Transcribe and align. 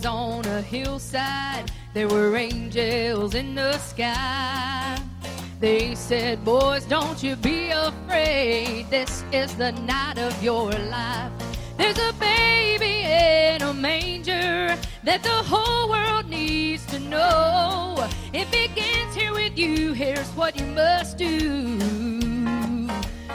was 0.00 0.06
on 0.06 0.44
a 0.46 0.62
hillside. 0.62 1.70
There 1.92 2.08
were 2.08 2.34
angels 2.36 3.34
in 3.34 3.54
the 3.54 3.76
sky. 3.78 4.98
They 5.58 5.94
said, 5.94 6.42
Boys, 6.42 6.84
don't 6.86 7.22
you 7.22 7.36
be 7.36 7.70
afraid. 7.70 8.86
This 8.88 9.24
is 9.30 9.54
the 9.56 9.72
night 9.72 10.18
of 10.18 10.42
your 10.42 10.70
life. 10.72 11.32
There's 11.76 11.98
a 11.98 12.14
baby 12.14 13.02
in 13.02 13.60
a 13.62 13.74
manger 13.74 14.74
that 15.04 15.22
the 15.22 15.42
whole 15.50 15.90
world 15.90 16.30
needs 16.30 16.86
to 16.86 16.98
know. 16.98 18.08
It 18.32 18.50
begins 18.50 19.14
here 19.14 19.32
with 19.32 19.58
you. 19.58 19.92
Here's 19.92 20.30
what 20.30 20.58
you 20.58 20.66
must 20.66 21.18
do. 21.18 21.78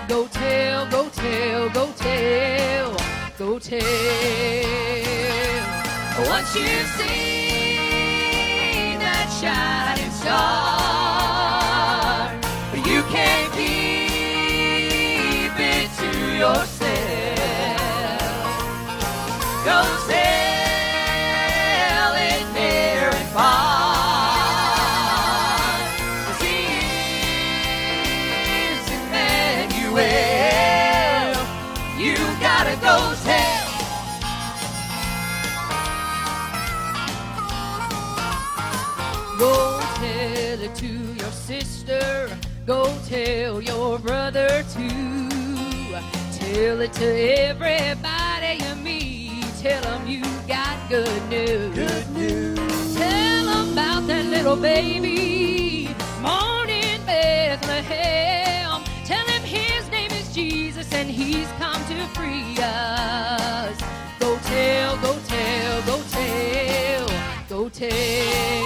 Go 0.08 0.28
tell, 0.28 0.90
go 0.90 1.10
tell, 1.10 1.70
go 1.70 1.92
tell, 1.92 2.98
go 3.38 3.60
tell. 3.60 5.06
Once 6.18 6.56
you've 6.56 6.88
seen 6.96 9.00
that 9.00 9.28
shining 9.38 10.12
star, 10.12 10.32
you 12.88 13.04
can't 13.12 13.52
keep 13.52 15.52
it 15.60 15.90
to 16.00 16.08
yourself. 16.38 16.86
Go 19.66 19.84
tell 20.08 20.25
tell 43.16 43.62
your 43.62 43.98
brother 44.00 44.66
too. 44.74 45.30
Tell 46.40 46.82
it 46.82 46.92
to 46.94 47.10
everybody 47.48 48.52
you 48.64 48.76
meet. 48.84 49.46
Tell 49.62 49.82
them 49.84 50.06
you 50.06 50.24
got 50.48 50.78
good 50.90 51.22
news. 51.30 51.74
Good 51.76 52.10
news. 52.12 52.96
Tell 52.96 53.46
them 53.46 53.72
about 53.72 54.08
that 54.08 54.26
little 54.26 54.58
baby 54.58 55.96
born 56.22 56.70
in 56.70 57.00
Bethlehem. 57.06 58.84
Tell 59.06 59.26
him 59.34 59.44
his 59.44 59.90
name 59.92 60.12
is 60.12 60.34
Jesus 60.34 60.92
and 60.92 61.10
he's 61.10 61.50
come 61.64 61.82
to 61.92 61.98
free 62.16 62.58
us. 62.60 63.78
Go 64.20 64.38
tell, 64.40 64.98
go 64.98 65.14
tell, 65.34 65.82
go 65.92 65.98
tell, 66.18 67.08
go 67.48 67.70
tell. 67.70 68.66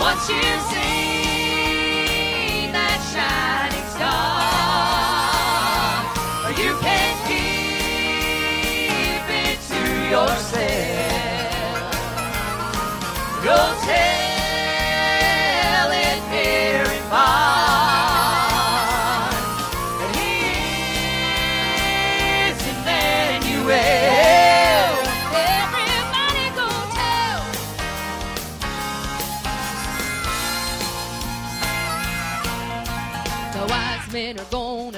What 0.00 0.16
seen 0.20 0.42
that 0.42 1.47
shining 3.18 3.88
star, 3.90 4.57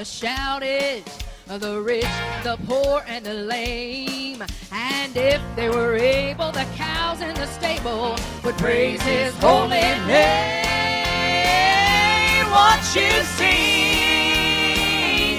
gonna 0.01 0.05
shout 0.05 0.63
it. 0.63 1.05
The 1.45 1.79
rich, 1.79 2.05
the 2.43 2.57
poor, 2.65 3.03
and 3.07 3.23
the 3.23 3.35
lame. 3.35 4.43
And 4.71 5.15
if 5.15 5.39
they 5.55 5.69
were 5.69 5.95
able, 5.95 6.51
the 6.51 6.65
cows 6.75 7.21
in 7.21 7.35
the 7.35 7.45
stable 7.45 8.15
would 8.43 8.57
praise 8.57 8.99
his 9.03 9.35
holy 9.35 9.69
name. 10.07 10.65
Once 12.49 12.95
you 12.95 13.11
see 13.37 13.81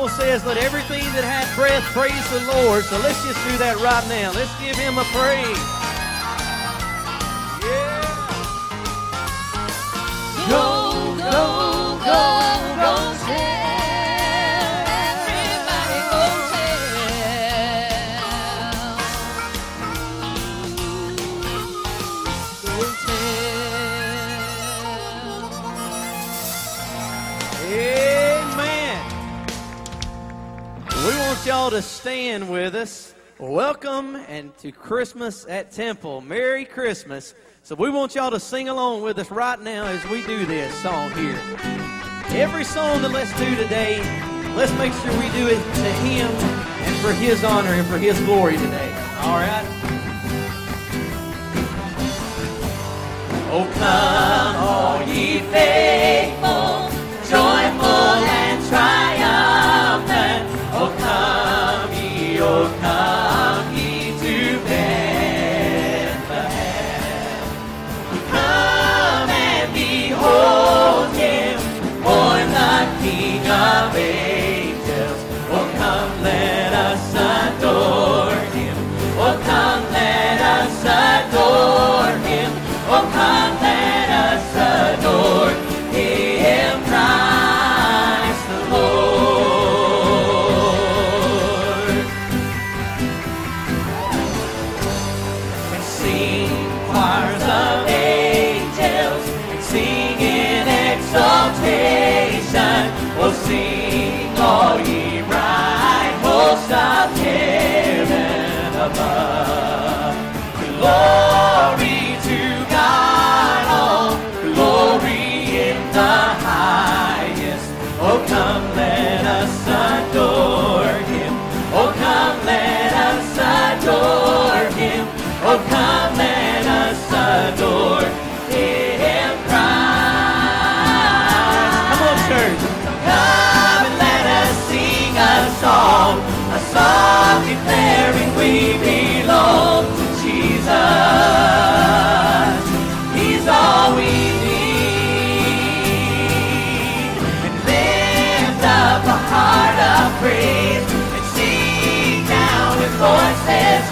Bible 0.00 0.16
says, 0.16 0.46
let 0.46 0.56
everything 0.56 1.04
that 1.12 1.24
hath 1.24 1.54
breath 1.54 1.84
praise 1.92 2.30
the 2.30 2.40
Lord. 2.54 2.84
So 2.84 2.98
let's 3.00 3.22
just 3.22 3.36
do 3.46 3.58
that 3.58 3.76
right 3.84 4.08
now. 4.08 4.32
Let's 4.32 4.58
give 4.58 4.74
him 4.74 4.96
a 4.96 5.04
praise. 5.12 5.44
Yeah. 7.60 8.00
Go, 10.48 11.16
go, 11.18 11.98
go, 12.00 12.06
go 12.06 12.39
to 31.70 31.80
stand 31.80 32.50
with 32.50 32.74
us. 32.74 33.14
Welcome 33.38 34.16
and 34.16 34.56
to 34.58 34.72
Christmas 34.72 35.46
at 35.48 35.70
Temple. 35.70 36.20
Merry 36.20 36.64
Christmas. 36.64 37.32
So 37.62 37.76
we 37.76 37.90
want 37.90 38.16
y'all 38.16 38.32
to 38.32 38.40
sing 38.40 38.68
along 38.68 39.02
with 39.02 39.20
us 39.20 39.30
right 39.30 39.60
now 39.60 39.86
as 39.86 40.04
we 40.08 40.26
do 40.26 40.44
this 40.46 40.74
song 40.82 41.12
here. 41.12 41.38
Every 42.30 42.64
song 42.64 43.02
that 43.02 43.12
let's 43.12 43.32
do 43.38 43.54
today, 43.54 44.00
let's 44.56 44.72
make 44.78 44.92
sure 44.94 45.12
we 45.12 45.30
do 45.30 45.46
it 45.46 45.62
to 45.62 45.92
Him 46.02 46.28
and 46.28 46.96
for 46.96 47.12
His 47.12 47.44
honor 47.44 47.70
and 47.70 47.86
for 47.86 47.98
His 47.98 48.18
glory 48.22 48.56
today. 48.56 48.92
All 49.20 49.38
right? 49.38 49.64
Oh, 53.52 53.70
come, 53.78 54.56
all 54.56 55.02
ye 55.06 55.38
faithful, 55.52 56.90
joyful 57.30 58.24
and 58.26 58.68
triumphant. 58.68 59.19
Ye, 62.50 63.09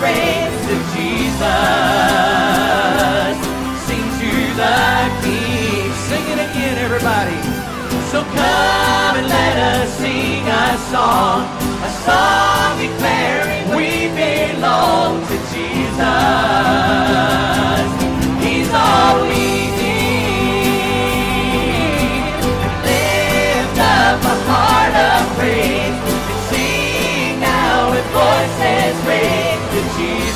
raised 0.00 0.62
to 0.68 0.74
Jesus. 0.94 1.46
Sing 3.86 4.06
to 4.20 4.32
the 4.60 4.78
King. 5.22 5.90
Sing 6.08 6.24
it 6.34 6.40
again, 6.46 6.78
everybody. 6.78 7.40
So 8.10 8.22
come 8.22 9.16
and 9.18 9.26
let 9.28 9.56
us 9.58 9.92
sing 9.98 10.46
a 10.46 10.78
song, 10.90 11.44
a 11.82 11.90
song 12.06 12.78
declaring 12.78 13.68
we 13.76 14.08
belong 14.14 15.20
to 15.26 15.36
Jesus. 15.52 16.67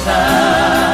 Jesus. 0.04 0.91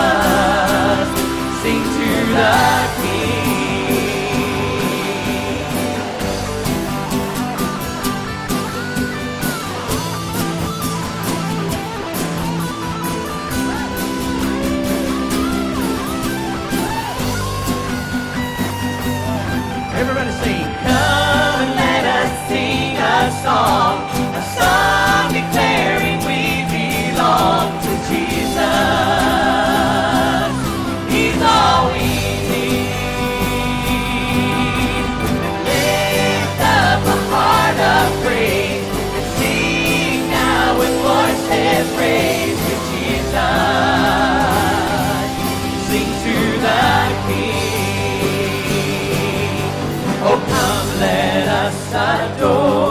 Adore 52.38 52.87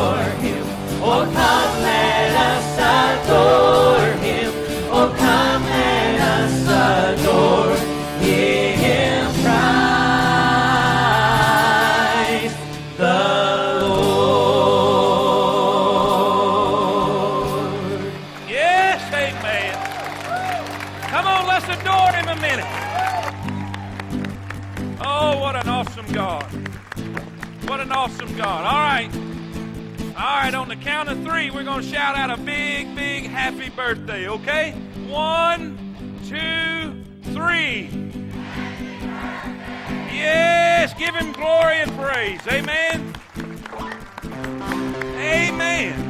shout 32.08 32.16
out 32.16 32.40
a 32.40 32.42
big, 32.42 32.96
big 32.96 33.26
happy 33.26 33.70
birthday, 33.70 34.30
okay? 34.30 34.72
One, 35.10 35.78
two, 36.26 37.04
three. 37.34 37.90
Yes, 40.10 40.94
give 40.94 41.14
him 41.14 41.34
glory 41.34 41.82
and 41.82 41.92
praise. 41.98 42.40
Amen. 42.48 43.14
Amen. 45.20 46.08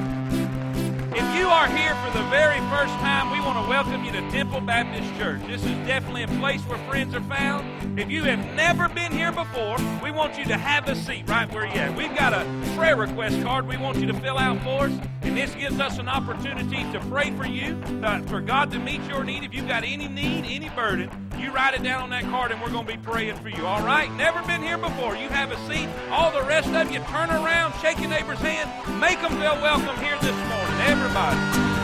If 1.16 1.36
you 1.36 1.48
are 1.48 1.68
here 1.68 1.96
for 1.96 2.16
the 2.16 2.24
very 2.30 2.60
first 2.70 2.94
time, 3.00 3.32
we 3.32 3.40
want 3.40 3.66
to 3.66 3.68
welcome 3.68 4.06
you 4.06 4.12
to 4.12 4.22
Temple 4.30 4.62
Baptist 4.62 5.18
Church. 5.18 5.42
This 5.48 5.66
is 5.66 5.76
definitely 5.88 6.22
a 6.22 6.28
place 6.40 6.62
where 6.68 6.78
friends 6.88 7.16
are 7.16 7.22
found. 7.22 8.00
If 8.00 8.12
you 8.12 8.22
have 8.26 8.54
never 8.54 8.88
been 8.88 9.12
here 9.12 9.32
before, 9.32 9.78
we 10.04 10.12
want 10.12 10.38
you 10.38 10.46
to 10.46 10.58
have 10.58 10.88
a 10.88 10.96
seat 10.96 11.28
right 11.28 11.52
where 11.52 11.66
you're 11.66 11.78
at. 11.78 11.98
We've 11.98 12.16
got 12.16 12.34
a 12.34 12.46
prayer 12.76 12.96
request 12.96 13.42
card 13.42 13.68
we 13.68 13.78
want 13.78 13.98
you 13.98 14.06
to 14.06 14.14
fill 14.14 14.38
out 14.38 14.62
for 14.62 14.86
us, 14.86 14.94
this 15.38 15.54
gives 15.54 15.80
us 15.80 16.00
an 16.00 16.10
opportunity 16.10 16.84
to 16.92 17.00
pray 17.12 17.30
for 17.38 17.46
you, 17.46 17.80
uh, 18.04 18.20
for 18.24 18.42
God 18.42 18.72
to 18.72 18.80
meet 18.80 19.04
your 19.04 19.24
need. 19.24 19.44
If 19.44 19.54
you've 19.54 19.68
got 19.68 19.84
any 19.84 20.08
need, 20.08 20.46
any 20.48 20.70
burden, 20.70 21.12
you 21.38 21.52
write 21.52 21.76
it 21.76 21.84
down 21.84 22.02
on 22.02 22.10
that 22.10 22.24
card, 22.24 22.52
and 22.52 22.60
we're 22.60 22.72
going 22.72 22.88
to 22.88 22.92
be 22.92 22.98
praying 22.98 23.36
for 23.38 23.50
you. 23.50 23.68
All 23.68 23.86
right? 23.86 24.12
Never 24.14 24.42
been 24.48 24.64
here 24.64 24.80
before. 24.80 25.16
You 25.16 25.30
have 25.30 25.52
a 25.52 25.58
seat. 25.68 25.88
All 26.10 26.32
the 26.32 26.42
rest 26.48 26.70
of 26.70 26.92
you, 26.92 27.00
turn 27.02 27.30
around, 27.30 27.80
shake 27.82 28.00
your 28.00 28.10
neighbor's 28.10 28.40
hand, 28.40 29.00
make 29.00 29.22
them 29.22 29.32
feel 29.34 29.62
welcome 29.62 29.96
here 30.04 30.18
this 30.22 30.36
morning. 30.50 30.82
Everybody. 30.88 31.77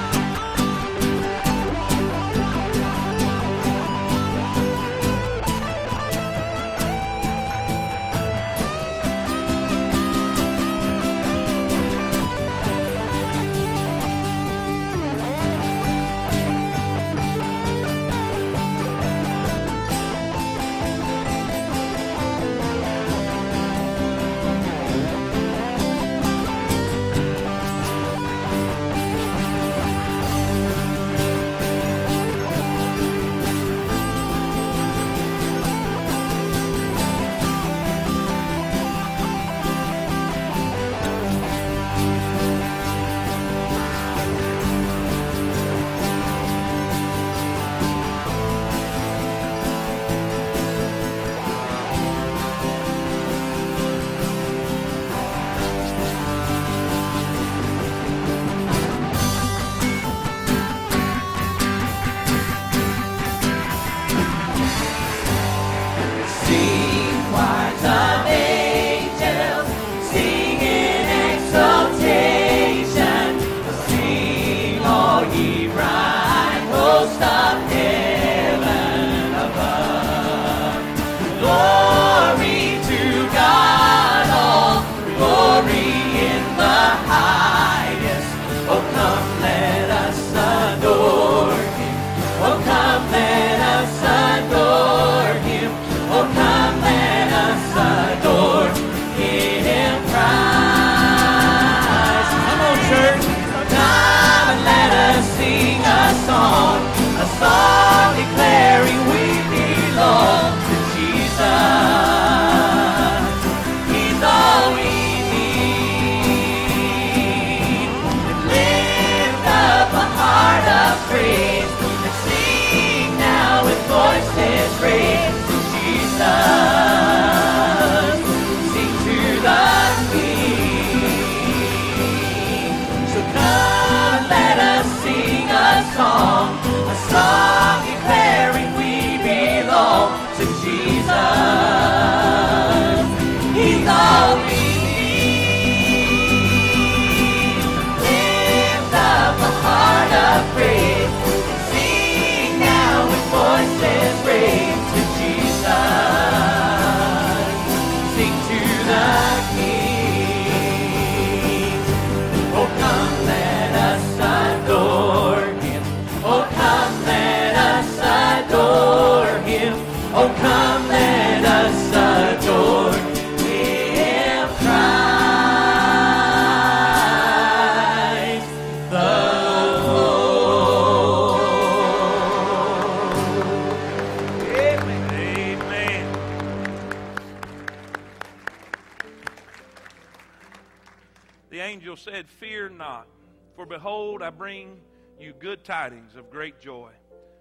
Behold, 193.83 194.23
I 194.23 194.29
bring 194.29 194.79
you 195.19 195.33
good 195.37 195.65
tidings 195.65 196.15
of 196.15 196.29
great 196.31 196.61
joy, 196.61 196.89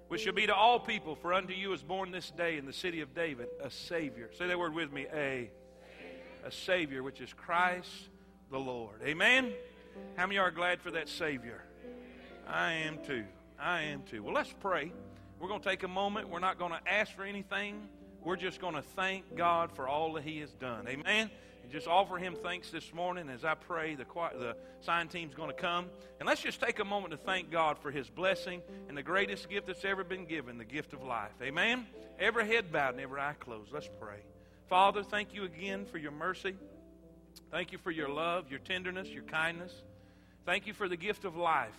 which 0.09 0.23
shall 0.23 0.33
be 0.33 0.45
to 0.45 0.53
all 0.53 0.81
people, 0.81 1.15
for 1.15 1.33
unto 1.33 1.53
you 1.55 1.73
is 1.73 1.85
born 1.85 2.11
this 2.11 2.33
day 2.33 2.59
in 2.59 2.67
the 2.67 2.73
city 2.73 3.01
of 3.01 3.15
David 3.15 3.47
a 3.63 3.71
Savior. 3.71 4.29
Say 4.37 4.49
that 4.49 4.59
word 4.59 4.75
with 4.75 4.93
me, 4.93 5.07
a, 5.15 5.49
a 6.45 6.51
Savior, 6.51 7.05
which 7.05 7.21
is 7.21 7.33
Christ 7.33 8.09
the 8.51 8.59
Lord. 8.59 9.03
Amen? 9.05 9.53
How 10.17 10.27
many 10.27 10.37
are 10.39 10.51
glad 10.51 10.81
for 10.81 10.91
that 10.91 11.09
Savior? 11.09 11.63
I 12.49 12.73
am 12.73 12.99
too. 13.07 13.25
I 13.57 13.83
am 13.83 14.03
too. 14.03 14.25
Well, 14.25 14.35
let's 14.35 14.53
pray. 14.59 14.93
We're 15.39 15.49
going 15.49 15.61
to 15.61 15.69
take 15.69 15.85
a 15.85 15.89
moment. 15.89 16.29
We're 16.29 16.41
not 16.41 16.59
going 16.59 16.73
to 16.73 16.93
ask 16.93 17.15
for 17.15 17.23
anything. 17.23 17.87
We're 18.21 18.35
just 18.35 18.61
going 18.61 18.75
to 18.75 18.83
thank 18.83 19.37
God 19.37 19.71
for 19.71 19.87
all 19.87 20.15
that 20.15 20.25
He 20.25 20.41
has 20.41 20.51
done. 20.55 20.89
Amen? 20.89 21.31
And 21.63 21.71
just 21.71 21.87
offer 21.87 22.17
Him 22.17 22.37
thanks 22.43 22.71
this 22.71 22.93
morning 22.93 23.29
as 23.29 23.45
I 23.45 23.55
pray. 23.55 23.95
The, 23.95 24.05
the 24.05 24.57
sign 24.81 25.09
team's 25.09 25.35
going 25.35 25.51
to 25.51 25.57
come. 25.57 25.87
And 26.19 26.27
let's 26.27 26.43
just 26.43 26.61
take 26.61 26.79
a 26.79 26.85
moment 26.85 27.13
to 27.13 27.17
thank 27.17 27.51
God 27.51 27.79
for 27.79 27.91
His 27.91 28.09
blessing 28.09 28.63
and 28.89 28.97
the 28.97 29.03
greatest 29.03 29.49
gift 29.49 29.67
that's 29.67 29.85
ever 29.85 30.05
been 30.05 30.27
given 30.27 30.59
the 30.59 30.65
gift 30.65 30.93
of 30.93 31.03
life. 31.03 31.33
Amen? 31.41 31.87
Every 32.19 32.47
head 32.47 32.73
bowed 32.73 32.95
and 32.95 33.01
every 33.01 33.21
eye 33.21 33.35
closed. 33.39 33.73
Let's 33.73 33.89
pray. 34.01 34.19
Father, 34.69 35.03
thank 35.03 35.35
you 35.35 35.45
again 35.45 35.85
for 35.85 35.99
your 35.99 36.13
mercy. 36.13 36.55
Thank 37.51 37.73
you 37.73 37.79
for 37.79 37.91
your 37.91 38.09
love, 38.09 38.51
your 38.51 38.61
tenderness, 38.61 39.09
your 39.09 39.25
kindness. 39.25 39.73
Thank 40.47 40.67
you 40.67 40.73
for 40.73 40.89
the 40.89 40.97
gift 40.97 41.25
of 41.25 41.37
life. 41.37 41.77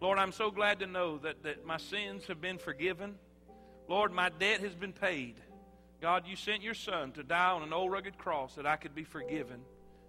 Lord, 0.00 0.18
I'm 0.18 0.32
so 0.32 0.50
glad 0.50 0.80
to 0.80 0.86
know 0.86 1.18
that, 1.18 1.42
that 1.44 1.64
my 1.64 1.78
sins 1.78 2.26
have 2.26 2.40
been 2.40 2.58
forgiven. 2.58 3.14
Lord, 3.88 4.12
my 4.12 4.28
debt 4.28 4.60
has 4.60 4.74
been 4.74 4.92
paid. 4.92 5.36
God, 6.00 6.26
you 6.26 6.36
sent 6.36 6.62
your 6.62 6.74
Son 6.74 7.12
to 7.12 7.22
die 7.22 7.50
on 7.50 7.62
an 7.62 7.72
old 7.72 7.90
rugged 7.90 8.18
cross 8.18 8.54
that 8.56 8.66
I 8.66 8.76
could 8.76 8.94
be 8.94 9.04
forgiven. 9.04 9.60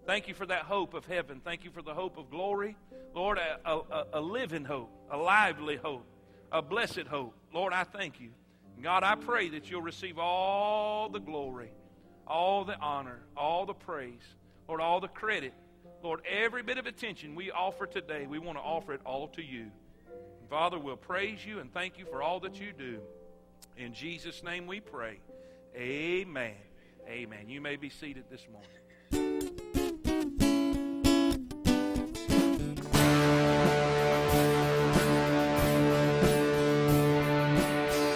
Thank 0.06 0.28
you 0.28 0.34
for 0.34 0.46
that 0.46 0.64
hope 0.64 0.94
of 0.94 1.06
heaven. 1.06 1.42
Thank 1.44 1.64
you 1.64 1.72
for 1.72 1.82
the 1.82 1.94
hope 1.94 2.18
of 2.18 2.30
glory. 2.30 2.78
Lord, 3.14 3.38
a, 3.38 3.70
a, 3.70 4.06
a 4.14 4.22
living 4.22 4.64
hope, 4.64 4.90
a 5.12 5.18
lively 5.18 5.76
hope, 5.76 6.06
a 6.52 6.62
blessed 6.62 7.08
hope. 7.10 7.34
Lord, 7.54 7.74
I 7.74 7.84
thank 7.84 8.20
you. 8.20 8.30
God, 8.82 9.04
I 9.04 9.16
pray 9.16 9.50
that 9.50 9.70
you'll 9.70 9.82
receive 9.82 10.20
all 10.20 11.10
the 11.10 11.20
glory, 11.20 11.72
all 12.28 12.64
the 12.64 12.78
honor, 12.80 13.20
all 13.36 13.66
the 13.66 13.74
praise, 13.74 14.22
Lord, 14.68 14.82
all 14.82 15.00
the 15.00 15.08
credit 15.08 15.54
Lord, 16.04 16.22
every 16.30 16.64
bit 16.64 16.78
of 16.78 16.86
attention 16.86 17.36
we 17.36 17.52
offer 17.52 17.86
today, 17.86 18.28
we 18.28 18.40
want 18.40 18.58
to 18.58 18.62
offer 18.62 18.94
it 18.94 19.02
all 19.06 19.28
to 19.30 19.44
you. 19.44 19.72
Father, 20.50 20.80
we'll 20.80 20.96
praise 20.96 21.46
you 21.46 21.60
and 21.60 21.74
thank 21.74 21.98
you 21.98 22.06
for 22.06 22.22
all 22.22 22.40
that 22.42 22.60
you 22.60 22.72
do. 22.72 23.00
In 23.78 23.94
Jesus' 23.94 24.44
name 24.44 24.68
we 24.68 24.80
pray. 24.80 25.20
Amen. 25.78 26.56
Amen. 27.08 27.48
You 27.48 27.62
may 27.62 27.76
be 27.76 27.90
seated 27.90 28.24
this 28.32 28.48
morning. 28.52 28.70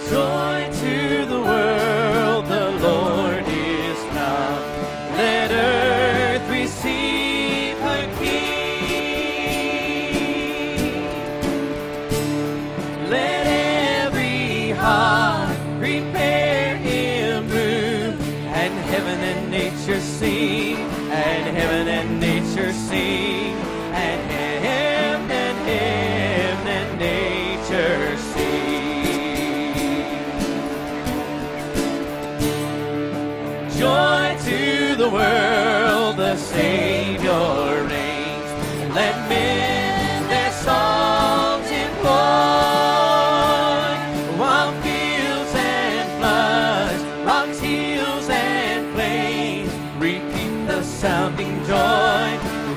Joy 0.09 0.50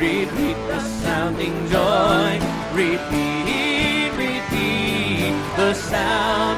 repeat 0.04 0.56
the 0.68 0.80
sounding 1.02 1.56
joy, 1.68 2.38
repeat, 2.74 4.10
repeat 4.18 5.34
the 5.56 5.72
sounding 5.72 6.53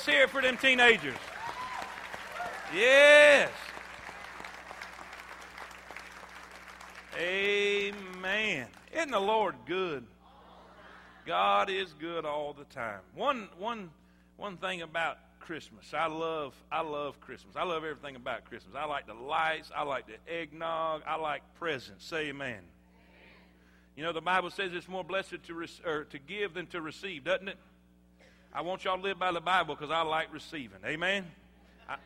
let's 0.00 0.08
hear 0.08 0.22
it 0.22 0.30
for 0.30 0.40
them 0.40 0.56
teenagers. 0.56 1.14
Yes. 2.74 3.50
Amen. 7.18 8.66
Isn't 8.94 9.10
the 9.10 9.20
Lord 9.20 9.56
good? 9.66 10.06
God 11.26 11.68
is 11.68 11.92
good 12.00 12.24
all 12.24 12.54
the 12.54 12.64
time. 12.64 13.00
One, 13.14 13.50
one, 13.58 13.90
one 14.38 14.56
thing 14.56 14.80
about 14.80 15.18
Christmas, 15.38 15.92
I 15.92 16.06
love, 16.06 16.54
I 16.72 16.80
love 16.80 17.20
Christmas. 17.20 17.54
I 17.54 17.64
love 17.64 17.84
everything 17.84 18.16
about 18.16 18.46
Christmas. 18.46 18.74
I 18.74 18.86
like 18.86 19.06
the 19.06 19.12
lights. 19.12 19.70
I 19.76 19.82
like 19.82 20.06
the 20.06 20.32
eggnog. 20.32 21.02
I 21.06 21.16
like 21.16 21.42
presents. 21.58 22.06
Say 22.06 22.30
amen. 22.30 22.60
You 23.96 24.04
know 24.04 24.14
the 24.14 24.22
Bible 24.22 24.48
says 24.48 24.72
it's 24.72 24.88
more 24.88 25.04
blessed 25.04 25.42
to 25.46 25.54
re- 25.54 25.68
or 25.84 25.92
er, 25.92 26.04
to 26.04 26.18
give 26.18 26.54
than 26.54 26.68
to 26.68 26.80
receive, 26.80 27.24
doesn't 27.24 27.48
it? 27.48 27.58
I 28.52 28.62
want 28.62 28.84
y'all 28.84 28.96
to 28.96 29.02
live 29.02 29.18
by 29.18 29.30
the 29.30 29.40
Bible 29.40 29.76
because 29.76 29.92
I 29.92 30.02
like 30.02 30.32
receiving. 30.34 30.78
Amen. 30.84 31.24
I, 31.88 31.96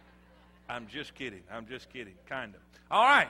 I'm 0.69 0.87
just 0.89 1.15
kidding. 1.15 1.43
I'm 1.51 1.67
just 1.67 1.91
kidding. 1.91 2.13
Kind 2.29 2.55
of. 2.55 2.61
All 2.91 3.05
right. 3.05 3.29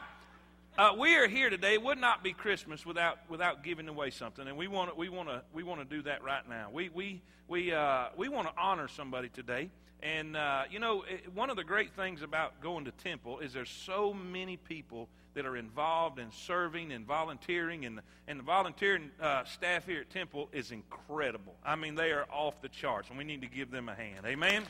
Uh, 0.76 0.96
we 0.98 1.14
are 1.14 1.28
here 1.28 1.48
today. 1.48 1.74
It 1.74 1.82
would 1.82 1.98
not 1.98 2.24
be 2.24 2.32
Christmas 2.32 2.84
without 2.84 3.18
without 3.28 3.62
giving 3.62 3.86
away 3.86 4.10
something, 4.10 4.48
and 4.48 4.56
we 4.56 4.66
want 4.66 4.96
we 4.98 5.08
want 5.08 5.28
to 5.28 5.42
we 5.52 5.62
want 5.62 5.80
to 5.80 5.84
do 5.96 6.02
that 6.02 6.24
right 6.24 6.46
now. 6.48 6.70
We 6.72 6.88
we 6.88 7.22
we 7.46 7.72
uh, 7.72 8.06
we 8.16 8.28
want 8.28 8.48
to 8.48 8.54
honor 8.60 8.88
somebody 8.88 9.28
today, 9.28 9.70
and 10.02 10.36
uh, 10.36 10.64
you 10.68 10.80
know 10.80 11.04
it, 11.08 11.32
one 11.32 11.50
of 11.50 11.56
the 11.56 11.62
great 11.62 11.92
things 11.92 12.22
about 12.22 12.60
going 12.60 12.86
to 12.86 12.90
temple 12.90 13.38
is 13.38 13.52
there's 13.52 13.70
so 13.70 14.12
many 14.12 14.56
people 14.56 15.08
that 15.34 15.46
are 15.46 15.56
involved 15.56 16.18
in 16.18 16.30
serving 16.32 16.92
and 16.92 17.06
volunteering, 17.06 17.84
and 17.84 18.00
and 18.26 18.38
the 18.38 18.44
volunteering 18.44 19.10
uh, 19.20 19.44
staff 19.44 19.86
here 19.86 20.00
at 20.00 20.10
Temple 20.10 20.48
is 20.52 20.70
incredible. 20.70 21.54
I 21.64 21.76
mean, 21.76 21.94
they 21.94 22.12
are 22.12 22.26
off 22.30 22.60
the 22.62 22.68
charts, 22.68 23.08
and 23.08 23.18
we 23.18 23.24
need 23.24 23.42
to 23.42 23.48
give 23.48 23.70
them 23.70 23.88
a 23.88 23.94
hand. 23.94 24.24
Amen. 24.26 24.62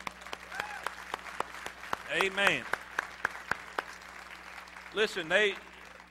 Amen. 2.14 2.62
Listen, 4.94 5.28
they 5.28 5.54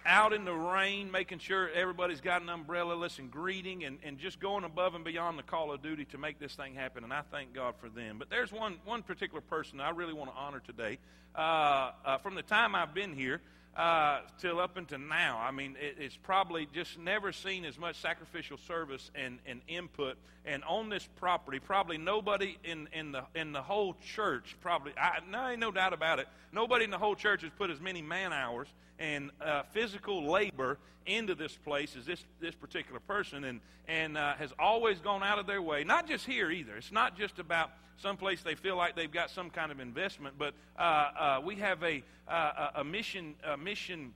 out 0.05 0.33
in 0.33 0.43
the 0.43 0.53
rain, 0.53 1.10
making 1.12 1.39
sure 1.39 1.69
everybody's 1.69 2.22
got 2.22 2.41
an 2.41 2.50
umbrella, 2.50 2.93
listen, 2.93 3.29
greeting, 3.29 3.86
and, 3.86 4.00
and 4.03 4.17
just 4.17 4.39
going 4.39 4.63
above 4.63 4.95
and 4.95 5.05
beyond 5.05 5.39
the 5.39 5.43
call 5.43 5.72
of 5.72 5.81
duty 5.81 6.05
to 6.05 6.17
make 6.17 6.39
this 6.39 6.55
thing 6.55 6.75
happen. 6.75 7.03
And 7.03 7.13
I 7.13 7.22
thank 7.31 7.53
God 7.53 7.75
for 7.79 7.89
them. 7.89 8.17
But 8.19 8.29
there's 8.29 8.51
one, 8.51 8.75
one 8.86 9.03
particular 9.03 9.41
person 9.41 9.80
I 9.80 9.91
really 9.91 10.13
want 10.13 10.30
to 10.32 10.36
honor 10.36 10.62
today. 10.65 10.97
Uh, 11.36 11.91
uh, 12.06 12.17
from 12.17 12.36
the 12.36 12.41
time 12.41 12.75
I've 12.75 12.93
been 12.93 13.13
here, 13.13 13.41
uh, 13.75 14.19
till 14.39 14.59
up 14.59 14.77
until 14.77 14.99
now. 14.99 15.39
I 15.39 15.51
mean, 15.51 15.75
it, 15.79 15.97
it's 15.99 16.17
probably 16.17 16.67
just 16.73 16.99
never 16.99 17.31
seen 17.31 17.65
as 17.65 17.77
much 17.77 17.95
sacrificial 17.95 18.57
service 18.57 19.09
and, 19.15 19.39
and 19.45 19.62
input. 19.67 20.17
And 20.45 20.63
on 20.65 20.89
this 20.89 21.07
property, 21.15 21.59
probably 21.59 21.97
nobody 21.97 22.57
in, 22.63 22.89
in 22.93 23.12
the 23.12 23.23
in 23.33 23.53
the 23.53 23.62
whole 23.62 23.95
church, 24.13 24.57
probably 24.62 24.93
I, 24.97 25.19
no, 25.29 25.55
no 25.55 25.71
doubt 25.71 25.93
about 25.93 26.19
it. 26.19 26.27
Nobody 26.51 26.83
in 26.83 26.91
the 26.91 26.97
whole 26.97 27.15
church 27.15 27.41
has 27.43 27.51
put 27.57 27.69
as 27.69 27.79
many 27.79 28.01
man 28.01 28.33
hours 28.33 28.67
and 29.03 29.31
uh, 29.41 29.63
physical 29.73 30.31
labor 30.31 30.77
into 31.05 31.35
this 31.35 31.57
place 31.57 31.95
as 31.97 32.05
this 32.05 32.23
this 32.39 32.55
particular 32.55 33.01
person, 33.01 33.43
and 33.43 33.59
and 33.87 34.17
uh, 34.17 34.33
has 34.35 34.53
always 34.57 34.99
gone 34.99 35.21
out 35.21 35.37
of 35.37 35.45
their 35.45 35.61
way. 35.61 35.83
Not 35.83 36.07
just 36.07 36.25
here 36.25 36.49
either. 36.49 36.77
It's 36.77 36.91
not 36.91 37.17
just 37.17 37.37
about 37.37 37.71
someplace 37.97 38.41
they 38.41 38.55
feel 38.55 38.77
like 38.77 38.95
they've 38.95 39.11
got 39.11 39.29
some 39.29 39.49
kind 39.49 39.71
of 39.71 39.79
investment. 39.79 40.35
But 40.37 40.53
uh, 40.79 40.81
uh, 40.81 41.41
we 41.43 41.57
have 41.57 41.83
a, 41.83 42.01
uh, 42.27 42.69
a 42.75 42.83
mission 42.83 43.35
a 43.43 43.57
mission 43.57 44.13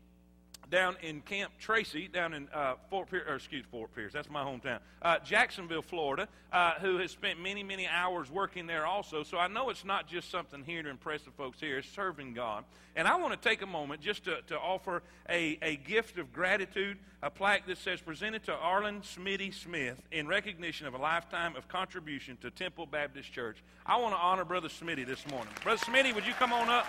down 0.70 0.98
in 1.02 1.22
Camp 1.22 1.52
Tracy, 1.60 2.08
down 2.08 2.34
in 2.34 2.48
uh, 2.54 2.76
Fort 2.90 3.10
Pierce, 3.10 3.28
or 3.28 3.36
excuse 3.36 3.66
Fort 3.72 3.94
Pierce, 3.96 4.14
that's 4.14 4.30
my 4.30 4.44
hometown, 4.44 4.80
uh, 5.02 5.20
Jacksonville, 5.20 5.82
Florida, 5.82 6.28
uh, 6.52 6.74
who 6.76 6.98
has 6.98 7.12
spent 7.12 7.42
many, 7.42 7.64
many 7.64 7.88
hours 7.88 8.30
working 8.30 8.68
there 8.68 8.86
also. 8.86 9.24
So 9.24 9.38
I 9.38 9.48
know 9.48 9.70
it's 9.70 9.86
not 9.86 10.08
just 10.08 10.30
something 10.30 10.64
here 10.64 10.84
to 10.84 10.90
impress 10.90 11.22
the 11.22 11.32
folks 11.32 11.60
here, 11.60 11.78
it's 11.78 11.90
serving 11.90 12.34
God. 12.34 12.64
And 12.96 13.08
I 13.08 13.16
want 13.16 13.40
to 13.40 13.50
take 13.50 13.62
a 13.62 13.68
moment 13.68 14.02
just 14.02 14.26
to, 14.26 14.42
to 14.48 14.58
offer 14.58 15.04
a, 15.30 15.60
a 15.62 15.76
gift 15.76 16.18
of 16.18 16.34
gratitude, 16.34 16.98
a 17.22 17.30
plaque 17.30 17.68
that 17.68 17.78
says, 17.78 18.02
presented 18.02 18.44
to 18.46 18.54
Arlen 18.54 19.02
Smitty 19.02 19.54
Smith 19.54 20.02
in 20.12 20.28
recognition 20.28 20.88
of 20.88 20.96
a 20.96 20.98
lifetime 20.98 21.56
of 21.56 21.68
contribution 21.68 22.38
to 22.42 22.50
Temple 22.50 22.88
Baptist 22.88 23.32
Church. 23.32 23.58
I 23.86 23.98
want 23.98 24.16
to 24.16 24.20
honor 24.20 24.46
Brother 24.46 24.70
Smitty 24.70 25.06
this 25.06 25.26
morning. 25.30 25.54
Brother 25.64 25.84
Smitty, 25.86 26.14
would 26.16 26.26
you 26.26 26.34
come 26.34 26.52
on 26.52 26.70
up? 26.70 26.88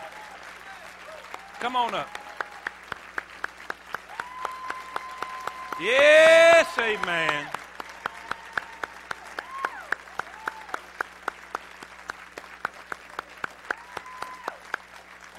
Come 1.60 1.76
on 1.76 1.92
up. 1.92 2.08
Yes, 5.80 6.66
amen. 6.76 7.46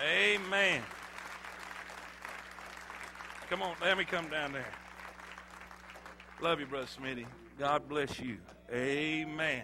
Amen. 0.02 0.82
Come 3.50 3.62
on, 3.64 3.76
let 3.82 3.98
me 3.98 4.06
come 4.06 4.30
down 4.30 4.54
there. 4.54 4.66
Love 6.40 6.62
you, 6.62 6.68
Brother 6.68 6.88
Smitty. 6.88 7.26
God 7.58 7.90
bless 7.90 8.18
you. 8.18 8.38
Amen. 8.72 9.64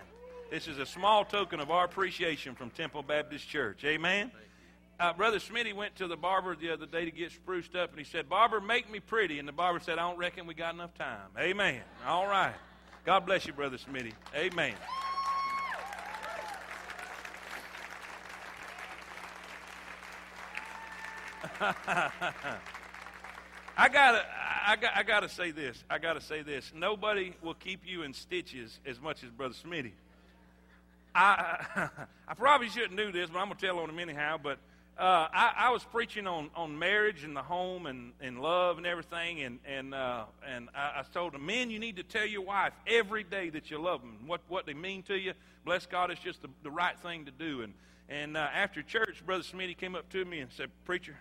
This 0.52 0.68
is 0.68 0.78
a 0.80 0.86
small 0.86 1.24
token 1.24 1.62
of 1.62 1.72
our 1.72 1.86
appreciation 1.86 2.54
from 2.54 2.70
Temple 2.72 3.02
Baptist 3.02 3.48
Church. 3.48 3.86
Amen. 3.86 4.30
Uh, 4.97 5.12
Brother 5.12 5.39
Smitty 5.39 5.73
went 5.73 5.95
to 5.97 6.08
the 6.08 6.15
barber 6.15 6.55
the 6.55 6.71
other 6.71 6.86
day 6.86 7.03
to 7.03 7.12
get 7.12 7.31
spruced 7.31 7.75
up, 7.75 7.89
and 7.89 7.99
he 7.99 8.05
said, 8.05 8.29
Barber, 8.29 8.62
make 8.62 8.89
me 8.89 9.01
pretty. 9.01 9.39
And 9.39 9.47
the 9.47 9.51
barber 9.51 9.81
said, 9.81 9.99
I 9.99 10.08
don't 10.08 10.17
reckon 10.17 10.47
we 10.47 10.53
got 10.53 10.73
enough 10.73 10.93
time. 10.95 11.27
Amen. 11.38 11.81
All 12.08 12.27
right. 12.27 12.53
God 13.05 13.25
bless 13.25 13.45
you, 13.45 13.51
Brother 13.51 13.77
Smitty. 13.77 14.13
Amen. 14.34 14.73
I 23.77 23.89
gotta, 23.89 24.25
I 24.65 24.75
got, 24.77 24.95
I 24.95 25.03
gotta 25.03 25.29
say 25.29 25.51
this. 25.51 25.84
I 25.89 25.99
gotta 25.99 26.21
say 26.21 26.41
this. 26.41 26.71
Nobody 26.73 27.34
will 27.41 27.53
keep 27.53 27.81
you 27.86 28.03
in 28.03 28.13
stitches 28.13 28.79
as 28.86 29.01
much 29.01 29.23
as 29.23 29.29
Brother 29.29 29.53
Smitty. 29.53 29.91
I, 31.13 31.89
I 32.27 32.34
probably 32.34 32.69
shouldn't 32.69 32.97
do 32.97 33.12
this, 33.12 33.29
but 33.29 33.39
I'm 33.39 33.47
gonna 33.47 33.60
tell 33.60 33.79
on 33.79 33.89
him 33.89 33.99
anyhow. 33.99 34.38
But 34.41 34.58
uh, 34.97 35.27
I, 35.34 35.53
I, 35.58 35.69
was 35.71 35.84
preaching 35.84 36.25
on, 36.25 36.49
on 36.55 36.79
marriage 36.79 37.25
and 37.25 37.36
the 37.36 37.41
home 37.41 37.86
and, 37.86 38.13
and 38.21 38.41
love 38.41 38.77
and 38.77 38.88
everything, 38.88 39.41
and 39.41 39.60
and 39.67 39.93
uh, 39.93 40.23
and 40.47 40.69
I, 40.73 40.99
I, 40.99 41.03
told 41.13 41.34
them, 41.34 41.45
men, 41.45 41.69
you 41.69 41.79
need 41.79 41.97
to 41.97 42.03
tell 42.03 42.25
your 42.25 42.43
wife 42.43 42.71
every 42.88 43.25
day 43.25 43.49
that 43.49 43.69
you 43.69 43.77
love 43.77 43.99
them, 43.99 44.19
what 44.25 44.39
what 44.47 44.65
they 44.65 44.73
mean 44.73 45.03
to 45.03 45.17
you. 45.17 45.34
Bless 45.65 45.86
God, 45.86 46.12
it's 46.12 46.21
just 46.21 46.41
the, 46.41 46.47
the 46.63 46.71
right 46.71 46.97
thing 46.99 47.25
to 47.25 47.31
do. 47.31 47.62
And 47.62 47.73
and 48.08 48.38
uh, 48.38 48.47
after 48.53 48.81
church, 48.81 49.21
Brother 49.25 49.43
Smitty 49.43 49.77
came 49.77 49.95
up 49.95 50.08
to 50.12 50.23
me 50.23 50.39
and 50.39 50.49
said, 50.51 50.69
Preacher, 50.86 51.17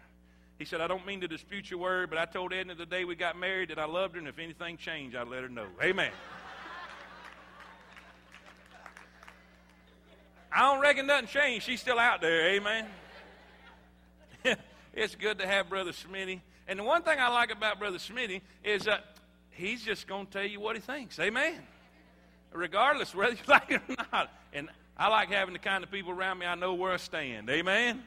he 0.58 0.64
said, 0.64 0.80
I 0.80 0.86
don't 0.86 1.04
mean 1.04 1.20
to 1.22 1.28
dispute 1.28 1.68
your 1.68 1.80
word, 1.80 2.10
but 2.10 2.18
I 2.18 2.26
told 2.26 2.52
Edna 2.52 2.76
the 2.76 2.86
day 2.86 3.04
we 3.04 3.16
got 3.16 3.36
married 3.36 3.70
that 3.70 3.78
I 3.80 3.86
loved 3.86 4.14
her, 4.14 4.20
and 4.20 4.28
if 4.28 4.38
anything 4.38 4.76
changed, 4.76 5.16
I'd 5.16 5.26
let 5.26 5.42
her 5.42 5.48
know. 5.48 5.66
Amen. 5.82 6.12
I 10.52 10.60
don't 10.60 10.80
reckon 10.80 11.08
nothing 11.08 11.26
changed. 11.26 11.66
She's 11.66 11.80
still 11.80 11.98
out 11.98 12.20
there. 12.20 12.50
Amen. 12.50 12.86
It's 14.96 15.14
good 15.14 15.38
to 15.38 15.46
have 15.46 15.68
Brother 15.68 15.92
Smitty. 15.92 16.40
And 16.66 16.78
the 16.78 16.84
one 16.84 17.02
thing 17.02 17.18
I 17.18 17.28
like 17.28 17.52
about 17.52 17.78
Brother 17.78 17.98
Smitty 17.98 18.40
is 18.62 18.84
that 18.84 19.04
he's 19.50 19.82
just 19.82 20.06
going 20.06 20.26
to 20.26 20.32
tell 20.32 20.46
you 20.46 20.60
what 20.60 20.76
he 20.76 20.82
thinks. 20.82 21.18
Amen. 21.18 21.60
Regardless 22.52 23.14
whether 23.14 23.32
you 23.32 23.38
like 23.46 23.70
it 23.70 23.82
or 23.88 23.96
not. 24.12 24.32
And 24.52 24.68
I 24.96 25.08
like 25.08 25.30
having 25.30 25.52
the 25.52 25.58
kind 25.58 25.84
of 25.84 25.90
people 25.90 26.12
around 26.12 26.38
me 26.38 26.46
I 26.46 26.54
know 26.54 26.74
where 26.74 26.92
I 26.92 26.96
stand. 26.96 27.50
Amen. 27.50 28.02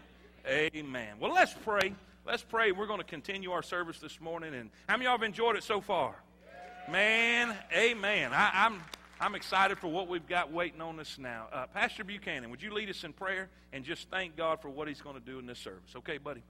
Amen. 0.47 1.15
Well, 1.19 1.33
let's 1.33 1.53
pray. 1.53 1.93
Let's 2.25 2.43
pray. 2.43 2.71
We're 2.71 2.87
going 2.87 2.99
to 2.99 3.05
continue 3.05 3.51
our 3.51 3.63
service 3.63 3.99
this 3.99 4.19
morning. 4.21 4.53
And 4.53 4.69
how 4.87 4.95
many 4.95 5.05
of 5.05 5.09
y'all 5.09 5.17
have 5.17 5.23
enjoyed 5.23 5.55
it 5.55 5.63
so 5.63 5.81
far? 5.81 6.15
Man, 6.89 7.53
amen. 7.73 8.33
I, 8.33 8.51
I'm. 8.53 8.81
I'm 9.19 9.33
excited 9.33 9.79
for 9.79 9.87
what 9.87 10.07
we've 10.07 10.27
got 10.27 10.51
waiting 10.51 10.79
on 10.79 10.99
us 10.99 11.17
now. 11.17 11.47
Uh, 11.51 11.65
Pastor 11.65 12.03
Buchanan, 12.03 12.51
would 12.51 12.61
you 12.61 12.71
lead 12.71 12.87
us 12.87 13.03
in 13.03 13.13
prayer 13.13 13.49
and 13.73 13.83
just 13.83 14.11
thank 14.11 14.37
God 14.37 14.61
for 14.61 14.69
what 14.69 14.87
He's 14.87 15.01
going 15.01 15.15
to 15.15 15.19
do 15.19 15.39
in 15.39 15.47
this 15.47 15.57
service? 15.57 15.95
Okay, 15.95 16.19
buddy? 16.19 16.43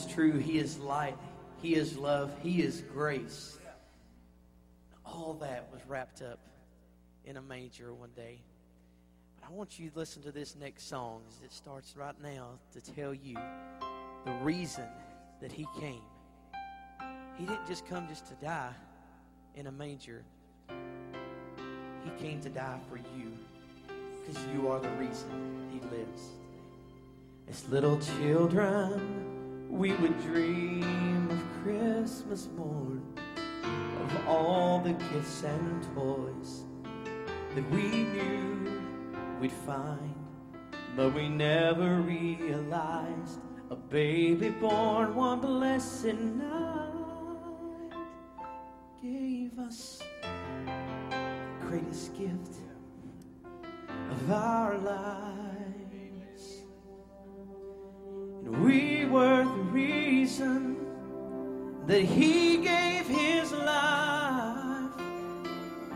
Is 0.00 0.12
true. 0.12 0.38
He 0.38 0.58
is 0.58 0.78
light, 0.78 1.16
He 1.62 1.74
is 1.74 1.96
love, 1.96 2.34
He 2.42 2.62
is 2.62 2.82
grace. 2.92 3.58
All 5.04 5.34
that 5.40 5.68
was 5.72 5.80
wrapped 5.86 6.22
up 6.22 6.38
in 7.24 7.36
a 7.36 7.42
manger 7.42 7.92
one 7.92 8.10
day. 8.14 8.40
But 9.40 9.48
I 9.48 9.52
want 9.52 9.78
you 9.78 9.90
to 9.90 9.98
listen 9.98 10.22
to 10.22 10.32
this 10.32 10.56
next 10.56 10.88
song 10.88 11.22
as 11.28 11.44
it 11.44 11.52
starts 11.52 11.96
right 11.96 12.14
now 12.22 12.50
to 12.72 12.80
tell 12.80 13.12
you 13.12 13.36
the 14.24 14.32
reason 14.42 14.86
that 15.40 15.52
He 15.52 15.66
came. 15.78 16.02
He 17.36 17.44
didn't 17.46 17.66
just 17.66 17.86
come 17.86 18.08
just 18.08 18.26
to 18.28 18.34
die 18.34 18.72
in 19.54 19.66
a 19.66 19.72
manger. 19.72 20.22
He 22.04 22.10
came 22.22 22.40
to 22.42 22.48
die 22.48 22.78
for 22.88 22.96
you 22.96 23.36
because 24.20 24.42
you 24.54 24.68
are 24.68 24.78
the 24.78 24.90
reason 24.90 25.68
He 25.72 25.80
lives. 25.94 26.22
As 27.48 27.68
little 27.68 27.98
children, 27.98 29.29
we 29.70 29.92
would 29.92 30.20
dream 30.22 31.30
of 31.30 31.42
Christmas 31.62 32.48
morn, 32.56 33.02
of 34.02 34.28
all 34.28 34.80
the 34.80 34.92
gifts 34.92 35.44
and 35.44 35.82
toys 35.94 36.64
that 37.54 37.70
we 37.70 38.04
knew 38.04 38.82
we'd 39.40 39.52
find. 39.52 40.14
But 40.96 41.14
we 41.14 41.28
never 41.28 42.00
realized 42.00 43.40
a 43.70 43.76
baby 43.76 44.50
born 44.50 45.14
one 45.14 45.40
blessed 45.40 46.14
night 46.14 46.90
gave 49.00 49.56
us 49.58 50.02
the 50.22 51.66
greatest 51.66 52.16
gift 52.18 52.56
of 54.10 54.32
our 54.32 54.76
lives. 54.78 55.29
That 61.90 62.02
He 62.02 62.58
gave 62.58 63.08
His 63.08 63.50
life. 63.50 64.92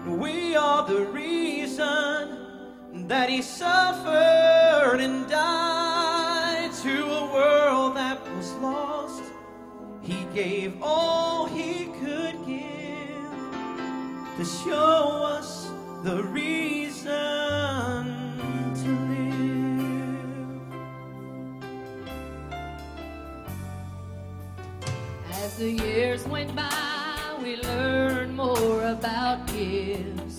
We 0.09 0.57
are 0.57 0.85
the 0.89 1.07
reason 1.07 3.07
that 3.07 3.31
He 3.31 3.41
suffered 3.41 4.99
and 4.99 5.29
died 5.29 6.73
to 6.83 7.07
a 7.07 7.33
world 7.33 7.97
that 7.97 8.21
was 8.35 8.53
lost. 8.55 9.23
He 10.03 10.27
gave 10.35 10.83
all 10.83 11.47
He 11.47 11.85
could 12.03 12.45
give 12.45 13.47
to 14.37 14.45
show 14.45 15.23
us 15.39 15.71
the 16.03 16.25
reason 16.25 17.44
The 25.57 25.71
years 25.71 26.27
went 26.27 26.57
by, 26.57 27.37
we 27.41 27.55
learned 27.63 28.35
more 28.37 28.87
about 28.87 29.47
gifts, 29.47 30.39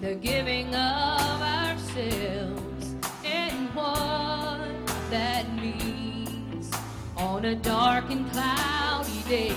the 0.00 0.14
giving 0.14 0.74
of 0.74 1.42
ourselves, 1.42 2.94
and 3.26 3.68
what 3.74 4.70
that 5.10 5.54
means. 5.54 6.72
On 7.18 7.44
a 7.44 7.54
dark 7.54 8.08
and 8.08 8.30
cloudy 8.32 9.22
day, 9.28 9.54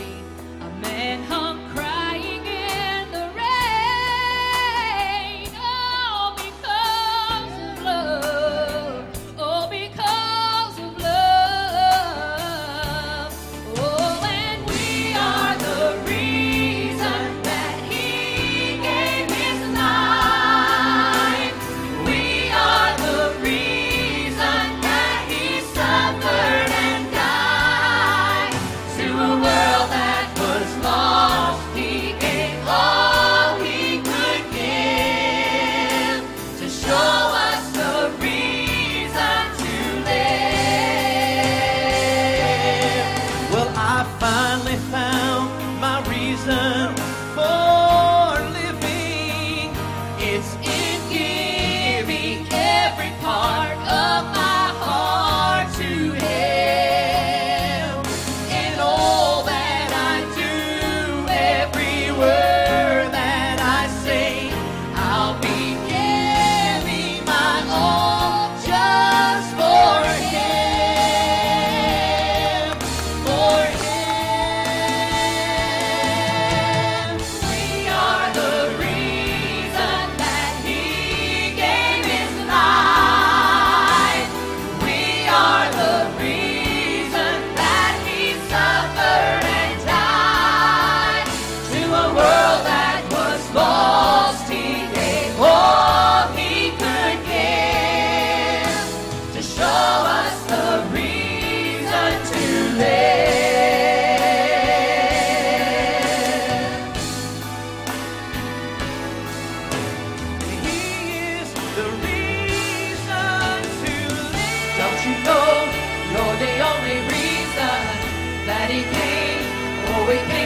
a 0.60 0.70
man 0.82 1.24
hung 1.24 1.51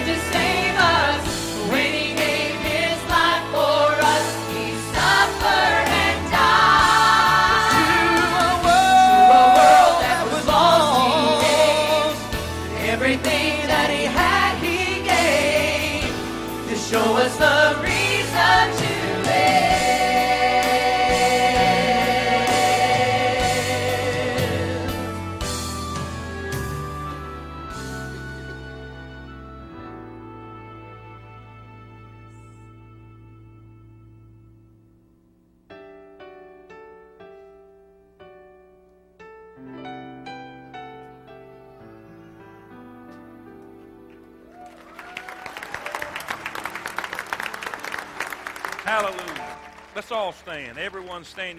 Oh, 0.07 0.35
He 0.35 0.44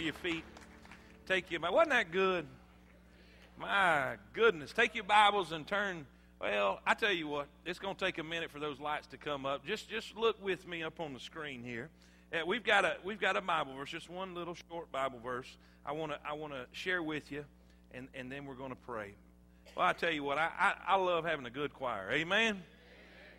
your 0.07 0.15
feet. 0.15 0.45
Take 1.27 1.51
your 1.51 1.61
Wasn't 1.61 1.91
that 1.91 2.13
good? 2.13 2.47
My 3.59 4.15
goodness. 4.33 4.73
Take 4.73 4.95
your 4.95 5.03
Bibles 5.03 5.51
and 5.51 5.67
turn. 5.67 6.07
Well, 6.41 6.79
I 6.87 6.95
tell 6.95 7.11
you 7.11 7.27
what, 7.27 7.49
it's 7.65 7.81
going 7.81 7.97
to 7.97 8.05
take 8.05 8.19
a 8.19 8.23
minute 8.23 8.53
for 8.53 8.61
those 8.61 8.79
lights 8.79 9.09
to 9.09 9.17
come 9.17 9.45
up. 9.45 9.67
Just 9.67 9.91
just 9.91 10.17
look 10.17 10.41
with 10.41 10.69
me 10.69 10.85
up 10.85 11.01
on 11.01 11.13
the 11.13 11.19
screen 11.19 11.65
here. 11.65 11.89
Uh, 12.33 12.47
we've 12.47 12.63
got 12.63 12.85
a 12.85 12.99
we've 13.03 13.21
got 13.21 13.37
a 13.37 13.41
Bible 13.41 13.75
verse, 13.75 13.91
just 13.91 14.09
one 14.09 14.33
little 14.33 14.55
short 14.71 14.93
Bible 14.93 15.19
verse. 15.19 15.49
I 15.85 15.91
want 15.91 16.13
to 16.13 16.19
I 16.25 16.35
want 16.35 16.53
to 16.53 16.67
share 16.71 17.03
with 17.03 17.33
you, 17.33 17.45
and 17.93 18.07
and 18.15 18.31
then 18.31 18.47
we're 18.47 18.55
going 18.55 18.71
to 18.71 18.77
pray. 18.77 19.13
Well, 19.77 19.87
I 19.87 19.93
tell 19.93 20.13
you 20.13 20.23
what, 20.23 20.39
I, 20.39 20.51
I, 20.57 20.75
I 20.87 20.97
love 20.97 21.25
having 21.25 21.47
a 21.47 21.51
good 21.51 21.75
choir. 21.75 22.13
Amen. 22.13 22.63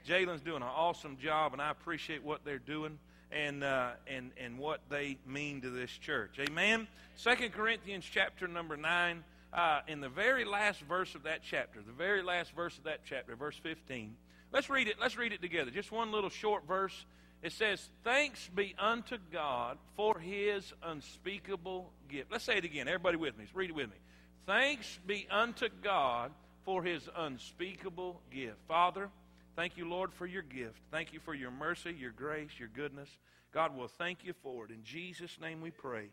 Jalen's 0.06 0.42
doing 0.42 0.62
an 0.62 0.64
awesome 0.64 1.18
job, 1.18 1.54
and 1.54 1.62
I 1.62 1.72
appreciate 1.72 2.24
what 2.24 2.44
they're 2.44 2.60
doing 2.60 3.00
and 3.32 3.64
uh, 3.64 3.92
and 4.08 4.32
and 4.38 4.58
what 4.58 4.82
they 4.90 5.18
mean 5.26 5.62
to 5.62 5.70
this 5.70 5.92
church. 5.92 6.40
Amen. 6.40 6.88
Second 7.16 7.54
Corinthians 7.54 8.06
chapter 8.10 8.48
number 8.48 8.78
nine. 8.78 9.24
Uh, 9.54 9.80
in 9.88 10.02
the 10.02 10.10
very 10.10 10.44
last 10.44 10.82
verse 10.82 11.16
of 11.16 11.24
that 11.24 11.40
chapter, 11.42 11.80
the 11.82 11.94
very 11.94 12.22
last 12.22 12.52
verse 12.52 12.78
of 12.78 12.84
that 12.84 13.00
chapter, 13.06 13.34
verse 13.36 13.56
15. 13.64 14.14
Let's 14.52 14.70
read 14.70 14.88
it. 14.88 14.98
Let's 15.00 15.18
read 15.18 15.32
it 15.32 15.42
together. 15.42 15.72
Just 15.72 15.92
one 15.92 16.12
little 16.12 16.30
short 16.30 16.68
verse. 16.68 17.06
It 17.42 17.52
says, 17.52 17.90
Thanks 18.04 18.50
be 18.54 18.76
unto 18.80 19.18
God 19.32 19.78
for 19.96 20.20
his 20.20 20.74
unspeakable 20.84 21.92
gift. 22.10 22.32
Let's 22.32 22.44
say 22.44 22.58
it 22.58 22.66
again. 22.66 22.88
Everybody 22.88 23.18
with 23.18 23.38
me. 23.38 23.44
Let's 23.46 23.56
read 23.56 23.70
it 23.70 23.76
with 23.76 23.90
me. 23.90 23.98
Thanks 24.46 25.00
be 25.06 25.28
unto 25.30 25.68
God 25.84 26.32
for 26.66 26.84
his 26.84 27.08
unspeakable 27.16 28.22
gift. 28.32 28.58
Father, 28.68 29.10
Thank 29.58 29.76
you, 29.76 29.90
Lord, 29.90 30.14
for 30.14 30.28
your 30.28 30.44
gift. 30.44 30.80
Thank 30.92 31.14
you 31.14 31.20
for 31.20 31.34
your 31.34 31.50
mercy, 31.50 31.92
your 31.92 32.12
grace, 32.12 32.52
your 32.60 32.68
goodness. 32.68 33.10
God 33.52 33.76
will 33.76 33.88
thank 33.88 34.24
you 34.24 34.34
for 34.44 34.66
it. 34.66 34.72
In 34.72 34.84
Jesus' 34.84 35.40
name 35.42 35.62
we 35.62 35.72
pray. 35.72 36.10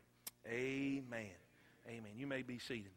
Amen. 0.49 1.37
Amen. 1.87 2.13
You 2.17 2.27
may 2.27 2.41
be 2.41 2.59
seated. 2.59 2.93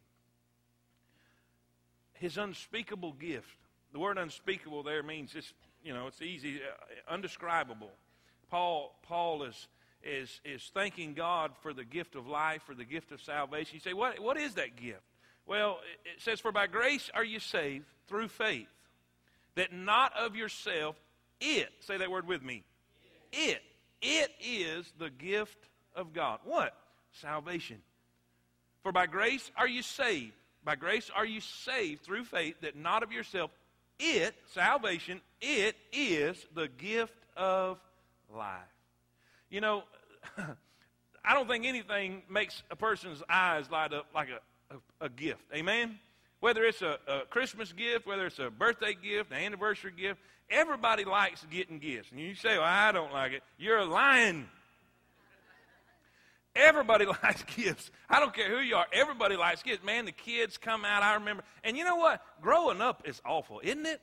His 2.13 2.37
unspeakable 2.37 3.11
gift. 3.11 3.57
The 3.91 3.99
word 3.99 4.17
unspeakable 4.17 4.83
there 4.83 5.03
means 5.03 5.35
it's, 5.35 5.51
you 5.83 5.93
know, 5.93 6.07
it's 6.07 6.21
easy, 6.21 6.61
uh, 6.61 7.13
undescribable. 7.13 7.91
Paul, 8.49 8.97
Paul 9.03 9.43
is, 9.43 9.67
is, 10.01 10.39
is 10.45 10.71
thanking 10.73 11.13
God 11.13 11.51
for 11.61 11.73
the 11.73 11.83
gift 11.83 12.15
of 12.15 12.25
life, 12.25 12.61
for 12.65 12.73
the 12.73 12.85
gift 12.85 13.11
of 13.11 13.21
salvation. 13.21 13.75
You 13.75 13.81
say, 13.81 13.93
what, 13.93 14.21
what 14.21 14.37
is 14.37 14.53
that 14.53 14.77
gift? 14.77 15.03
Well, 15.45 15.79
it 16.05 16.21
says, 16.21 16.39
For 16.39 16.53
by 16.53 16.67
grace 16.67 17.09
are 17.13 17.25
you 17.25 17.41
saved 17.41 17.83
through 18.07 18.29
faith 18.29 18.69
that 19.57 19.73
not 19.73 20.13
of 20.17 20.35
yourself, 20.35 20.95
it, 21.39 21.69
say 21.81 21.97
that 21.97 22.09
word 22.09 22.27
with 22.27 22.41
me, 22.41 22.63
it, 23.31 23.61
it 24.01 24.31
is 24.39 24.91
the 24.97 25.09
gift 25.09 25.57
of 25.95 26.13
God. 26.13 26.39
What? 26.43 26.73
Salvation. 27.21 27.77
For 28.83 28.91
by 28.91 29.07
grace 29.07 29.51
are 29.57 29.67
you 29.67 29.81
saved. 29.81 30.33
By 30.63 30.75
grace 30.75 31.09
are 31.15 31.25
you 31.25 31.41
saved 31.41 32.03
through 32.03 32.25
faith 32.25 32.55
that 32.61 32.75
not 32.75 33.03
of 33.03 33.11
yourself, 33.11 33.51
it, 33.99 34.35
salvation, 34.53 35.21
it 35.41 35.75
is 35.91 36.45
the 36.53 36.67
gift 36.67 37.15
of 37.35 37.79
life. 38.33 38.61
You 39.49 39.61
know, 39.61 39.83
I 41.25 41.33
don't 41.33 41.47
think 41.47 41.65
anything 41.65 42.23
makes 42.29 42.61
a 42.69 42.75
person's 42.75 43.23
eyes 43.29 43.69
light 43.71 43.93
up 43.93 44.07
like 44.13 44.29
a, 44.29 44.75
a, 44.75 45.05
a 45.05 45.09
gift. 45.09 45.43
Amen? 45.53 45.99
Whether 46.39 46.65
it's 46.65 46.81
a, 46.81 46.97
a, 47.07 47.21
Christmas 47.29 47.73
gift, 47.73 48.05
whether 48.05 48.27
it's 48.27 48.39
a 48.39 48.49
birthday 48.49 48.93
gift, 48.93 49.31
an 49.31 49.37
anniversary 49.37 49.91
gift, 49.97 50.19
everybody 50.49 51.03
likes 51.03 51.45
getting 51.49 51.79
gifts. 51.79 52.11
And 52.11 52.19
you 52.19 52.35
say, 52.35 52.57
well, 52.57 52.63
I 52.63 52.91
don't 52.91 53.11
like 53.11 53.31
it. 53.31 53.43
You're 53.57 53.83
lying. 53.83 54.47
Everybody 56.55 57.05
likes 57.23 57.43
gifts. 57.55 57.89
I 58.09 58.19
don't 58.19 58.33
care 58.33 58.49
who 58.49 58.63
you 58.63 58.75
are. 58.75 58.85
Everybody 58.93 59.35
likes 59.35 59.63
gifts. 59.63 59.83
Man, 59.83 60.05
the 60.05 60.11
kids 60.11 60.57
come 60.57 60.85
out. 60.85 61.01
I 61.01 61.15
remember. 61.15 61.43
And 61.63 61.75
you 61.75 61.83
know 61.83 61.95
what? 61.95 62.21
Growing 62.41 62.81
up 62.81 63.03
is 63.05 63.19
awful, 63.25 63.59
isn't 63.63 63.85
it? 63.85 64.01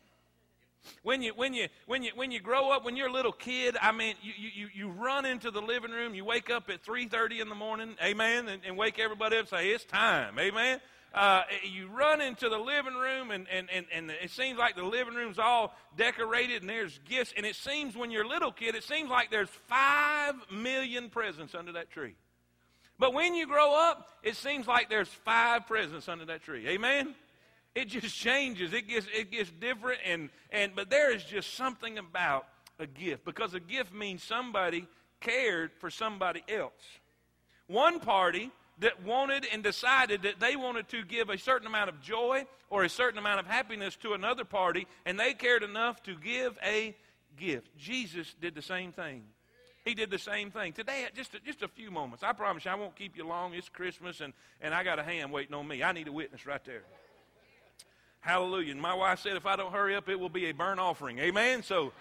When 1.03 1.23
you 1.23 1.33
when 1.35 1.55
you 1.55 1.68
when 1.87 2.03
you 2.03 2.11
when 2.14 2.31
you 2.31 2.40
grow 2.40 2.70
up, 2.70 2.85
when 2.85 2.94
you're 2.94 3.09
a 3.09 3.12
little 3.12 3.33
kid, 3.33 3.75
I 3.81 3.90
mean, 3.90 4.16
you 4.23 4.33
you 4.37 4.68
you 4.75 4.88
run 4.90 5.25
into 5.25 5.51
the 5.51 5.62
living 5.62 5.92
room. 5.92 6.14
You 6.14 6.27
wake 6.27 6.51
up 6.51 6.68
at 6.68 6.85
three 6.85 7.09
thirty 7.09 7.40
in 7.40 7.49
the 7.49 7.55
morning, 7.55 7.97
amen, 8.05 8.49
and, 8.49 8.61
and 8.66 8.77
wake 8.77 8.99
everybody 8.99 9.37
up. 9.37 9.40
and 9.40 9.49
Say 9.49 9.70
it's 9.70 9.85
time, 9.85 10.38
amen 10.38 10.81
uh, 11.14 11.42
you 11.62 11.87
run 11.88 12.20
into 12.20 12.48
the 12.48 12.59
living 12.59 12.94
room, 12.94 13.31
and, 13.31 13.46
and, 13.48 13.68
and, 13.72 13.87
and 13.94 14.11
it 14.11 14.31
seems 14.31 14.59
like 14.59 14.74
the 14.74 14.83
living 14.83 15.14
room's 15.14 15.38
all 15.38 15.74
decorated, 15.96 16.62
and 16.62 16.68
there's 16.68 16.98
gifts. 17.09 17.33
And 17.37 17.46
it 17.46 17.55
seems 17.55 17.96
when 17.96 18.11
you're 18.11 18.24
a 18.24 18.29
little 18.29 18.50
kid, 18.50 18.74
it 18.74 18.83
seems 18.83 19.09
like 19.09 19.31
there's 19.31 19.48
five 19.68 20.35
million 20.50 21.11
presents 21.11 21.55
under 21.55 21.72
that 21.72 21.90
tree. 21.90 22.16
But 22.98 23.14
when 23.14 23.35
you 23.35 23.46
grow 23.46 23.74
up, 23.74 24.09
it 24.22 24.37
seems 24.37 24.66
like 24.66 24.88
there's 24.88 25.09
five 25.09 25.66
presents 25.66 26.09
under 26.09 26.24
that 26.27 26.42
tree. 26.42 26.66
Amen? 26.68 27.14
It 27.74 27.88
just 27.88 28.16
changes. 28.18 28.72
It 28.72 28.88
gets, 28.88 29.07
it 29.14 29.31
gets 29.31 29.50
different. 29.50 30.00
And, 30.05 30.31
and, 30.50 30.74
but 30.74 30.90
there 30.90 31.14
is 31.14 31.22
just 31.22 31.55
something 31.55 31.98
about 31.98 32.46
a 32.81 32.87
gift 32.87 33.24
because 33.24 33.55
a 33.55 33.61
gift 33.61 33.92
means 33.94 34.22
somebody 34.22 34.87
cared 35.20 35.70
for 35.79 35.90
somebody 35.90 36.42
else. 36.48 36.72
One 37.66 38.00
party 38.00 38.50
that 38.78 39.02
wanted 39.02 39.46
and 39.52 39.62
decided 39.62 40.22
that 40.22 40.40
they 40.40 40.56
wanted 40.56 40.88
to 40.88 41.04
give 41.04 41.30
a 41.30 41.38
certain 41.38 41.66
amount 41.66 41.88
of 41.88 42.00
joy 42.00 42.44
or 42.70 42.84
a 42.84 42.88
certain 42.88 43.18
amount 43.18 43.40
of 43.40 43.46
happiness 43.46 43.96
to 43.96 44.14
another 44.14 44.44
party, 44.44 44.87
and 45.06 45.18
they 45.18 45.32
cared 45.32 45.62
enough 45.62 46.02
to 46.02 46.16
give 46.16 46.58
a 46.64 46.96
gift. 47.37 47.76
Jesus 47.76 48.34
did 48.40 48.54
the 48.54 48.62
same 48.62 48.92
thing. 48.92 49.22
He 49.84 49.94
did 49.94 50.10
the 50.10 50.18
same 50.18 50.50
thing. 50.50 50.72
Today, 50.72 51.06
just 51.14 51.34
a, 51.34 51.40
just 51.40 51.62
a 51.62 51.68
few 51.68 51.90
moments. 51.90 52.24
I 52.24 52.32
promise 52.32 52.64
you, 52.64 52.70
I 52.70 52.74
won't 52.74 52.96
keep 52.96 53.16
you 53.16 53.26
long. 53.26 53.52
It's 53.54 53.68
Christmas, 53.68 54.20
and, 54.20 54.32
and 54.62 54.72
I 54.72 54.82
got 54.82 54.98
a 54.98 55.02
ham 55.02 55.30
waiting 55.30 55.54
on 55.54 55.68
me. 55.68 55.82
I 55.82 55.92
need 55.92 56.08
a 56.08 56.12
witness 56.12 56.46
right 56.46 56.64
there. 56.64 56.82
Hallelujah. 58.20 58.72
And 58.72 58.80
my 58.80 58.94
wife 58.94 59.20
said 59.20 59.37
if 59.37 59.44
I 59.44 59.56
don't 59.56 59.72
hurry 59.72 59.94
up, 59.94 60.08
it 60.08 60.18
will 60.18 60.30
be 60.30 60.46
a 60.46 60.52
burnt 60.52 60.80
offering. 60.80 61.18
Amen? 61.18 61.62
So 61.62 61.92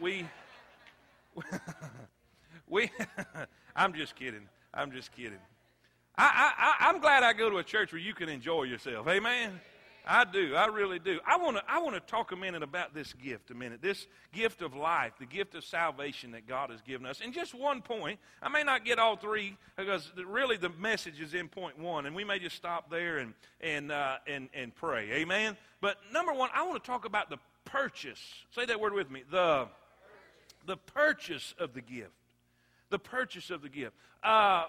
we, 0.00 0.24
we, 2.68 2.88
I'm 3.76 3.92
just 3.92 4.14
kidding. 4.14 4.48
I'm 4.72 4.92
just 4.92 5.10
kidding. 5.10 5.40
I, 6.16 6.52
I, 6.56 6.88
I'm 6.88 7.00
glad 7.00 7.22
I 7.22 7.32
go 7.32 7.48
to 7.50 7.58
a 7.58 7.64
church 7.64 7.92
where 7.92 8.00
you 8.00 8.14
can 8.14 8.28
enjoy 8.28 8.64
yourself. 8.64 9.08
Amen. 9.08 9.60
I 10.06 10.24
do. 10.24 10.54
I 10.54 10.66
really 10.66 10.98
do. 10.98 11.20
I 11.24 11.36
want 11.36 11.58
to 11.58 11.62
I 11.68 11.78
want 11.78 11.94
to 11.94 12.00
talk 12.00 12.32
a 12.32 12.36
minute 12.36 12.62
about 12.62 12.92
this 12.92 13.12
gift 13.12 13.50
a 13.50 13.54
minute. 13.54 13.80
This 13.80 14.06
gift 14.32 14.60
of 14.60 14.74
life, 14.74 15.12
the 15.20 15.26
gift 15.26 15.54
of 15.54 15.64
salvation 15.64 16.32
that 16.32 16.48
God 16.48 16.70
has 16.70 16.80
given 16.80 17.06
us. 17.06 17.20
And 17.22 17.32
just 17.32 17.54
one 17.54 17.82
point. 17.82 18.18
I 18.42 18.48
may 18.48 18.64
not 18.64 18.84
get 18.84 18.98
all 18.98 19.16
three 19.16 19.56
because 19.76 20.10
really 20.26 20.56
the 20.56 20.70
message 20.70 21.20
is 21.20 21.34
in 21.34 21.48
point 21.48 21.78
one, 21.78 22.06
and 22.06 22.16
we 22.16 22.24
may 22.24 22.40
just 22.40 22.56
stop 22.56 22.90
there 22.90 23.18
and 23.18 23.32
and 23.60 23.92
uh, 23.92 24.16
and 24.26 24.48
and 24.54 24.74
pray. 24.74 25.08
Amen. 25.12 25.56
But 25.80 25.98
number 26.12 26.32
one, 26.32 26.50
I 26.52 26.66
want 26.66 26.82
to 26.82 26.86
talk 26.86 27.04
about 27.04 27.30
the 27.30 27.38
purchase. 27.64 28.20
Say 28.56 28.64
that 28.66 28.80
word 28.80 28.94
with 28.94 29.10
me. 29.10 29.22
The 29.30 29.68
the 30.66 30.76
purchase 30.76 31.54
of 31.60 31.74
the 31.74 31.80
gift. 31.80 32.10
The 32.90 32.98
purchase 32.98 33.50
of 33.50 33.62
the 33.62 33.68
gift. 33.68 33.94
Uh, 34.22 34.64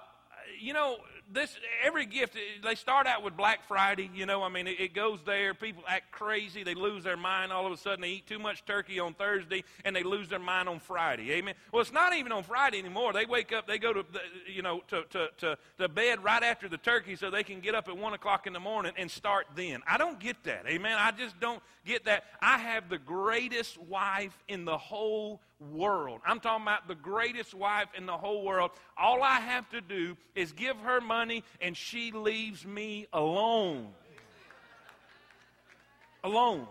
you 0.60 0.74
know, 0.74 0.98
this 1.32 1.56
every 1.84 2.06
gift 2.06 2.36
they 2.64 2.76
start 2.76 3.08
out 3.08 3.24
with 3.24 3.36
Black 3.36 3.68
Friday. 3.68 4.10
You 4.14 4.26
know, 4.26 4.44
I 4.44 4.50
mean, 4.50 4.68
it, 4.68 4.80
it, 4.80 4.94
goes 4.94 5.20
there. 5.26 5.54
People 5.54 5.84
act 5.88 6.12
crazy. 6.12 6.64
They 6.64 6.76
lose 6.76 7.04
their 7.04 7.18
mind 7.18 7.52
all 7.52 7.66
of 7.66 7.72
a 7.72 7.78
sudden. 7.78 8.02
They 8.02 8.10
eat 8.10 8.28
too 8.28 8.40
much 8.40 8.66
turkey 8.66 9.00
on 9.00 9.14
Thursday 9.14 9.64
and 9.84 9.96
they 9.96 10.04
lose 10.04 10.30
their 10.30 10.40
mind 10.40 10.70
on 10.70 10.80
Friday. 10.80 11.32
Amen. 11.32 11.56
Well, 11.72 11.82
it's 11.82 11.92
not 11.92 12.16
even 12.16 12.32
on 12.32 12.44
Friday 12.44 12.80
anymore. 12.80 13.14
They 13.14 13.26
wake 13.26 13.52
up. 13.52 13.68
They 13.68 13.78
go 13.78 13.94
to 13.94 14.06
you 14.48 14.62
know 14.62 14.82
to 14.90 15.04
to 15.10 15.30
to, 15.38 15.58
to 15.80 15.90
bed 15.90 16.24
right 16.24 16.44
after 16.44 16.70
the 16.70 16.78
turkey 16.78 17.16
so 17.16 17.30
they 17.30 17.44
can 17.44 17.60
get 17.60 17.76
up 17.76 17.88
at 17.88 17.98
one 17.98 18.14
o'clock 18.14 18.48
in 18.48 18.54
the 18.54 18.60
morning 18.60 18.94
and 18.98 19.10
start 19.10 19.48
then. 19.56 19.82
I 19.88 19.98
don't 19.98 20.20
get 20.20 20.44
that. 20.44 20.66
Amen. 20.68 20.98
I 21.00 21.12
just 21.12 21.40
don't 21.40 21.62
get 21.86 22.06
that. 22.06 22.26
I 22.42 22.58
have 22.58 22.90
the 22.90 23.00
greatest 23.00 23.82
wife 23.82 24.38
in 24.48 24.66
the 24.66 24.78
whole 24.78 25.30
world. 25.30 25.40
I'm 26.26 26.40
talking 26.40 26.64
about 26.64 26.88
the 26.88 26.96
greatest 26.96 27.54
wife 27.54 27.88
in 27.98 28.06
the 28.06 28.18
whole 28.18 28.44
world. 28.44 28.72
All 28.98 29.24
I 29.24 29.40
have 29.40 29.70
to 29.70 29.82
do 29.82 30.18
is 30.36 30.52
give 30.52 30.78
her 30.78 31.02
money 31.02 31.44
and 31.62 31.76
she 31.76 32.12
leaves 32.12 32.66
me 32.66 33.08
alone. 33.14 33.90
Alone. 36.24 36.68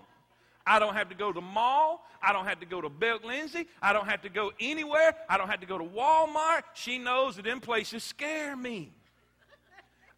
I 0.67 0.79
don't 0.79 0.95
have 0.95 1.09
to 1.09 1.15
go 1.15 1.33
to 1.33 1.41
the 1.41 1.47
mall. 1.47 2.07
I 2.23 2.33
don't 2.33 2.47
have 2.47 2.61
to 2.61 2.67
go 2.67 2.81
to 2.81 2.89
Belt 2.89 3.25
Lindsay. 3.25 3.67
I 3.81 3.93
don't 3.93 4.07
have 4.07 4.23
to 4.23 4.29
go 4.29 4.53
anywhere. 4.61 5.17
I 5.29 5.37
don't 5.37 5.49
have 5.49 5.61
to 5.61 5.67
go 5.67 5.79
to 5.79 5.85
Walmart. 5.85 6.63
She 6.75 6.99
knows 6.99 7.37
that 7.37 7.45
them 7.45 7.61
places 7.61 8.05
scare 8.05 8.57
me. 8.57 8.93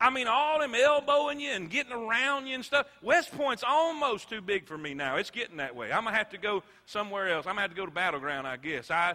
I 0.01 0.11
mean, 0.11 0.27
all 0.27 0.61
them 0.61 0.75
elbowing 0.75 1.41
you 1.41 1.51
and 1.51 1.71
getting 1.71 1.93
around 1.93 2.47
you 2.47 2.55
and 2.55 2.65
stuff. 2.65 2.87
West 3.03 3.33
Point's 3.33 3.65
almost 3.67 4.29
too 4.29 4.41
big 4.41 4.67
for 4.67 4.77
me 4.77 4.95
now. 4.95 5.17
It's 5.17 5.31
getting 5.31 5.59
that 5.59 5.75
way. 5.75 5.93
I'm 5.93 6.03
going 6.03 6.13
to 6.13 6.19
have 6.19 6.31
to 6.31 6.39
go 6.39 6.63
somewhere 6.87 7.29
else. 7.29 7.47
I'm 7.47 7.55
going 7.55 7.57
to 7.57 7.63
have 7.63 7.71
to 7.71 7.77
go 7.77 7.87
to 7.87 7.93
Battleground, 7.93 8.47
I 8.47 8.57
guess. 8.57 8.91
I, 8.91 9.15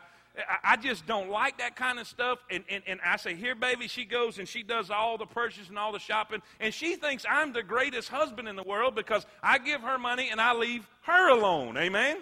I 0.63 0.77
just 0.77 1.05
don't 1.05 1.29
like 1.29 1.57
that 1.57 1.75
kind 1.75 1.99
of 1.99 2.07
stuff. 2.07 2.39
And, 2.49 2.63
and, 2.69 2.83
and 2.87 2.99
I 3.05 3.17
say, 3.17 3.35
Here, 3.35 3.55
baby, 3.55 3.87
she 3.87 4.05
goes 4.05 4.39
and 4.39 4.47
she 4.47 4.63
does 4.63 4.89
all 4.89 5.17
the 5.17 5.25
purchasing 5.25 5.77
all 5.77 5.91
the 5.91 5.99
shopping. 5.99 6.41
And 6.59 6.73
she 6.73 6.95
thinks 6.95 7.25
I'm 7.29 7.53
the 7.53 7.63
greatest 7.63 8.09
husband 8.09 8.47
in 8.47 8.55
the 8.55 8.63
world 8.63 8.95
because 8.95 9.25
I 9.43 9.57
give 9.57 9.81
her 9.81 9.97
money 9.97 10.29
and 10.31 10.39
I 10.39 10.53
leave 10.53 10.87
her 11.03 11.29
alone. 11.29 11.77
Amen? 11.77 12.17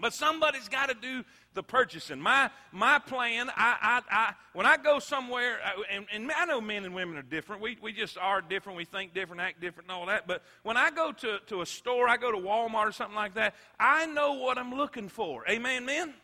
But 0.00 0.14
somebody's 0.14 0.68
got 0.68 0.88
to 0.90 0.94
do 0.94 1.24
the 1.54 1.62
purchasing. 1.62 2.20
My 2.20 2.50
my 2.70 3.00
plan, 3.00 3.50
I, 3.56 3.76
I, 3.82 4.02
I 4.10 4.34
when 4.52 4.64
I 4.64 4.76
go 4.76 5.00
somewhere, 5.00 5.58
uh, 5.64 5.82
and, 5.90 6.06
and 6.12 6.30
I 6.30 6.44
know 6.44 6.60
men 6.60 6.84
and 6.84 6.94
women 6.94 7.16
are 7.16 7.22
different. 7.22 7.62
We, 7.62 7.76
we 7.82 7.92
just 7.92 8.16
are 8.16 8.40
different. 8.40 8.76
We 8.76 8.84
think 8.84 9.12
different, 9.12 9.42
act 9.42 9.60
different, 9.60 9.88
and 9.88 9.98
all 9.98 10.06
that. 10.06 10.28
But 10.28 10.44
when 10.62 10.76
I 10.76 10.90
go 10.90 11.10
to, 11.10 11.38
to 11.48 11.62
a 11.62 11.66
store, 11.66 12.08
I 12.08 12.16
go 12.16 12.30
to 12.30 12.38
Walmart 12.38 12.86
or 12.86 12.92
something 12.92 13.16
like 13.16 13.34
that, 13.34 13.56
I 13.80 14.06
know 14.06 14.34
what 14.34 14.56
I'm 14.56 14.72
looking 14.72 15.08
for. 15.08 15.48
Amen, 15.48 15.84
men? 15.84 16.14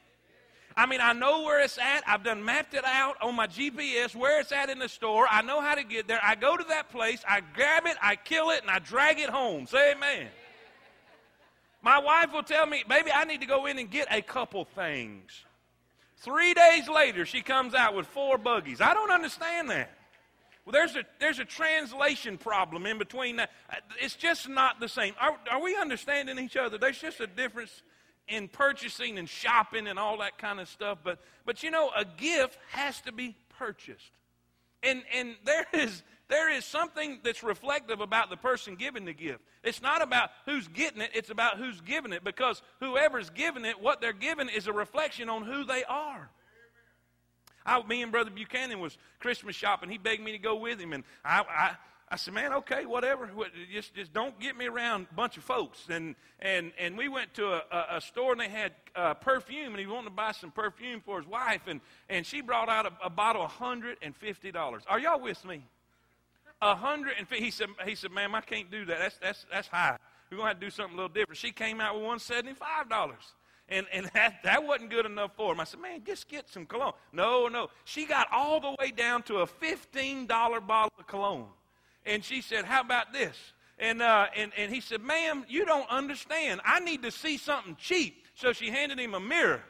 I 0.77 0.87
mean, 0.87 1.01
I 1.01 1.13
know 1.13 1.43
where 1.43 1.61
it's 1.61 1.79
at. 1.79 2.03
I've 2.07 2.25
done 2.25 2.45
mapped 2.45 2.75
it 2.75 2.85
out 2.85 3.17
on 3.23 3.35
my 3.37 3.47
GPS 3.47 4.15
where 4.15 4.41
it's 4.41 4.51
at 4.51 4.71
in 4.71 4.79
the 4.79 4.89
store. 4.89 5.27
I 5.31 5.43
know 5.43 5.61
how 5.61 5.75
to 5.75 5.85
get 5.85 6.09
there. 6.09 6.21
I 6.23 6.35
go 6.35 6.57
to 6.57 6.65
that 6.65 6.91
place, 6.91 7.23
I 7.29 7.43
grab 7.55 7.87
it, 7.87 7.97
I 8.03 8.17
kill 8.17 8.51
it, 8.51 8.63
and 8.63 8.71
I 8.71 8.81
drag 8.81 9.21
it 9.21 9.31
home. 9.31 9.67
Say 9.67 9.93
amen. 9.93 10.29
My 11.85 11.99
wife 11.99 12.33
will 12.33 12.43
tell 12.43 12.65
me, 12.65 12.83
baby, 12.89 13.11
I 13.13 13.25
need 13.25 13.43
to 13.43 13.47
go 13.47 13.67
in 13.67 13.79
and 13.79 13.91
get 13.91 14.09
a 14.11 14.23
couple 14.23 14.65
things. 14.65 15.45
Three 16.17 16.55
days 16.55 16.89
later, 16.89 17.27
she 17.27 17.43
comes 17.43 17.75
out 17.75 17.95
with 17.95 18.07
four 18.07 18.39
buggies. 18.39 18.81
I 18.81 18.95
don't 18.95 19.11
understand 19.11 19.69
that. 19.69 19.91
Well, 20.65 20.73
there's 20.73 20.97
a, 20.97 21.05
there's 21.21 21.41
a 21.41 21.45
translation 21.45 22.39
problem 22.39 22.87
in 22.87 22.97
between 22.97 23.37
that. 23.37 23.51
It's 24.01 24.15
just 24.15 24.49
not 24.49 24.81
the 24.81 24.89
same. 24.89 25.13
Are, 25.21 25.37
are 25.51 25.63
we 25.63 25.77
understanding 25.77 26.39
each 26.39 26.57
other? 26.57 26.79
There's 26.79 26.99
just 26.99 27.21
a 27.21 27.27
difference 27.27 27.83
in 28.29 28.49
purchasing 28.49 29.19
and 29.19 29.29
shopping 29.29 29.87
and 29.87 29.99
all 29.99 30.17
that 30.21 30.39
kind 30.39 30.61
of 30.61 30.71
stuff. 30.71 31.01
But, 31.05 31.19
but 31.45 31.63
you 31.63 31.71
know, 31.71 31.91
a 31.95 32.07
gift 32.07 32.57
has 32.71 33.03
to 33.03 33.13
be 33.13 33.37
purchased. 33.59 34.11
And, 34.83 35.03
and 35.15 35.35
there 35.45 35.67
is 35.75 36.03
there 36.29 36.51
is 36.51 36.65
something 36.65 37.21
that's 37.23 37.43
reflective 37.43 38.01
about 38.01 38.31
the 38.31 38.37
person 38.37 38.77
giving 38.77 39.05
the 39.05 39.13
gift. 39.13 39.41
It's 39.63 39.83
not 39.83 40.03
about 40.03 40.31
who's 40.47 40.69
getting 40.69 41.03
it, 41.03 41.11
it's 41.15 41.31
about 41.31 41.59
who's 41.59 41.81
giving 41.81 42.13
it 42.13 42.25
because 42.25 42.63
whoever's 42.81 43.31
giving 43.31 43.65
it, 43.65 43.81
what 43.81 44.01
they're 44.01 44.13
giving 44.13 44.49
is 44.49 44.67
a 44.67 44.73
reflection 44.73 45.29
on 45.29 45.45
who 45.45 45.65
they 45.65 45.85
are. 45.85 46.31
I, 47.67 47.83
me 47.83 48.03
and 48.03 48.13
Brother 48.13 48.31
Buchanan 48.31 48.81
was 48.81 48.97
Christmas 49.21 49.57
shopping. 49.57 49.91
He 49.91 49.99
begged 49.99 50.23
me 50.23 50.33
to 50.33 50.39
go 50.39 50.57
with 50.57 50.79
him, 50.79 50.93
and 50.93 51.05
I, 51.25 51.45
I, 51.49 51.77
I 52.11 52.17
said, 52.17 52.35
"Man, 52.35 52.53
okay, 52.53 52.85
whatever. 52.85 53.31
Just, 53.73 53.95
just 53.95 54.13
don't 54.13 54.39
get 54.39 54.57
me 54.57 54.67
around 54.67 55.07
a 55.11 55.15
bunch 55.15 55.39
of 55.39 55.45
folks." 55.45 55.87
And 55.89 56.15
and 56.41 56.73
and 56.79 56.97
we 56.97 57.09
went 57.09 57.33
to 57.35 57.47
a, 57.47 57.97
a, 57.97 58.01
store, 58.03 58.33
and 58.33 58.41
they 58.41 58.51
had 58.51 58.73
uh, 58.95 59.15
perfume, 59.15 59.69
and 59.69 59.79
he 59.79 59.87
wanted 59.87 60.11
to 60.11 60.15
buy 60.15 60.33
some 60.33 60.51
perfume 60.51 61.01
for 61.01 61.19
his 61.19 61.27
wife, 61.27 61.63
and 61.67 61.81
and 62.11 62.27
she 62.27 62.43
brought 62.43 62.69
out 62.69 62.87
a, 62.87 63.07
a 63.07 63.11
bottle 63.11 63.43
of 63.43 63.51
hundred 63.51 63.97
and 64.03 64.15
fifty 64.15 64.53
dollars. 64.53 64.83
Are 64.87 64.99
y'all 64.99 65.21
with 65.21 65.43
me? 65.47 65.65
A 66.65 66.75
hundred 66.75 67.13
and 67.19 67.29
he 67.29 67.51
said, 67.51 67.69
he 67.85 67.95
said, 67.95 68.11
ma'am, 68.11 68.35
I 68.35 68.41
can't 68.41 68.71
do 68.71 68.87
that. 68.87 68.99
That's, 68.99 69.19
that's, 69.19 69.47
that's 69.53 69.69
high. 69.69 69.99
We're 70.31 70.39
going 70.39 70.47
to 70.47 70.49
have 70.49 70.61
to 70.61 70.67
do 70.67 70.71
something 70.71 70.95
a 70.95 70.97
little 70.97 71.13
different. 71.13 71.37
She 71.37 71.53
came 71.53 71.79
out 71.79 71.95
with 71.95 72.05
$175. 72.05 73.13
And, 73.69 73.87
and 73.93 74.11
that, 74.15 74.37
that 74.45 74.65
wasn't 74.65 74.89
good 74.89 75.05
enough 75.05 75.33
for 75.37 75.53
him. 75.53 75.61
I 75.61 75.65
said, 75.65 75.81
man, 75.81 76.03
just 76.07 76.27
get 76.27 76.49
some 76.49 76.65
cologne. 76.65 76.95
No, 77.13 77.49
no. 77.49 77.69
She 77.85 78.07
got 78.07 78.29
all 78.33 78.61
the 78.61 78.75
way 78.81 78.91
down 78.91 79.23
to 79.25 79.41
a 79.41 79.47
$15 79.47 80.27
bottle 80.27 80.93
of 80.99 81.07
cologne. 81.07 81.49
And 82.07 82.25
she 82.25 82.41
said, 82.41 82.65
how 82.65 82.81
about 82.81 83.13
this? 83.13 83.37
And, 83.79 84.01
uh, 84.01 84.29
and, 84.35 84.51
and 84.57 84.73
he 84.73 84.81
said, 84.81 85.03
ma'am, 85.03 85.45
you 85.47 85.67
don't 85.67 85.89
understand. 85.91 86.63
I 86.65 86.81
need 86.81 87.03
to 87.03 87.11
see 87.11 87.37
something 87.37 87.77
cheap. 87.79 88.25
So 88.35 88.55
she 88.55 88.71
handed 88.71 88.99
him 88.99 89.13
a 89.13 89.21
mirror. 89.21 89.63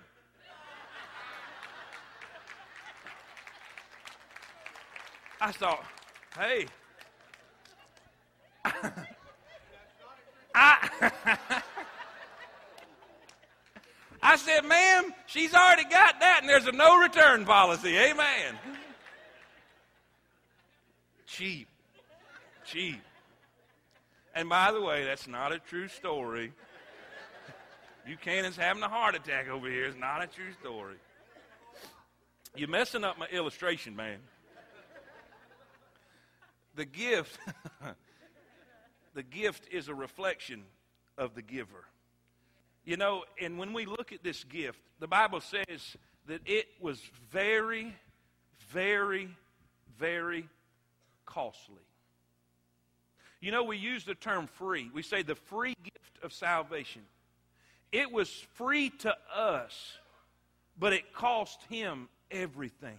I 5.41 5.51
thought, 5.51 5.85
Hey. 6.37 6.67
I, 10.55 11.11
I 14.23 14.37
said, 14.37 14.65
ma'am, 14.65 15.13
she's 15.27 15.53
already 15.55 15.85
got 15.85 16.21
that, 16.21 16.39
and 16.41 16.49
there's 16.49 16.67
a 16.67 16.73
no 16.73 16.99
return 17.01 17.45
policy. 17.45 17.97
Amen. 17.97 18.55
Cheap. 21.27 21.69
Cheap. 22.65 23.01
And 24.35 24.49
by 24.49 24.73
the 24.73 24.81
way, 24.81 25.05
that's 25.05 25.29
not 25.29 25.53
a 25.53 25.59
true 25.59 25.89
story. 25.89 26.53
Buchanan's 28.07 28.57
having 28.57 28.83
a 28.83 28.89
heart 28.89 29.15
attack 29.15 29.49
over 29.49 29.69
here. 29.69 29.87
It's 29.87 29.99
not 29.99 30.23
a 30.23 30.27
true 30.27 30.53
story. 30.61 30.97
You're 32.57 32.69
messing 32.69 33.05
up 33.05 33.19
my 33.19 33.27
illustration, 33.27 33.97
man 33.97 34.19
the 36.77 36.85
gift, 36.85 37.39
the 39.15 39.23
gift 39.23 39.69
is 39.71 39.89
a 39.89 39.95
reflection 39.95 40.65
of 41.17 41.35
the 41.35 41.43
giver. 41.43 41.85
You 42.85 42.97
know, 42.97 43.25
and 43.41 43.59
when 43.59 43.73
we 43.73 43.87
look 43.87 44.13
at 44.13 44.23
this 44.23 44.45
gift, 44.45 44.81
the 45.01 45.09
Bible 45.09 45.41
says 45.41 45.97
that 46.27 46.41
it 46.45 46.67
was 46.81 47.01
very, 47.31 47.95
very, 48.71 49.29
very 49.99 50.49
costly. 51.25 51.83
You 53.41 53.53
know, 53.53 53.65
we 53.65 53.77
use 53.77 54.05
the 54.05 54.15
term 54.15 54.47
free. 54.47 54.91
We 54.93 55.03
say 55.03 55.23
the 55.23 55.35
free 55.35 55.75
gift 55.83 56.23
of 56.23 56.33
salvation. 56.33 57.03
It 57.93 58.11
was 58.11 58.29
free 58.55 58.91
to 59.01 59.15
us, 59.35 59.99
but 60.79 60.93
it 60.93 61.13
cost 61.13 61.61
him 61.69 62.09
everything. 62.31 62.99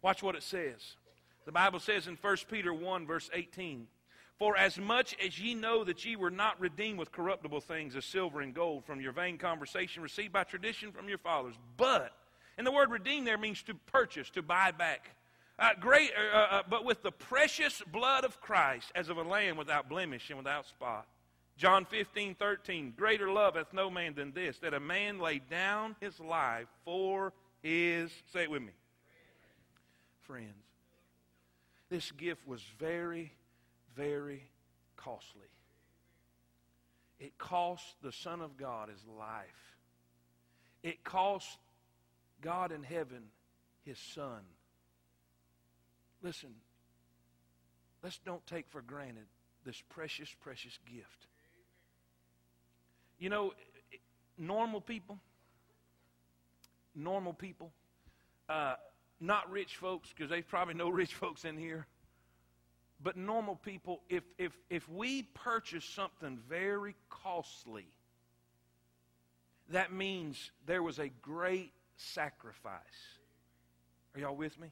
Watch 0.00 0.22
what 0.22 0.36
it 0.36 0.42
says. 0.42 0.96
The 1.44 1.52
Bible 1.52 1.80
says 1.80 2.06
in 2.06 2.16
1 2.20 2.36
Peter 2.50 2.72
1, 2.72 3.06
verse 3.06 3.28
18, 3.32 3.86
For 4.38 4.56
as 4.56 4.78
much 4.78 5.14
as 5.24 5.38
ye 5.38 5.54
know 5.54 5.84
that 5.84 6.04
ye 6.04 6.16
were 6.16 6.30
not 6.30 6.60
redeemed 6.60 6.98
with 6.98 7.12
corruptible 7.12 7.60
things 7.60 7.94
as 7.94 8.04
silver 8.04 8.40
and 8.40 8.52
gold 8.52 8.84
from 8.84 9.00
your 9.00 9.12
vain 9.12 9.38
conversation 9.38 10.02
received 10.02 10.32
by 10.32 10.44
tradition 10.44 10.90
from 10.90 11.08
your 11.08 11.18
fathers, 11.18 11.54
but, 11.76 12.12
and 12.58 12.66
the 12.66 12.72
word 12.72 12.90
redeem 12.90 13.24
there 13.24 13.38
means 13.38 13.62
to 13.62 13.74
purchase, 13.74 14.30
to 14.30 14.42
buy 14.42 14.72
back. 14.72 15.14
Uh, 15.56 15.70
great, 15.78 16.10
uh, 16.18 16.36
uh, 16.36 16.48
uh 16.50 16.62
but 16.68 16.84
with 16.84 17.02
the 17.02 17.12
precious 17.12 17.80
blood 17.92 18.24
of 18.24 18.40
Christ 18.40 18.90
as 18.96 19.08
of 19.08 19.18
a 19.18 19.22
lamb 19.22 19.56
without 19.56 19.88
blemish 19.88 20.28
and 20.30 20.38
without 20.38 20.66
spot. 20.66 21.06
John 21.56 21.84
15, 21.84 22.34
13, 22.34 22.94
greater 22.96 23.30
love 23.30 23.54
hath 23.54 23.72
no 23.72 23.88
man 23.88 24.14
than 24.14 24.32
this, 24.32 24.58
that 24.58 24.74
a 24.74 24.80
man 24.80 25.20
lay 25.20 25.38
down 25.38 25.94
his 26.00 26.18
life 26.18 26.66
for 26.84 27.32
his, 27.62 28.10
say 28.32 28.42
it 28.42 28.50
with 28.50 28.62
me, 28.62 28.72
friends. 30.22 30.48
This 31.88 32.10
gift 32.10 32.46
was 32.48 32.60
very, 32.80 33.32
very 33.96 34.48
costly. 34.96 35.48
It 37.18 37.38
cost 37.38 37.84
the 38.02 38.12
Son 38.12 38.40
of 38.40 38.56
God 38.56 38.88
his 38.88 39.04
life. 39.18 39.76
It 40.82 41.04
cost 41.04 41.58
God 42.40 42.72
in 42.72 42.82
heaven 42.82 43.24
his 43.84 43.98
Son. 43.98 44.40
Listen, 46.22 46.50
let's 48.02 48.18
don't 48.18 48.46
take 48.46 48.68
for 48.68 48.82
granted 48.82 49.26
this 49.64 49.82
precious, 49.90 50.34
precious 50.42 50.78
gift. 50.90 51.26
You 53.18 53.30
know, 53.30 53.52
normal 54.36 54.80
people, 54.80 55.18
normal 56.94 57.32
people, 57.32 57.72
uh, 58.48 58.74
not 59.20 59.50
rich 59.50 59.76
folks, 59.76 60.10
because 60.10 60.30
there's 60.30 60.44
probably 60.44 60.74
no 60.74 60.88
rich 60.88 61.14
folks 61.14 61.44
in 61.44 61.56
here, 61.56 61.86
but 63.04 63.18
normal 63.18 63.54
people, 63.54 64.00
if, 64.08 64.24
if, 64.38 64.58
if 64.70 64.88
we 64.88 65.22
purchase 65.22 65.84
something 65.84 66.38
very 66.48 66.96
costly, 67.10 67.86
that 69.68 69.92
means 69.92 70.50
there 70.64 70.82
was 70.82 70.98
a 70.98 71.10
great 71.20 71.72
sacrifice. 71.96 72.80
Are 74.14 74.20
y'all 74.20 74.34
with 74.34 74.58
me? 74.58 74.68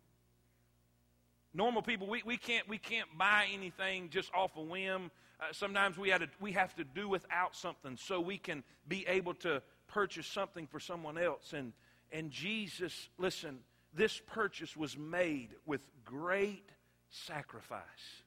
Normal 1.53 1.83
people, 1.83 2.07
we, 2.07 2.23
we, 2.25 2.39
can't, 2.39 2.67
we 2.67 2.79
can't 2.79 3.09
buy 3.19 3.49
anything 3.53 4.09
just 4.09 4.33
off 4.33 4.57
a 4.57 4.63
whim. 4.63 5.11
Uh, 5.39 5.45
sometimes 5.53 5.99
we, 5.99 6.09
to, 6.09 6.27
we 6.41 6.53
have 6.53 6.75
to 6.77 6.85
do 6.85 7.11
without 7.11 7.55
something 7.55 7.99
so 7.99 8.19
we 8.19 8.39
can 8.39 8.65
be 8.89 9.07
able 9.09 9.35
to 9.35 9.61
purchase 9.89 10.27
something 10.27 10.67
for 10.67 10.81
someone 10.81 11.19
else. 11.19 11.53
And, 11.53 11.75
and 12.11 12.31
Jesus, 12.31 13.11
listen, 13.19 13.59
this 13.93 14.23
purchase 14.27 14.75
was 14.75 14.97
made 14.97 15.51
with 15.67 15.83
great 16.07 16.71
sacrifice. 17.11 18.22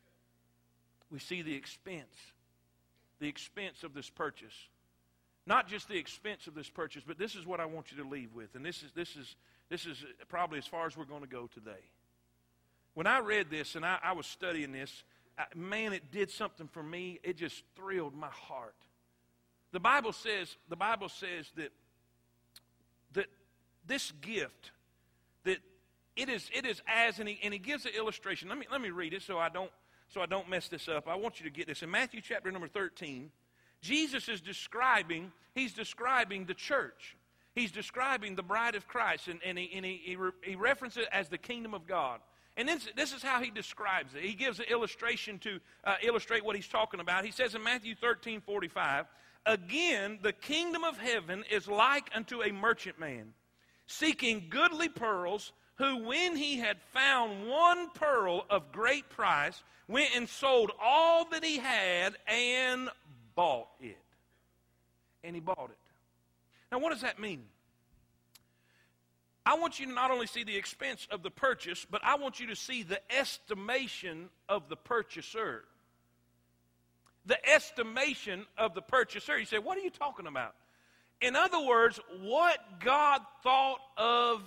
We 1.12 1.20
see 1.20 1.42
the 1.42 1.56
expense, 1.56 2.16
the 3.20 3.28
expense 3.28 3.84
of 3.84 3.94
this 3.94 4.10
purchase. 4.10 4.54
Not 5.48 5.68
just 5.68 5.88
the 5.88 5.98
expense 5.98 6.48
of 6.48 6.56
this 6.56 6.70
purchase, 6.70 7.04
but 7.06 7.20
this 7.20 7.36
is 7.36 7.46
what 7.46 7.60
I 7.60 7.66
want 7.66 7.92
you 7.92 8.02
to 8.04 8.10
leave 8.10 8.34
with. 8.34 8.56
And 8.56 8.66
this 8.66 8.82
is, 8.82 8.92
this 8.96 9.16
is, 9.16 9.36
this 9.70 9.86
is 9.86 10.04
probably 10.28 10.58
as 10.58 10.66
far 10.66 10.88
as 10.88 10.98
we're 10.98 11.06
going 11.06 11.22
to 11.22 11.28
go 11.28 11.48
today. 11.54 11.84
When 12.96 13.06
I 13.06 13.20
read 13.20 13.52
this 13.52 13.76
and 13.76 13.86
I, 13.86 14.00
I 14.04 14.14
was 14.14 14.26
studying 14.26 14.72
this, 14.72 15.04
I, 15.38 15.44
man, 15.54 15.94
it 15.94 16.12
did 16.12 16.32
something 16.32 16.68
for 16.68 16.82
me. 16.82 17.20
It 17.24 17.38
just 17.38 17.64
thrilled 17.76 18.16
my 18.16 18.30
heart. 18.30 18.76
The 19.72 19.80
Bible 19.80 20.14
says, 20.14 20.56
the 20.70 20.76
Bible 20.76 21.10
says 21.10 21.52
that, 21.58 21.72
that 23.14 23.26
this 23.86 24.12
gift 24.22 24.72
that 25.44 25.58
it 26.16 26.30
is, 26.30 26.50
it 26.56 26.66
is 26.66 26.82
as, 26.88 27.20
and 27.20 27.28
he, 27.28 27.40
and 27.44 27.54
he 27.54 27.60
gives 27.60 27.86
an 27.86 27.92
illustration. 27.96 28.50
Let 28.50 28.58
me, 28.58 28.66
let 28.72 28.82
me 28.82 28.90
read 28.90 29.14
it 29.14 29.22
so 29.22 29.38
I, 29.38 29.50
don't, 29.50 29.72
so 30.16 30.22
I 30.22 30.28
don't 30.28 30.50
mess 30.50 30.70
this 30.70 30.88
up. 30.88 31.10
I 31.10 31.16
want 31.16 31.42
you 31.42 31.44
to 31.44 31.52
get 31.52 31.68
this. 31.68 31.84
In 31.84 31.92
Matthew 31.92 32.22
chapter 32.22 32.50
number 32.50 32.70
13, 32.70 33.30
Jesus 33.82 34.30
is 34.30 34.40
describing, 34.40 35.34
he's 35.54 35.74
describing 35.74 36.46
the 36.46 36.54
church. 36.54 37.18
He's 37.54 37.70
describing 37.70 38.36
the 38.36 38.42
bride 38.42 38.76
of 38.76 38.88
Christ, 38.88 39.28
and, 39.28 39.42
and, 39.46 39.58
he, 39.58 39.70
and 39.76 39.86
he, 39.86 40.02
he, 40.02 40.16
re, 40.16 40.32
he 40.42 40.56
references 40.56 41.04
it 41.04 41.10
as 41.12 41.28
the 41.28 41.38
kingdom 41.38 41.74
of 41.74 41.86
God. 41.86 42.22
And 42.56 42.66
this, 42.66 42.88
this 42.96 43.12
is 43.12 43.22
how 43.22 43.42
he 43.44 43.52
describes 43.52 44.16
it. 44.16 44.24
He 44.24 44.36
gives 44.36 44.60
an 44.60 44.68
illustration 44.70 45.38
to 45.40 45.60
uh, 45.84 45.96
illustrate 46.02 46.46
what 46.46 46.56
he's 46.56 46.68
talking 46.70 47.02
about. 47.02 47.26
He 47.26 47.32
says 47.32 47.54
in 47.54 47.62
Matthew 47.62 47.94
13 47.94 48.40
45, 48.40 49.08
Again, 49.46 50.20
the 50.22 50.32
kingdom 50.32 50.86
of 50.86 50.98
heaven 50.98 51.44
is 51.52 51.68
like 51.68 52.10
unto 52.16 52.42
a 52.42 52.54
merchant 52.54 52.98
man 53.00 53.34
seeking 53.86 54.46
goodly 54.50 54.88
pearls, 54.88 55.52
who, 55.76 56.06
when 56.06 56.36
he 56.36 56.58
had 56.58 56.78
found 56.94 57.48
one 57.48 57.90
pearl 57.92 58.46
of 58.50 58.72
great 58.72 59.10
price, 59.10 59.62
went 59.88 60.16
and 60.16 60.28
sold 60.28 60.72
all 60.82 61.26
that 61.30 61.44
he 61.44 61.58
had 61.58 62.16
and 62.28 62.90
bought 63.36 63.68
it. 63.82 63.98
And 65.24 65.36
he 65.36 65.42
bought 65.42 65.70
it. 65.72 65.78
Now, 66.72 66.80
what 66.80 66.92
does 66.92 67.02
that 67.02 67.20
mean? 67.20 67.44
I 69.46 69.56
want 69.56 69.80
you 69.80 69.86
to 69.86 69.92
not 69.92 70.10
only 70.10 70.26
see 70.28 70.44
the 70.44 70.56
expense 70.56 71.08
of 71.12 71.22
the 71.22 71.30
purchase, 71.30 71.86
but 71.90 72.02
I 72.04 72.16
want 72.16 72.40
you 72.40 72.48
to 72.48 72.56
see 72.56 72.82
the 72.82 73.00
estimation 73.16 74.30
of 74.50 74.70
the 74.70 74.76
purchaser. 74.76 75.66
The 77.28 77.38
estimation 77.48 78.46
of 78.58 78.74
the 78.74 78.82
purchaser. 78.82 79.38
You 79.38 79.46
say, 79.46 79.60
What 79.60 79.78
are 79.78 79.82
you 79.82 79.92
talking 79.92 80.26
about? 80.26 80.56
In 81.22 81.36
other 81.36 81.64
words, 81.64 82.00
what 82.22 82.60
God 82.80 83.22
thought 83.44 83.80
of 83.98 84.42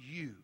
you. 0.00 0.34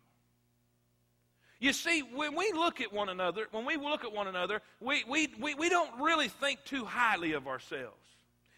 You 1.65 1.73
see, 1.73 2.03
when 2.03 2.37
we 2.37 2.53
look 2.53 2.83
at 2.83 2.93
one 2.93 3.09
another, 3.09 3.47
when 3.51 3.65
we 3.65 3.79
look 3.79 4.05
at 4.05 4.13
one 4.13 4.27
another, 4.27 4.61
we, 4.81 5.03
we, 5.09 5.33
we, 5.41 5.55
we 5.55 5.71
don't 5.71 5.99
really 5.99 6.29
think 6.29 6.63
too 6.67 6.85
highly 6.85 7.33
of 7.33 7.47
ourselves. 7.47 7.97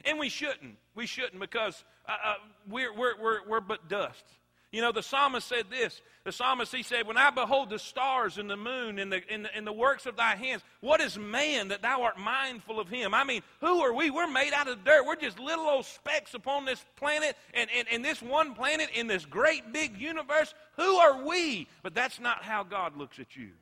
And 0.05 0.19
we 0.19 0.29
shouldn't. 0.29 0.75
We 0.97 1.07
shouldn't 1.07 1.39
because 1.39 1.85
uh, 2.09 2.15
uh, 2.25 2.35
we're, 2.69 2.93
we're, 2.93 3.15
we're, 3.23 3.39
we're 3.47 3.61
but 3.61 3.89
dust. 3.89 4.25
You 4.77 4.83
know, 4.83 4.93
the 4.93 5.03
psalmist 5.03 5.49
said 5.49 5.71
this. 5.71 6.03
The 6.25 6.33
psalmist, 6.33 6.71
he 6.71 6.83
said, 6.83 7.07
When 7.07 7.17
I 7.17 7.31
behold 7.31 7.71
the 7.71 7.79
stars 7.79 8.37
and 8.37 8.51
the 8.51 8.59
moon 8.59 8.99
and 8.99 9.11
the, 9.11 9.23
and, 9.31 9.47
the, 9.47 9.57
and 9.57 9.67
the 9.67 9.73
works 9.73 10.05
of 10.05 10.17
thy 10.17 10.37
hands, 10.37 10.61
what 10.83 11.01
is 11.01 11.19
man 11.19 11.69
that 11.69 11.81
thou 11.81 12.03
art 12.03 12.19
mindful 12.19 12.79
of 12.79 12.87
him? 12.87 13.15
I 13.15 13.25
mean, 13.25 13.41
who 13.61 13.81
are 13.81 13.95
we? 13.95 14.11
We're 14.11 14.31
made 14.31 14.53
out 14.53 14.69
of 14.69 14.85
dirt. 14.85 15.07
We're 15.07 15.17
just 15.17 15.39
little 15.39 15.65
old 15.65 15.87
specks 15.87 16.35
upon 16.35 16.67
this 16.67 16.85
planet 16.97 17.39
and, 17.55 17.71
and, 17.75 17.89
and 17.91 18.05
this 18.05 18.21
one 18.21 18.53
planet 18.53 18.91
in 18.93 19.07
this 19.07 19.25
great 19.25 19.73
big 19.73 19.99
universe. 19.99 20.53
Who 20.77 20.97
are 20.97 21.25
we? 21.25 21.69
But 21.83 21.95
that's 21.95 22.21
not 22.21 22.43
how 22.43 22.63
God 22.63 22.99
looks 22.99 23.19
at 23.19 23.35
you. 23.35 23.53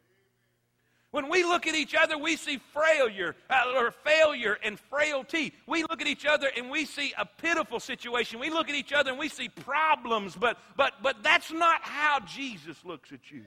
When 1.14 1.28
we 1.28 1.44
look 1.44 1.68
at 1.68 1.76
each 1.76 1.94
other, 1.94 2.18
we 2.18 2.34
see 2.34 2.58
failure 2.74 3.36
uh, 3.48 3.72
or 3.76 3.92
failure 3.92 4.58
and 4.64 4.80
frailty. 4.80 5.54
We 5.64 5.82
look 5.82 6.00
at 6.02 6.08
each 6.08 6.26
other 6.26 6.50
and 6.56 6.68
we 6.68 6.84
see 6.84 7.14
a 7.16 7.24
pitiful 7.24 7.78
situation. 7.78 8.40
We 8.40 8.50
look 8.50 8.68
at 8.68 8.74
each 8.74 8.92
other 8.92 9.10
and 9.10 9.18
we 9.20 9.28
see 9.28 9.48
problems, 9.48 10.34
but 10.34 10.58
but 10.76 10.94
but 11.04 11.22
that's 11.22 11.52
not 11.52 11.82
how 11.82 12.18
Jesus 12.26 12.76
looks 12.84 13.12
at 13.12 13.30
you. 13.30 13.44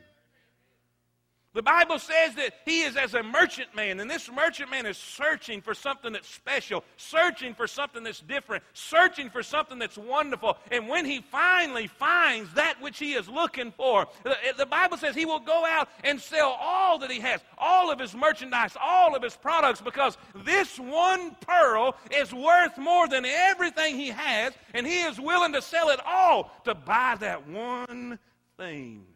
The 1.57 1.63
Bible 1.63 1.97
says 1.97 2.35
that 2.35 2.53
he 2.65 2.81
is 2.81 2.95
as 2.95 3.15
a 3.15 3.23
merchant 3.23 3.73
man, 3.73 3.99
and 3.99 4.07
this 4.07 4.29
merchant 4.31 4.69
man 4.69 4.85
is 4.85 4.95
searching 4.95 5.59
for 5.59 5.73
something 5.73 6.13
that's 6.13 6.29
special, 6.29 6.83
searching 6.97 7.55
for 7.55 7.65
something 7.65 8.03
that's 8.03 8.19
different, 8.19 8.63
searching 8.73 9.31
for 9.31 9.41
something 9.41 9.79
that's 9.79 9.97
wonderful. 9.97 10.55
And 10.69 10.87
when 10.87 11.03
he 11.03 11.19
finally 11.19 11.87
finds 11.87 12.53
that 12.53 12.79
which 12.79 12.99
he 12.99 13.13
is 13.13 13.27
looking 13.27 13.71
for, 13.71 14.07
the, 14.55 14.67
Bible 14.67 14.97
says 14.97 15.15
he 15.15 15.25
will 15.25 15.39
go 15.39 15.65
out 15.65 15.89
and 16.03 16.21
sell 16.21 16.55
all 16.61 16.99
that 16.99 17.09
he 17.09 17.19
has, 17.21 17.41
all 17.57 17.91
of 17.91 17.97
his 17.97 18.13
merchandise, 18.13 18.77
all 18.79 19.15
of 19.15 19.23
his 19.23 19.35
products, 19.35 19.81
because 19.81 20.15
this 20.35 20.77
one 20.77 21.35
pearl 21.41 21.95
is 22.11 22.31
worth 22.31 22.77
more 22.77 23.07
than 23.07 23.25
everything 23.25 23.95
he 23.95 24.09
has, 24.09 24.53
and 24.75 24.85
he 24.85 25.01
is 25.01 25.19
willing 25.19 25.53
to 25.53 25.63
sell 25.63 25.89
it 25.89 25.99
all 26.05 26.51
to 26.65 26.75
buy 26.75 27.15
that 27.19 27.47
one 27.47 28.19
thing. 28.57 29.07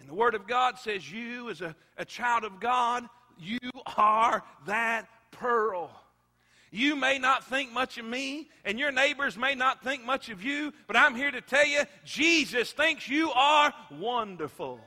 And 0.00 0.08
the 0.08 0.14
Word 0.14 0.34
of 0.34 0.46
God 0.46 0.78
says, 0.78 1.10
You, 1.10 1.50
as 1.50 1.60
a, 1.60 1.76
a 1.96 2.04
child 2.04 2.44
of 2.44 2.58
God, 2.58 3.06
you 3.38 3.58
are 3.96 4.42
that 4.66 5.08
pearl. 5.30 5.90
You 6.72 6.94
may 6.94 7.18
not 7.18 7.44
think 7.44 7.72
much 7.72 7.98
of 7.98 8.04
me, 8.04 8.48
and 8.64 8.78
your 8.78 8.92
neighbors 8.92 9.36
may 9.36 9.54
not 9.54 9.82
think 9.82 10.04
much 10.04 10.28
of 10.28 10.44
you, 10.44 10.72
but 10.86 10.96
I'm 10.96 11.16
here 11.16 11.30
to 11.30 11.40
tell 11.40 11.66
you 11.66 11.82
Jesus 12.04 12.72
thinks 12.72 13.08
you 13.08 13.32
are 13.32 13.74
wonderful. 13.90 14.80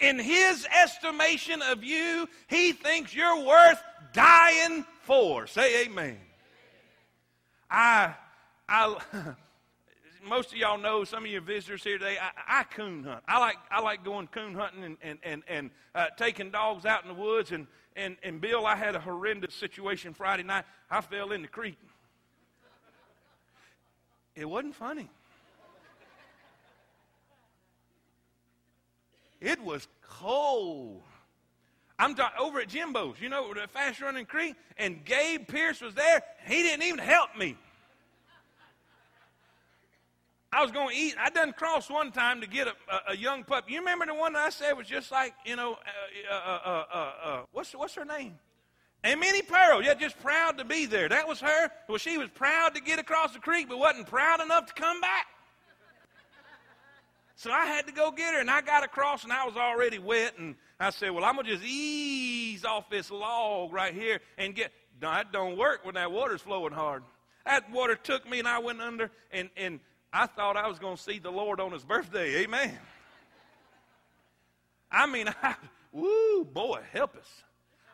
In 0.00 0.18
his 0.18 0.66
estimation 0.66 1.62
of 1.62 1.84
you, 1.84 2.28
he 2.48 2.72
thinks 2.72 3.14
you're 3.14 3.44
worth 3.44 3.82
dying 4.12 4.84
for. 5.02 5.46
Say 5.46 5.84
amen. 5.84 6.18
I, 7.70 8.14
I, 8.68 8.96
most 10.26 10.52
of 10.52 10.58
y'all 10.58 10.78
know, 10.78 11.04
some 11.04 11.24
of 11.24 11.30
your 11.30 11.40
visitors 11.40 11.82
here 11.82 11.98
today, 11.98 12.16
I, 12.20 12.60
I 12.60 12.64
coon 12.64 13.04
hunt. 13.04 13.22
I 13.26 13.38
like, 13.38 13.56
I 13.70 13.80
like 13.80 14.04
going 14.04 14.28
coon 14.28 14.54
hunting 14.54 14.84
and, 14.84 14.96
and, 15.02 15.18
and, 15.22 15.42
and 15.48 15.70
uh, 15.94 16.06
taking 16.16 16.50
dogs 16.50 16.86
out 16.86 17.02
in 17.02 17.08
the 17.08 17.14
woods. 17.14 17.52
And, 17.52 17.66
and, 17.96 18.16
and 18.22 18.40
Bill, 18.40 18.66
I 18.66 18.76
had 18.76 18.94
a 18.94 19.00
horrendous 19.00 19.54
situation 19.54 20.14
Friday 20.14 20.42
night. 20.42 20.64
I 20.90 21.00
fell 21.00 21.32
in 21.32 21.42
the 21.42 21.48
creek. 21.48 21.78
It 24.34 24.48
wasn't 24.48 24.74
funny. 24.74 25.10
It 29.40 29.60
was 29.62 29.86
cold. 30.02 31.02
I'm 31.98 32.14
talking 32.14 32.38
over 32.40 32.60
at 32.60 32.68
Jimbo's, 32.68 33.20
you 33.20 33.28
know, 33.28 33.52
the 33.52 33.66
fast 33.66 34.00
running 34.00 34.26
creek, 34.26 34.54
and 34.76 35.04
Gabe 35.04 35.48
Pierce 35.48 35.80
was 35.80 35.94
there. 35.94 36.22
He 36.46 36.62
didn't 36.62 36.84
even 36.84 36.98
help 36.98 37.36
me. 37.36 37.56
I 40.52 40.62
was 40.62 40.72
going 40.72 40.88
to 40.88 40.94
eat. 40.94 41.14
I 41.20 41.28
done 41.30 41.52
crossed 41.52 41.90
one 41.90 42.10
time 42.10 42.40
to 42.40 42.46
get 42.46 42.68
a, 42.68 42.74
a, 42.90 43.12
a, 43.12 43.16
young 43.16 43.44
pup. 43.44 43.68
You 43.68 43.80
remember 43.80 44.06
the 44.06 44.14
one 44.14 44.32
that 44.32 44.46
I 44.46 44.50
said 44.50 44.72
was 44.72 44.86
just 44.86 45.12
like, 45.12 45.34
you 45.44 45.56
know, 45.56 45.76
uh, 46.30 46.34
uh, 46.34 46.58
uh, 46.64 46.84
uh, 46.92 47.12
uh 47.22 47.42
what's, 47.52 47.72
what's 47.72 47.94
her 47.94 48.04
name? 48.06 48.38
And 49.04 49.20
Minnie 49.20 49.42
Pearl, 49.42 49.82
yeah, 49.82 49.94
just 49.94 50.18
proud 50.20 50.58
to 50.58 50.64
be 50.64 50.86
there. 50.86 51.08
That 51.08 51.28
was 51.28 51.40
her. 51.40 51.70
Well, 51.88 51.98
she 51.98 52.18
was 52.18 52.30
proud 52.30 52.74
to 52.74 52.80
get 52.80 52.98
across 52.98 53.32
the 53.32 53.38
creek, 53.38 53.68
but 53.68 53.78
wasn't 53.78 54.06
proud 54.06 54.40
enough 54.40 54.66
to 54.66 54.74
come 54.74 55.00
back. 55.00 55.26
So 57.36 57.52
I 57.52 57.66
had 57.66 57.86
to 57.86 57.92
go 57.92 58.10
get 58.10 58.34
her, 58.34 58.40
and 58.40 58.50
I 58.50 58.60
got 58.62 58.82
across, 58.82 59.22
and 59.22 59.32
I 59.32 59.46
was 59.46 59.56
already 59.56 60.00
wet. 60.00 60.36
And 60.38 60.56
I 60.80 60.90
said, 60.90 61.12
"Well, 61.12 61.24
I'm 61.24 61.36
gonna 61.36 61.48
just 61.48 61.62
ease 61.64 62.64
off 62.64 62.90
this 62.90 63.12
log 63.12 63.72
right 63.72 63.94
here 63.94 64.20
and 64.36 64.56
get." 64.56 64.72
No, 65.00 65.12
that 65.12 65.30
don't 65.30 65.56
work 65.56 65.84
when 65.84 65.94
that 65.94 66.10
water's 66.10 66.40
flowing 66.40 66.72
hard. 66.72 67.04
That 67.46 67.70
water 67.70 67.94
took 67.94 68.28
me, 68.28 68.40
and 68.40 68.48
I 68.48 68.58
went 68.58 68.80
under, 68.80 69.12
and 69.30 69.50
and 69.56 69.78
I 70.12 70.26
thought 70.26 70.56
I 70.56 70.68
was 70.68 70.78
going 70.78 70.96
to 70.96 71.02
see 71.02 71.18
the 71.18 71.30
Lord 71.30 71.60
on 71.60 71.72
his 71.72 71.84
birthday. 71.84 72.42
Amen. 72.42 72.78
I 74.90 75.06
mean, 75.06 75.28
I, 75.42 75.54
woo, 75.92 76.44
boy, 76.44 76.80
help 76.92 77.16
us. 77.16 77.28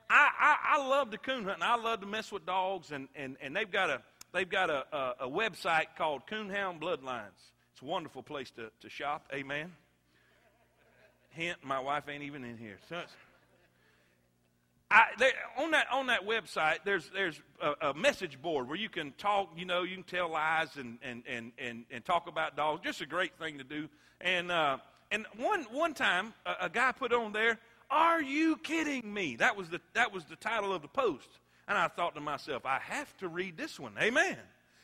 I, 0.09 0.31
I, 0.39 0.77
I 0.77 0.89
love 0.89 1.11
to 1.11 1.19
coon 1.19 1.45
hunt, 1.45 1.57
and 1.57 1.65
I 1.65 1.77
love 1.77 2.01
to 2.01 2.07
mess 2.07 2.31
with 2.31 2.47
dogs, 2.47 2.93
and, 2.93 3.09
and, 3.17 3.37
and 3.41 3.57
they've 3.57 3.71
got, 3.71 3.91
a, 3.91 4.03
they've 4.33 4.49
got 4.49 4.71
a, 4.71 4.85
a, 4.93 5.15
a 5.21 5.29
website 5.29 5.87
called 5.97 6.23
Coonhound 6.31 6.81
Bloodlines. 6.81 7.51
It's 7.73 7.83
a 7.83 7.87
wonderful 7.87 8.23
place 8.23 8.51
to, 8.53 8.71
to 8.81 8.89
shop. 8.89 9.27
Amen. 9.33 9.73
Hint, 11.31 11.59
my 11.65 11.81
wife 11.81 12.05
ain't 12.09 12.23
even 12.23 12.45
in 12.45 12.57
here. 12.57 12.79
So 12.89 13.01
I, 14.95 15.07
they, 15.19 15.33
on 15.59 15.73
that 15.73 15.89
on 15.91 16.07
that 16.07 16.25
website, 16.25 16.79
there's 16.85 17.11
there's 17.13 17.41
a, 17.61 17.89
a, 17.89 17.95
message 17.95 18.41
board 18.41 18.69
where 18.69 18.77
you 18.77 18.89
can 18.89 19.11
talk. 19.19 19.51
You 19.57 19.65
know, 19.65 19.83
you 19.83 19.97
can 19.97 20.05
tell 20.05 20.31
lies 20.31 20.77
and 20.77 20.99
and 21.03 21.25
and 21.27 21.51
and, 21.59 21.85
and 21.91 22.05
talk 22.05 22.29
about 22.29 22.57
dogs. 22.57 22.83
Just 22.85 23.01
a 23.01 23.07
great 23.07 23.37
thing 23.37 23.59
to 23.59 23.65
do. 23.65 23.89
And 24.21 24.53
uh, 24.53 24.79
and 25.11 25.27
one 25.37 25.65
one 25.73 25.95
time, 25.95 26.33
a, 26.47 26.67
a 26.67 26.69
guy 26.69 26.93
put 26.93 27.13
on 27.13 27.33
there, 27.33 27.59
"Are 27.91 28.23
you 28.23 28.57
kidding 28.59 29.13
me?" 29.13 29.35
That 29.35 29.57
was 29.57 29.69
the 29.69 29.81
that 29.95 30.13
was 30.13 30.27
the 30.27 30.37
title 30.37 30.73
of 30.73 30.83
the 30.83 30.89
post. 30.89 31.29
And 31.67 31.77
I 31.77 31.89
thought 31.89 32.15
to 32.15 32.21
myself, 32.21 32.65
I 32.65 32.79
have 32.79 33.17
to 33.17 33.27
read 33.27 33.57
this 33.57 33.81
one. 33.81 33.95
Amen. 34.01 34.39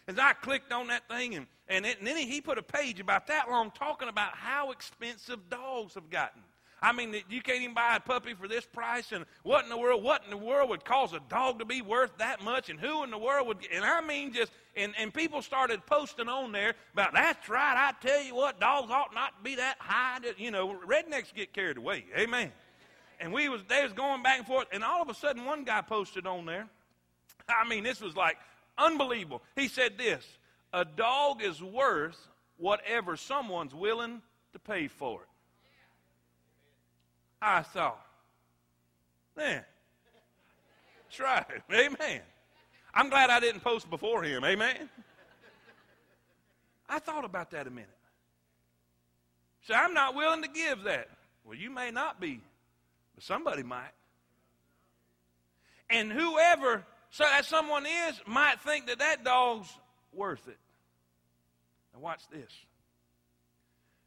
As 0.08 0.18
I 0.18 0.32
clicked 0.32 0.72
on 0.72 0.88
that 0.88 1.08
thing, 1.08 1.36
and 1.36 1.46
and, 1.68 1.86
it, 1.86 1.98
and 1.98 2.06
then 2.08 2.16
he 2.16 2.40
put 2.40 2.58
a 2.58 2.64
page 2.64 2.98
about 2.98 3.28
that 3.28 3.48
long 3.48 3.70
talking 3.70 4.08
about 4.08 4.34
how 4.34 4.72
expensive 4.72 5.48
dogs 5.48 5.94
have 5.94 6.11
gotten. 6.11 6.42
I 6.83 6.93
mean, 6.93 7.14
you 7.28 7.43
can't 7.43 7.61
even 7.61 7.74
buy 7.74 7.97
a 7.97 8.01
puppy 8.01 8.33
for 8.33 8.49
this 8.49 8.64
price. 8.64 9.12
And 9.12 9.26
what 9.43 9.64
in 9.64 9.70
the 9.70 9.76
world? 9.76 10.03
What 10.03 10.24
in 10.24 10.31
the 10.31 10.37
world 10.37 10.70
would 10.70 10.85
cause 10.85 11.12
a 11.12 11.20
dog 11.28 11.59
to 11.59 11.64
be 11.64 11.83
worth 11.83 12.16
that 12.18 12.43
much? 12.43 12.70
And 12.70 12.81
who 12.81 13.05
in 13.05 13.11
the 13.11 13.18
world 13.18 13.47
would? 13.49 13.59
And 13.72 13.85
I 13.85 14.01
mean, 14.01 14.33
just 14.33 14.51
and 14.76 14.95
and 14.99 15.12
people 15.12 15.43
started 15.43 15.85
posting 15.85 16.28
on 16.28 16.53
there 16.53 16.74
about 16.95 17.12
that's 17.12 17.49
right. 17.49 17.74
I 17.76 17.93
tell 18.07 18.22
you 18.22 18.35
what, 18.35 18.61
dogs 18.61 18.91
ought 18.91 19.14
not 19.14 19.37
to 19.37 19.45
be 19.45 19.57
that 19.57 19.76
high. 19.78 20.20
To, 20.20 20.35
you 20.43 20.51
know, 20.51 20.78
rednecks 20.87 21.35
get 21.35 21.53
carried 21.53 21.76
away. 21.76 22.07
Amen. 22.16 22.51
And 23.20 23.33
we 23.33 23.51
was 23.51 23.62
they 23.68 23.83
was 23.83 23.93
going 23.93 24.22
back 24.22 24.39
and 24.39 24.47
forth, 24.47 24.66
and 24.72 24.83
all 24.83 25.03
of 25.03 25.11
a 25.11 25.14
sudden, 25.14 25.45
one 25.45 25.64
guy 25.64 25.83
posted 25.83 26.26
on 26.26 26.47
there. 26.47 26.66
I 27.49 27.68
mean, 27.68 27.85
this 27.85 28.01
was 28.01 28.16
like 28.16 28.39
unbelievable. 28.78 29.43
He 29.55 29.68
said 29.68 29.99
this: 29.99 30.26
a 30.72 30.87
dog 30.87 31.43
is 31.43 31.62
worth 31.62 32.28
whatever 32.57 33.16
someone's 33.16 33.74
willing 33.74 34.22
to 34.53 34.59
pay 34.59 34.89
for 34.89 35.22
it. 35.22 35.30
I 37.43 37.62
saw. 37.72 37.95
man, 39.36 39.64
that's 41.05 41.20
right. 41.20 41.45
Amen. 41.72 42.20
I'm 42.93 43.09
glad 43.09 43.30
I 43.30 43.41
didn't 43.41 43.62
post 43.62 43.88
before 43.88 44.22
him. 44.22 44.45
Amen. 44.45 44.88
I 46.88 46.99
thought 46.99 47.24
about 47.24 47.53
that 47.53 47.66
a 47.66 47.70
minute. 47.70 47.88
So 49.66 49.74
I'm 49.74 49.95
not 49.95 50.14
willing 50.14 50.43
to 50.43 50.49
give 50.49 50.84
that. 50.84 51.09
Well, 51.45 51.57
you 51.57 51.70
may 51.70 51.91
not 51.91 52.20
be, 52.20 52.41
but 53.14 53.24
somebody 53.24 53.62
might. 53.62 53.93
And 55.88 56.12
whoever 56.12 56.84
so 57.11 57.24
that 57.24 57.45
someone 57.45 57.86
is 57.86 58.20
might 58.26 58.61
think 58.61 58.86
that 58.86 59.01
that 59.01 59.24
dog's 59.24 59.68
worth 60.12 60.47
it. 60.49 60.59
Now, 61.93 62.01
watch 62.01 62.22
this. 62.30 62.51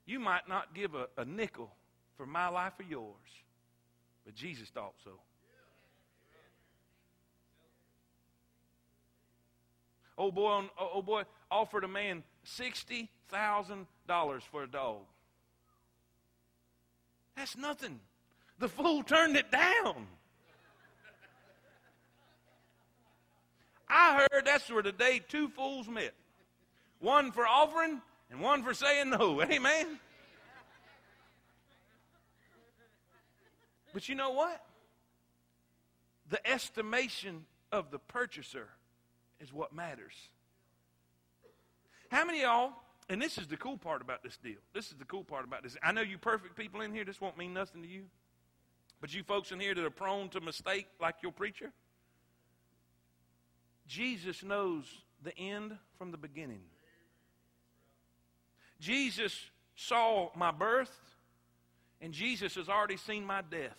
You 0.05 0.19
might 0.19 0.47
not 0.47 0.73
give 0.73 0.95
a, 0.95 1.07
a 1.17 1.25
nickel 1.25 1.71
for 2.17 2.25
my 2.25 2.47
life 2.47 2.73
or 2.79 2.83
yours, 2.83 3.43
but 4.25 4.35
Jesus 4.35 4.69
thought 4.69 4.93
so. 5.03 5.11
Old 10.17 10.35
boy, 10.35 10.51
old 10.51 10.69
oh, 10.79 10.89
oh, 10.95 11.01
boy 11.01 11.23
offered 11.49 11.83
a 11.83 11.87
man 11.87 12.23
sixty 12.43 13.09
thousand 13.29 13.87
dollars 14.07 14.43
for 14.51 14.63
a 14.63 14.67
dog. 14.67 15.01
That's 17.35 17.57
nothing. 17.57 17.99
The 18.59 18.69
fool 18.69 19.01
turned 19.01 19.35
it 19.35 19.51
down. 19.51 20.07
I 23.89 24.27
heard 24.31 24.45
that's 24.45 24.71
where 24.71 24.83
the 24.83 24.91
day 24.91 25.21
two 25.27 25.49
fools 25.49 25.87
met. 25.87 26.13
One 26.99 27.31
for 27.31 27.45
offering 27.45 28.01
and 28.31 28.39
one 28.39 28.63
for 28.63 28.73
saying 28.73 29.09
no. 29.09 29.41
Amen. 29.41 29.99
But 33.93 34.09
you 34.09 34.15
know 34.15 34.31
what? 34.31 34.63
The 36.29 36.45
estimation 36.49 37.45
of 37.71 37.91
the 37.91 37.99
purchaser 37.99 38.67
is 39.39 39.53
what 39.53 39.73
matters. 39.73 40.13
How 42.09 42.25
many 42.25 42.39
of 42.39 42.43
y'all, 42.43 42.73
and 43.09 43.21
this 43.21 43.37
is 43.37 43.47
the 43.47 43.57
cool 43.57 43.77
part 43.77 44.01
about 44.01 44.23
this 44.23 44.37
deal. 44.37 44.59
This 44.73 44.91
is 44.91 44.97
the 44.97 45.05
cool 45.05 45.23
part 45.23 45.43
about 45.45 45.63
this. 45.63 45.75
I 45.83 45.91
know 45.91 46.01
you 46.01 46.17
perfect 46.17 46.55
people 46.55 46.81
in 46.81 46.93
here, 46.93 47.03
this 47.03 47.19
won't 47.21 47.37
mean 47.37 47.53
nothing 47.53 47.81
to 47.81 47.87
you. 47.87 48.03
But 49.01 49.13
you 49.13 49.23
folks 49.23 49.51
in 49.51 49.59
here 49.59 49.75
that 49.75 49.83
are 49.83 49.89
prone 49.89 50.29
to 50.29 50.41
mistake 50.41 50.87
like 51.01 51.15
your 51.21 51.31
preacher, 51.31 51.71
Jesus 53.85 54.43
knows 54.43 54.85
the 55.21 55.37
end 55.37 55.77
from 55.97 56.11
the 56.11 56.17
beginning. 56.17 56.61
Jesus 58.79 59.37
saw 59.75 60.29
my 60.35 60.51
birth, 60.51 60.91
and 62.03 62.13
Jesus 62.13 62.55
has 62.55 62.67
already 62.67 62.97
seen 62.97 63.25
my 63.25 63.41
death. 63.41 63.77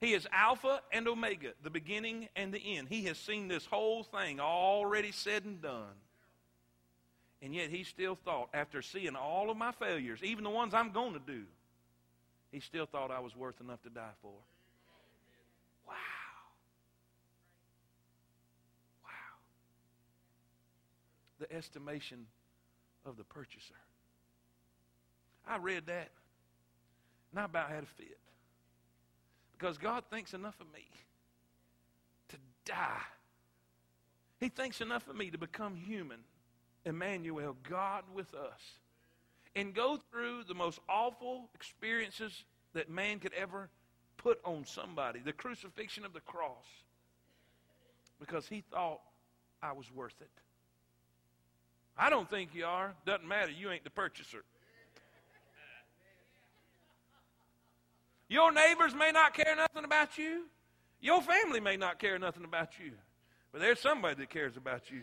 He 0.00 0.12
is 0.12 0.26
Alpha 0.32 0.80
and 0.92 1.08
Omega, 1.08 1.50
the 1.62 1.68
beginning 1.68 2.28
and 2.36 2.54
the 2.54 2.76
end. 2.76 2.86
He 2.88 3.04
has 3.04 3.18
seen 3.18 3.48
this 3.48 3.66
whole 3.66 4.04
thing 4.04 4.38
already 4.38 5.10
said 5.10 5.44
and 5.44 5.60
done. 5.60 5.96
And 7.42 7.52
yet 7.52 7.70
he 7.70 7.82
still 7.82 8.14
thought, 8.14 8.50
after 8.54 8.82
seeing 8.82 9.16
all 9.16 9.50
of 9.50 9.56
my 9.56 9.72
failures, 9.72 10.20
even 10.22 10.44
the 10.44 10.50
ones 10.50 10.74
I'm 10.74 10.92
going 10.92 11.14
to 11.14 11.18
do, 11.18 11.42
he 12.52 12.60
still 12.60 12.86
thought 12.86 13.10
I 13.10 13.18
was 13.18 13.34
worth 13.34 13.60
enough 13.60 13.82
to 13.82 13.90
die 13.90 14.14
for. 14.22 14.30
Wow. 15.88 15.94
Wow. 19.02 19.10
The 21.40 21.52
estimation 21.52 22.26
of 23.04 23.16
the 23.16 23.24
purchaser. 23.24 23.74
I 25.48 25.56
read 25.56 25.86
that, 25.86 26.10
I 27.36 27.44
about 27.44 27.70
had 27.70 27.84
a 27.84 27.86
fit. 27.86 28.18
Because 29.58 29.78
God 29.78 30.04
thinks 30.10 30.34
enough 30.34 30.60
of 30.60 30.66
me 30.72 30.86
to 32.28 32.36
die. 32.64 33.02
He 34.40 34.48
thinks 34.48 34.80
enough 34.80 35.08
of 35.08 35.16
me 35.16 35.30
to 35.30 35.38
become 35.38 35.76
human, 35.76 36.18
Emmanuel, 36.84 37.56
God 37.68 38.04
with 38.12 38.34
us, 38.34 38.60
and 39.54 39.74
go 39.74 39.98
through 40.10 40.44
the 40.44 40.54
most 40.54 40.80
awful 40.88 41.48
experiences 41.54 42.44
that 42.74 42.90
man 42.90 43.18
could 43.18 43.32
ever 43.34 43.68
put 44.16 44.40
on 44.44 44.64
somebody 44.64 45.20
the 45.20 45.32
crucifixion 45.32 46.04
of 46.04 46.12
the 46.12 46.20
cross 46.20 46.66
because 48.18 48.46
he 48.46 48.62
thought 48.70 49.00
I 49.62 49.72
was 49.72 49.92
worth 49.92 50.20
it. 50.20 50.30
I 51.96 52.08
don't 52.10 52.28
think 52.28 52.50
you 52.54 52.64
are. 52.64 52.94
Doesn't 53.04 53.26
matter. 53.26 53.50
You 53.50 53.70
ain't 53.70 53.84
the 53.84 53.90
purchaser. 53.90 54.44
Your 58.32 58.50
neighbors 58.50 58.94
may 58.94 59.10
not 59.12 59.34
care 59.34 59.54
nothing 59.54 59.84
about 59.84 60.16
you. 60.16 60.44
Your 61.02 61.20
family 61.20 61.60
may 61.60 61.76
not 61.76 61.98
care 61.98 62.18
nothing 62.18 62.44
about 62.44 62.78
you. 62.82 62.92
But 63.52 63.60
there's 63.60 63.78
somebody 63.78 64.14
that 64.14 64.30
cares 64.30 64.56
about 64.56 64.90
you. 64.90 65.02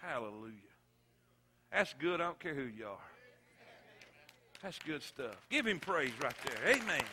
Hallelujah. 0.00 0.54
That's 1.70 1.94
good. 1.98 2.22
I 2.22 2.24
don't 2.24 2.40
care 2.40 2.54
who 2.54 2.62
you 2.62 2.86
are. 2.86 2.96
That's 4.62 4.78
good 4.78 5.02
stuff. 5.02 5.36
Give 5.50 5.66
him 5.66 5.78
praise 5.80 6.12
right 6.22 6.32
there. 6.46 6.76
Amen. 6.76 7.04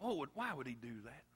Oh, 0.00 0.24
why 0.32 0.54
would 0.54 0.66
he 0.66 0.78
do 0.80 1.02
that? 1.04 1.33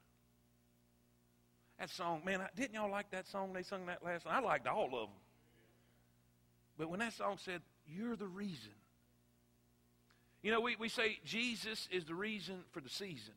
That 1.79 1.91
song, 1.91 2.23
man, 2.25 2.41
didn't 2.57 2.75
y'all 2.75 2.91
like 2.91 3.11
that 3.13 3.29
song? 3.29 3.53
They 3.53 3.63
sung 3.63 3.87
that 3.87 4.05
last 4.05 4.27
night. 4.27 4.35
I 4.35 4.41
liked 4.41 4.67
all 4.67 4.87
of 4.87 4.91
them. 4.91 5.17
But 6.77 6.91
when 6.91 7.01
that 7.01 7.13
song 7.13 7.37
said, 7.39 7.63
You're 7.87 8.17
the 8.17 8.27
reason. 8.27 8.73
You 10.43 10.53
know, 10.53 10.61
we, 10.61 10.77
we 10.77 10.89
say 10.89 11.19
Jesus 11.25 11.89
is 11.91 12.05
the 12.05 12.15
reason 12.15 12.61
for 12.71 12.81
the 12.81 12.89
season. 12.89 13.35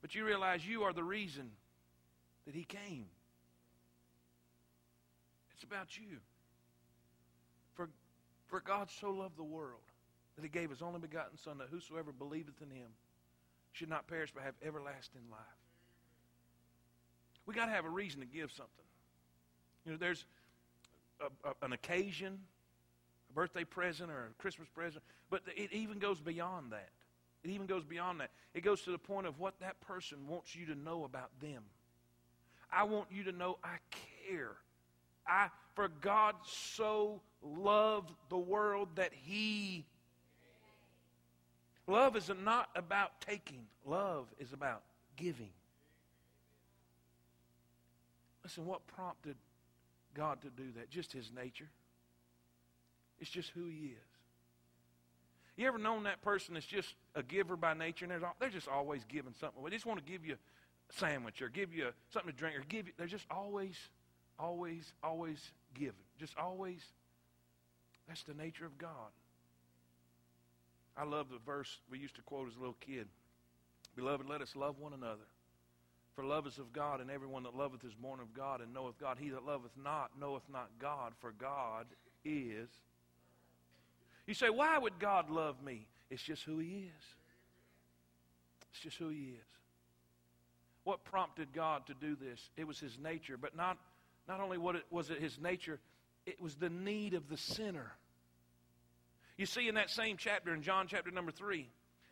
But 0.00 0.14
you 0.14 0.24
realize 0.24 0.66
you 0.66 0.82
are 0.82 0.92
the 0.92 1.04
reason 1.04 1.50
that 2.44 2.54
he 2.54 2.64
came. 2.64 3.06
It's 5.54 5.62
about 5.62 5.96
you. 5.96 6.18
For, 7.74 7.88
for 8.48 8.60
God 8.60 8.88
so 8.90 9.10
loved 9.10 9.38
the 9.38 9.44
world 9.44 9.80
that 10.34 10.42
he 10.42 10.48
gave 10.48 10.70
his 10.70 10.82
only 10.82 10.98
begotten 10.98 11.38
Son, 11.38 11.58
that 11.58 11.68
whosoever 11.70 12.10
believeth 12.10 12.60
in 12.60 12.70
him 12.70 12.88
should 13.70 13.88
not 13.88 14.08
perish 14.08 14.32
but 14.34 14.42
have 14.42 14.54
everlasting 14.62 15.22
life. 15.30 15.61
We 17.46 17.54
got 17.54 17.66
to 17.66 17.72
have 17.72 17.84
a 17.84 17.90
reason 17.90 18.20
to 18.20 18.26
give 18.26 18.50
something. 18.52 18.84
You 19.84 19.92
know, 19.92 19.98
there's 19.98 20.24
a, 21.20 21.48
a, 21.48 21.64
an 21.64 21.72
occasion, 21.72 22.38
a 23.30 23.32
birthday 23.34 23.64
present 23.64 24.10
or 24.10 24.26
a 24.26 24.42
Christmas 24.42 24.68
present, 24.68 25.02
but 25.30 25.42
it 25.56 25.72
even 25.72 25.98
goes 25.98 26.20
beyond 26.20 26.72
that. 26.72 26.90
It 27.42 27.50
even 27.50 27.66
goes 27.66 27.84
beyond 27.84 28.20
that. 28.20 28.30
It 28.54 28.62
goes 28.62 28.82
to 28.82 28.92
the 28.92 28.98
point 28.98 29.26
of 29.26 29.40
what 29.40 29.58
that 29.60 29.80
person 29.80 30.18
wants 30.28 30.54
you 30.54 30.66
to 30.66 30.74
know 30.76 31.04
about 31.04 31.30
them. 31.40 31.62
I 32.70 32.84
want 32.84 33.08
you 33.10 33.24
to 33.24 33.32
know 33.32 33.58
I 33.64 33.76
care. 34.28 34.52
I 35.26 35.48
for 35.74 35.88
God 35.88 36.36
so 36.44 37.20
loved 37.42 38.12
the 38.28 38.38
world 38.38 38.88
that 38.96 39.12
he 39.12 39.84
Love 41.86 42.16
is 42.16 42.30
not 42.44 42.68
about 42.76 43.20
taking. 43.20 43.66
Love 43.84 44.26
is 44.38 44.52
about 44.52 44.82
giving. 45.16 45.50
Listen, 48.42 48.66
what 48.66 48.86
prompted 48.86 49.36
God 50.14 50.42
to 50.42 50.50
do 50.50 50.72
that? 50.76 50.90
Just 50.90 51.12
his 51.12 51.30
nature. 51.34 51.68
It's 53.20 53.30
just 53.30 53.50
who 53.50 53.66
he 53.66 53.86
is. 53.86 54.12
You 55.56 55.68
ever 55.68 55.78
known 55.78 56.04
that 56.04 56.22
person 56.22 56.54
that's 56.54 56.66
just 56.66 56.94
a 57.14 57.22
giver 57.22 57.56
by 57.56 57.74
nature, 57.74 58.06
and 58.06 58.24
they're, 58.40 58.50
just 58.50 58.68
always 58.68 59.02
giving 59.04 59.34
something. 59.38 59.62
They 59.62 59.70
just 59.70 59.86
want 59.86 60.04
to 60.04 60.10
give 60.10 60.24
you 60.24 60.34
a 60.34 60.98
sandwich 60.98 61.42
or 61.42 61.48
give 61.48 61.74
you 61.74 61.88
something 62.10 62.32
to 62.32 62.36
drink 62.36 62.56
or 62.56 62.64
give 62.68 62.86
you. 62.86 62.92
They're 62.96 63.06
just 63.06 63.26
always, 63.30 63.76
always, 64.38 64.92
always 65.04 65.38
giving. 65.74 65.92
Just 66.18 66.36
always. 66.38 66.80
That's 68.08 68.22
the 68.24 68.34
nature 68.34 68.64
of 68.64 68.78
God. 68.78 69.12
I 70.96 71.04
love 71.04 71.28
the 71.30 71.38
verse 71.44 71.78
we 71.90 71.98
used 71.98 72.16
to 72.16 72.22
quote 72.22 72.48
as 72.48 72.56
a 72.56 72.58
little 72.58 72.76
kid. 72.80 73.06
Beloved, 73.94 74.28
let 74.28 74.40
us 74.40 74.56
love 74.56 74.78
one 74.78 74.92
another. 74.92 75.28
For 76.14 76.24
love 76.24 76.46
is 76.46 76.58
of 76.58 76.72
God, 76.72 77.00
and 77.00 77.10
everyone 77.10 77.44
that 77.44 77.56
loveth 77.56 77.84
is 77.84 77.94
born 77.94 78.20
of 78.20 78.34
God 78.34 78.60
and 78.60 78.74
knoweth 78.74 78.98
God. 78.98 79.16
He 79.18 79.30
that 79.30 79.46
loveth 79.46 79.70
not 79.82 80.10
knoweth 80.20 80.42
not 80.52 80.68
God, 80.78 81.14
for 81.20 81.32
God 81.32 81.86
is. 82.24 82.68
You 84.26 84.34
say, 84.34 84.50
why 84.50 84.76
would 84.76 84.98
God 84.98 85.30
love 85.30 85.62
me? 85.62 85.86
It's 86.10 86.22
just 86.22 86.42
who 86.44 86.58
He 86.58 86.90
is. 86.90 87.04
It's 88.72 88.80
just 88.82 88.98
who 88.98 89.08
He 89.08 89.36
is. 89.38 89.46
What 90.84 91.04
prompted 91.04 91.52
God 91.54 91.86
to 91.86 91.94
do 91.94 92.16
this? 92.16 92.50
It 92.56 92.66
was 92.66 92.78
His 92.78 92.98
nature, 92.98 93.36
but 93.36 93.56
not, 93.56 93.78
not 94.28 94.40
only 94.40 94.58
what 94.58 94.76
it, 94.76 94.84
was 94.90 95.10
it 95.10 95.18
His 95.18 95.38
nature, 95.40 95.80
it 96.26 96.40
was 96.40 96.56
the 96.56 96.70
need 96.70 97.14
of 97.14 97.28
the 97.28 97.38
sinner. 97.38 97.92
You 99.38 99.46
see 99.46 99.66
in 99.66 99.76
that 99.76 99.90
same 99.90 100.18
chapter, 100.18 100.52
in 100.52 100.62
John 100.62 100.86
chapter 100.88 101.10
number 101.10 101.32
3, 101.32 101.68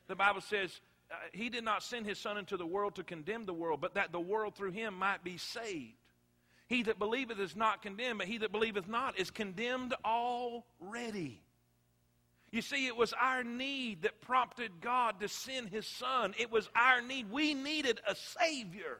the 0.09 0.17
Bible 0.17 0.41
says, 0.41 0.81
uh, 1.11 1.15
he 1.33 1.49
did 1.49 1.65
not 1.65 1.83
send 1.83 2.07
his 2.07 2.19
son 2.19 2.39
into 2.39 2.57
the 2.57 2.67
world 2.67 2.95
to 2.97 3.05
condemn 3.05 3.45
the 3.45 3.55
world, 3.55 3.81
but 3.81 3.95
that 3.95 4.13
the 4.13 4.21
world 4.21 4.55
through 4.55 4.73
him 4.73 4.95
might 4.95 5.25
be 5.25 5.37
saved. 5.37 5.95
He 6.69 6.85
that 6.85 6.99
believeth 6.99 7.41
is 7.41 7.57
not 7.57 7.83
condemned, 7.83 8.19
but 8.19 8.29
he 8.29 8.39
that 8.39 8.53
believeth 8.53 8.87
not 8.89 9.19
is 9.19 9.31
condemned 9.31 9.95
already. 10.05 11.43
You 12.53 12.63
see, 12.63 12.87
it 12.87 12.97
was 12.97 13.13
our 13.13 13.45
need 13.45 14.03
that 14.03 14.21
prompted 14.21 14.81
God 14.81 15.21
to 15.21 15.29
send 15.29 15.69
His 15.69 15.87
Son. 15.87 16.35
It 16.39 16.51
was 16.51 16.69
our 16.75 17.01
need. 17.01 17.31
We 17.31 17.55
needed 17.55 18.01
a 18.07 18.15
Savior. 18.15 18.99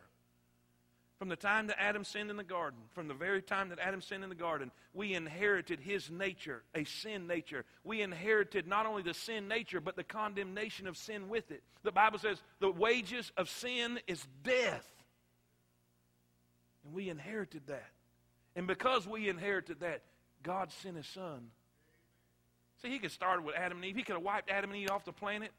From 1.21 1.29
the 1.29 1.37
time 1.37 1.67
that 1.67 1.79
Adam 1.79 2.03
sinned 2.03 2.31
in 2.31 2.39
the 2.39 2.43
garden, 2.43 2.81
from 2.95 3.07
the 3.07 3.13
very 3.13 3.43
time 3.43 3.69
that 3.69 3.79
Adam 3.79 4.01
sinned 4.01 4.25
in 4.25 4.31
the 4.31 4.35
garden, 4.35 4.71
we 4.95 5.13
inherited 5.13 5.79
his 5.79 6.11
nature, 6.11 6.63
a 6.75 6.85
sin 6.85 7.27
nature. 7.27 7.67
We 7.85 8.01
inherited 8.01 8.67
not 8.67 8.87
only 8.87 9.03
the 9.03 9.13
sin 9.13 9.47
nature, 9.47 9.83
but 9.83 9.97
the 9.97 10.03
condemnation 10.03 10.87
of 10.87 10.97
sin 10.97 11.29
with 11.29 11.51
it. 11.51 11.63
The 11.83 11.93
Bible 11.93 12.19
says 12.19 12.39
the 12.59 12.71
wages 12.71 13.33
of 13.37 13.51
sin 13.51 14.01
is 14.07 14.27
death. 14.43 14.91
And 16.87 16.95
we 16.95 17.11
inherited 17.11 17.67
that. 17.67 17.91
And 18.57 18.67
because 18.67 19.07
we 19.07 19.29
inherited 19.29 19.81
that, 19.81 20.01
God 20.43 20.73
sent 20.73 20.97
his 20.97 21.07
son. 21.07 21.49
See, 22.81 22.89
he 22.89 22.99
could 22.99 23.13
start 23.13 23.45
with 23.45 23.57
Adam 23.57 23.77
and 23.77 23.85
Eve. 23.85 23.97
He 23.97 24.05
could 24.05 24.15
have 24.15 24.25
wiped 24.25 24.49
Adam 24.49 24.71
and 24.71 24.79
Eve 24.79 24.91
off 24.91 25.05
the 25.05 25.13
planet, 25.13 25.51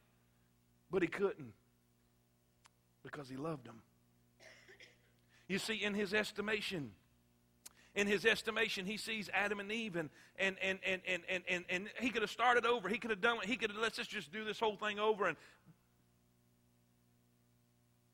but 0.89 1.03
he 1.03 1.07
couldn't 1.07 1.53
because 3.03 3.29
he 3.29 3.37
loved 3.37 3.67
them. 3.67 3.83
You 5.51 5.59
see, 5.59 5.83
in 5.83 5.93
his 5.93 6.13
estimation, 6.13 6.91
in 7.93 8.07
his 8.07 8.25
estimation, 8.25 8.85
he 8.85 8.95
sees 8.95 9.29
Adam 9.33 9.59
and 9.59 9.69
Eve, 9.69 9.97
and 9.97 10.09
and 10.39 10.55
and 10.63 10.79
and 10.85 11.01
and 11.05 11.23
and, 11.27 11.43
and, 11.49 11.65
and 11.69 11.89
he 11.99 12.09
could 12.09 12.21
have 12.21 12.31
started 12.31 12.65
over. 12.65 12.87
He 12.87 12.97
could 12.97 13.09
have 13.09 13.19
done. 13.19 13.37
He 13.43 13.57
could 13.57 13.69
have 13.69 13.81
let's 13.81 13.97
just 13.97 14.31
do 14.31 14.45
this 14.45 14.61
whole 14.61 14.77
thing 14.77 14.97
over. 14.97 15.27
And 15.27 15.35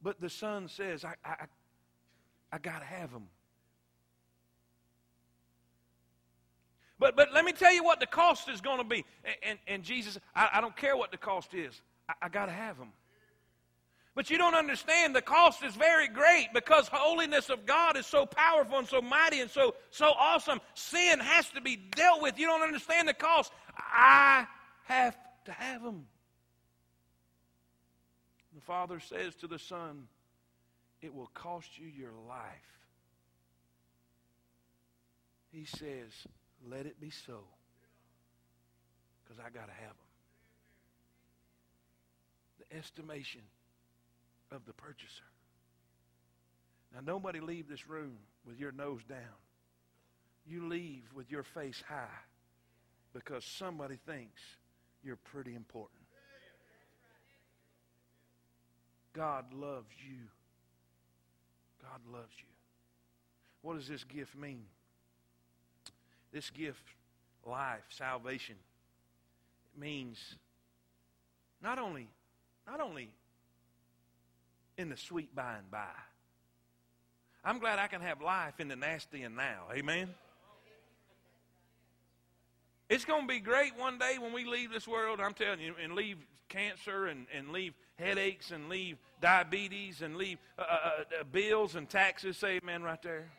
but 0.02 0.20
the 0.20 0.32
son 0.32 0.68
says, 0.68 1.06
I 1.06 1.14
I 1.24 1.46
I 2.52 2.58
got 2.58 2.80
to 2.80 2.86
have 2.86 3.12
him. 3.12 3.28
But 6.98 7.16
but 7.16 7.32
let 7.36 7.46
me 7.46 7.52
tell 7.52 7.72
you 7.72 7.84
what 7.84 8.00
the 8.00 8.08
cost 8.08 8.50
is 8.50 8.62
going 8.62 8.80
to 8.80 8.84
be. 8.84 9.06
And, 9.24 9.36
and, 9.44 9.60
and 9.68 9.84
Jesus, 9.84 10.18
I, 10.36 10.50
I, 10.54 10.62
don't 10.62 10.76
care 10.76 10.98
what 10.98 11.12
the 11.12 11.18
cost 11.18 11.54
is. 11.54 11.84
I, 12.10 12.14
I 12.24 12.30
got 12.30 12.48
to 12.48 12.52
have 12.52 12.78
him. 12.78 12.94
But 14.18 14.32
you 14.32 14.40
don't 14.40 14.56
understand 14.56 15.16
the 15.16 15.22
cost 15.22 15.64
is 15.64 15.76
very 15.76 16.08
great 16.08 16.48
because 16.52 16.88
holiness 16.92 17.52
of 17.52 17.68
God 17.68 17.96
is 17.96 18.08
so 18.08 18.26
powerful 18.26 18.80
and 18.80 18.88
so 18.88 19.00
mighty 19.00 19.42
and 19.42 19.52
so 19.52 19.76
so 19.92 20.08
awesome. 20.08 20.60
Sin 20.74 21.20
has 21.20 21.48
to 21.52 21.62
be 21.62 21.76
dealt 21.76 22.24
with. 22.24 22.40
You 22.40 22.48
don't 22.48 22.64
understand 22.64 23.08
the 23.08 23.14
cost. 23.14 23.54
I 23.78 24.48
have 24.86 25.16
to 25.46 25.52
have 25.52 25.84
them. 25.84 26.08
The 28.56 28.62
Father 28.62 29.00
says 29.00 29.36
to 29.36 29.48
the 29.48 29.60
Son, 29.60 30.08
it 31.04 31.14
will 31.14 31.30
cost 31.36 31.78
you 31.78 31.86
your 31.86 32.14
life. 32.28 32.80
He 35.52 35.66
says, 35.66 36.12
let 36.68 36.88
it 36.88 37.00
be 37.00 37.12
so 37.12 37.42
because 39.24 39.40
I 39.40 39.52
got 39.52 39.68
to 39.68 39.74
have 39.74 39.90
them. 39.90 40.08
The 42.68 42.78
estimation 42.78 43.42
of 44.52 44.66
the 44.66 44.74
purchaser. 44.74 45.24
Now, 46.94 47.02
nobody 47.06 47.40
leave 47.40 47.68
this 47.68 47.88
room 47.88 48.18
with 48.46 48.60
your 48.60 48.72
nose 48.72 49.02
down. 49.08 49.20
You 50.46 50.68
leave 50.68 51.04
with 51.14 51.30
your 51.30 51.44
face 51.44 51.84
high 51.88 52.08
because 53.14 53.44
somebody 53.44 53.98
thinks 54.06 54.42
you're 55.04 55.18
pretty 55.18 55.54
important. 55.54 56.02
God 59.14 59.46
loves 59.54 59.94
you. 60.08 60.28
God 61.82 62.02
loves 62.12 62.34
you. 62.38 62.46
What 63.62 63.76
does 63.76 63.88
this 63.88 64.04
gift 64.04 64.36
mean? 64.36 64.66
This 66.32 66.50
gift, 66.50 66.84
life, 67.46 67.84
salvation, 67.90 68.56
it 69.74 69.80
means 69.80 70.18
not 71.62 71.80
only, 71.80 72.08
not 72.68 72.80
only 72.80 73.10
in 74.78 74.90
the 74.90 74.98
sweet 74.98 75.36
by 75.36 75.56
and 75.56 75.70
by. 75.72 75.86
I'm 77.44 77.60
glad 77.60 77.80
I 77.80 77.88
can 77.88 78.02
have 78.02 78.22
life 78.22 78.60
in 78.60 78.68
the 78.68 78.76
nasty 78.76 79.24
and 79.24 79.36
now. 79.36 79.64
Amen. 79.74 80.10
It's 82.90 83.06
going 83.06 83.24
to 83.24 83.28
be 83.28 83.40
great 83.40 83.78
one 83.78 83.98
day 83.98 84.18
when 84.20 84.34
we 84.34 84.46
leave 84.46 84.72
this 84.72 84.88
world, 84.88 85.20
I'm 85.20 85.34
telling 85.34 85.60
you, 85.60 85.74
and 85.82 85.94
leave 85.94 86.18
cancer 86.50 87.08
and, 87.08 87.26
and 87.36 87.50
leave 87.52 87.74
headaches 88.00 88.52
and 88.52 88.70
leave 88.70 88.98
diabetes 89.22 90.02
and 90.02 90.16
leave 90.16 90.38
uh, 90.58 90.62
uh, 90.62 90.90
uh 91.20 91.24
bills 91.32 91.76
and 91.76 91.90
taxes. 91.90 92.38
Say 92.38 92.60
amen 92.64 92.84
right 92.84 93.02
there. 93.02 93.30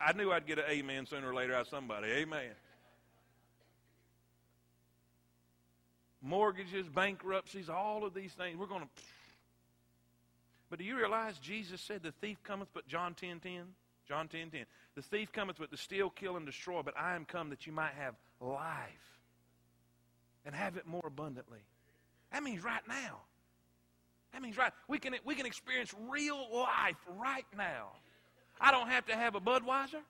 I 0.00 0.12
knew 0.14 0.32
I'd 0.32 0.46
get 0.46 0.58
an 0.58 0.64
amen 0.68 1.06
sooner 1.06 1.30
or 1.30 1.34
later 1.34 1.54
out 1.54 1.62
of 1.62 1.68
somebody. 1.68 2.08
Amen. 2.08 2.50
Mortgages, 6.22 6.88
bankruptcies, 6.88 7.68
all 7.68 8.04
of 8.04 8.14
these 8.14 8.32
things. 8.32 8.56
We're 8.56 8.66
going 8.66 8.82
to 8.82 8.88
but 10.72 10.78
do 10.78 10.86
you 10.86 10.96
realize 10.96 11.36
Jesus 11.36 11.82
said 11.82 12.02
the 12.02 12.12
thief 12.12 12.42
cometh 12.42 12.68
but 12.72 12.88
John 12.88 13.12
10 13.12 13.40
10? 13.40 13.64
John 14.08 14.26
10 14.26 14.48
10. 14.48 14.64
The 14.94 15.02
thief 15.02 15.30
cometh 15.30 15.56
but 15.58 15.70
to 15.70 15.76
steal, 15.76 16.08
kill, 16.08 16.38
and 16.38 16.46
destroy, 16.46 16.80
but 16.80 16.94
I 16.98 17.14
am 17.14 17.26
come 17.26 17.50
that 17.50 17.66
you 17.66 17.74
might 17.74 17.92
have 17.92 18.14
life 18.40 19.20
and 20.46 20.54
have 20.54 20.78
it 20.78 20.86
more 20.86 21.04
abundantly. 21.06 21.58
That 22.32 22.42
means 22.42 22.64
right 22.64 22.80
now. 22.88 23.20
That 24.32 24.40
means 24.40 24.56
right. 24.56 24.72
We 24.88 24.98
can, 24.98 25.14
we 25.26 25.34
can 25.34 25.44
experience 25.44 25.94
real 26.08 26.38
life 26.50 26.96
right 27.18 27.44
now. 27.54 27.88
I 28.58 28.70
don't 28.70 28.88
have 28.88 29.04
to 29.08 29.14
have 29.14 29.34
a 29.34 29.40
Budweiser. 29.42 30.00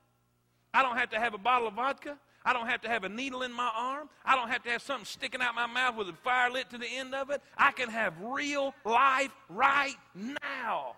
I 0.73 0.81
don't 0.81 0.95
have 0.95 1.09
to 1.09 1.19
have 1.19 1.33
a 1.33 1.37
bottle 1.37 1.67
of 1.67 1.73
vodka. 1.73 2.17
I 2.45 2.53
don't 2.53 2.67
have 2.67 2.81
to 2.81 2.89
have 2.89 3.03
a 3.03 3.09
needle 3.09 3.41
in 3.43 3.53
my 3.53 3.69
arm. 3.73 4.09
I 4.25 4.35
don't 4.35 4.49
have 4.49 4.63
to 4.63 4.69
have 4.71 4.81
something 4.81 5.05
sticking 5.05 5.41
out 5.41 5.55
my 5.55 5.67
mouth 5.67 5.95
with 5.95 6.09
a 6.09 6.13
fire 6.13 6.51
lit 6.51 6.69
to 6.71 6.77
the 6.77 6.87
end 6.87 7.15
of 7.15 7.29
it. 7.29 7.41
I 7.57 7.71
can 7.71 7.89
have 7.89 8.13
real 8.21 8.73
life 8.83 9.31
right 9.49 9.95
now. 10.13 10.95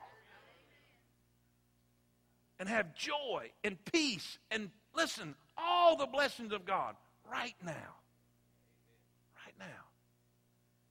And 2.59 2.69
have 2.69 2.95
joy 2.95 3.51
and 3.63 3.77
peace 3.85 4.39
and 4.49 4.71
listen, 4.95 5.35
all 5.57 5.97
the 5.97 6.07
blessings 6.07 6.51
of 6.51 6.65
God 6.65 6.95
right 7.29 7.55
now. 7.63 7.71
Right 9.45 9.53
now. 9.59 9.65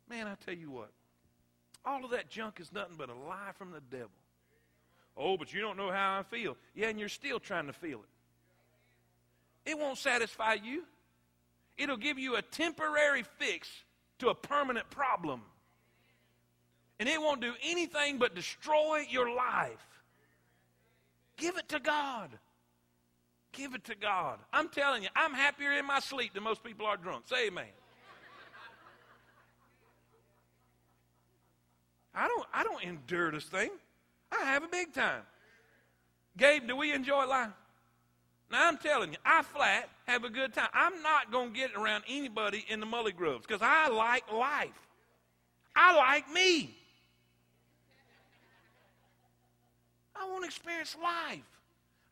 Man, 0.08 0.26
I 0.26 0.34
tell 0.44 0.54
you 0.54 0.70
what, 0.70 0.90
all 1.84 2.04
of 2.04 2.10
that 2.10 2.28
junk 2.28 2.60
is 2.60 2.72
nothing 2.72 2.96
but 2.96 3.08
a 3.08 3.14
lie 3.14 3.52
from 3.56 3.72
the 3.72 3.80
devil. 3.90 4.10
Oh, 5.16 5.36
but 5.36 5.52
you 5.52 5.60
don't 5.60 5.76
know 5.76 5.90
how 5.90 6.18
I 6.18 6.22
feel. 6.22 6.56
Yeah, 6.74 6.88
and 6.88 6.98
you're 6.98 7.08
still 7.08 7.40
trying 7.40 7.66
to 7.66 7.72
feel 7.72 7.98
it. 7.98 8.13
It 9.66 9.78
won't 9.78 9.98
satisfy 9.98 10.54
you. 10.54 10.84
It'll 11.76 11.96
give 11.96 12.18
you 12.18 12.36
a 12.36 12.42
temporary 12.42 13.24
fix 13.38 13.68
to 14.18 14.28
a 14.28 14.34
permanent 14.34 14.88
problem. 14.90 15.42
And 17.00 17.08
it 17.08 17.20
won't 17.20 17.40
do 17.40 17.52
anything 17.62 18.18
but 18.18 18.34
destroy 18.34 19.04
your 19.08 19.34
life. 19.34 19.84
Give 21.36 21.56
it 21.56 21.68
to 21.70 21.80
God. 21.80 22.30
Give 23.52 23.74
it 23.74 23.84
to 23.84 23.94
God. 23.94 24.38
I'm 24.52 24.68
telling 24.68 25.02
you, 25.02 25.08
I'm 25.16 25.32
happier 25.32 25.72
in 25.72 25.86
my 25.86 26.00
sleep 26.00 26.34
than 26.34 26.42
most 26.42 26.62
people 26.62 26.86
are 26.86 26.96
drunk. 26.96 27.24
Say 27.26 27.48
amen. 27.48 27.66
I 32.14 32.28
don't 32.28 32.46
I 32.54 32.62
don't 32.62 32.82
endure 32.84 33.32
this 33.32 33.44
thing. 33.44 33.70
I 34.30 34.44
have 34.44 34.62
a 34.62 34.68
big 34.68 34.92
time. 34.92 35.22
Gabe, 36.36 36.66
do 36.66 36.76
we 36.76 36.92
enjoy 36.92 37.26
life? 37.26 37.50
Now 38.54 38.68
I'm 38.68 38.76
telling 38.76 39.10
you, 39.10 39.18
I 39.26 39.42
flat 39.42 39.88
have 40.06 40.22
a 40.22 40.30
good 40.30 40.54
time. 40.54 40.68
I'm 40.72 41.02
not 41.02 41.32
going 41.32 41.52
to 41.52 41.58
get 41.58 41.74
around 41.74 42.04
anybody 42.08 42.64
in 42.68 42.78
the 42.78 42.86
Mully 42.86 43.14
Groves 43.14 43.44
because 43.44 43.60
I 43.60 43.88
like 43.88 44.30
life. 44.32 44.68
I 45.74 45.96
like 45.96 46.30
me. 46.32 46.72
I 50.14 50.30
want 50.30 50.44
to 50.44 50.46
experience 50.46 50.96
life. 51.02 51.42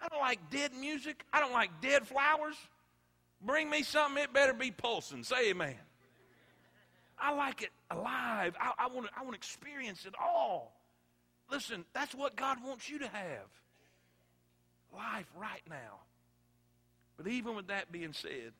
I 0.00 0.08
don't 0.08 0.18
like 0.18 0.50
dead 0.50 0.74
music. 0.74 1.24
I 1.32 1.38
don't 1.38 1.52
like 1.52 1.80
dead 1.80 2.08
flowers. 2.08 2.56
Bring 3.40 3.70
me 3.70 3.84
something, 3.84 4.20
it 4.20 4.32
better 4.32 4.52
be 4.52 4.72
pulsing. 4.72 5.22
Say 5.22 5.50
amen. 5.50 5.76
I 7.20 7.32
like 7.34 7.62
it 7.62 7.70
alive. 7.88 8.56
I, 8.60 8.72
I 8.80 8.88
want 8.88 9.06
to 9.06 9.12
I 9.16 9.22
want 9.22 9.34
to 9.34 9.38
experience 9.38 10.06
it 10.06 10.14
all. 10.20 10.72
Listen, 11.52 11.84
that's 11.94 12.16
what 12.16 12.34
God 12.34 12.58
wants 12.64 12.90
you 12.90 12.98
to 12.98 13.06
have. 13.06 13.46
Life 14.92 15.30
right 15.38 15.62
now. 15.70 15.91
But 17.16 17.28
even 17.28 17.54
with 17.54 17.68
that 17.68 17.92
being 17.92 18.12
said, 18.12 18.52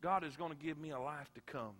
God 0.00 0.24
is 0.24 0.36
going 0.36 0.50
to 0.50 0.56
give 0.56 0.78
me 0.78 0.90
a 0.90 0.98
life 0.98 1.32
to 1.34 1.40
come. 1.40 1.74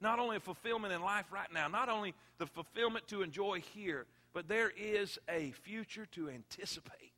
Not 0.00 0.18
only 0.18 0.36
a 0.36 0.40
fulfillment 0.40 0.92
in 0.92 1.00
life 1.00 1.26
right 1.32 1.52
now, 1.52 1.68
not 1.68 1.88
only 1.88 2.14
the 2.38 2.46
fulfillment 2.46 3.06
to 3.08 3.22
enjoy 3.22 3.60
here, 3.60 4.06
but 4.32 4.48
there 4.48 4.70
is 4.76 5.18
a 5.28 5.52
future 5.62 6.06
to 6.12 6.28
anticipate. 6.28 7.12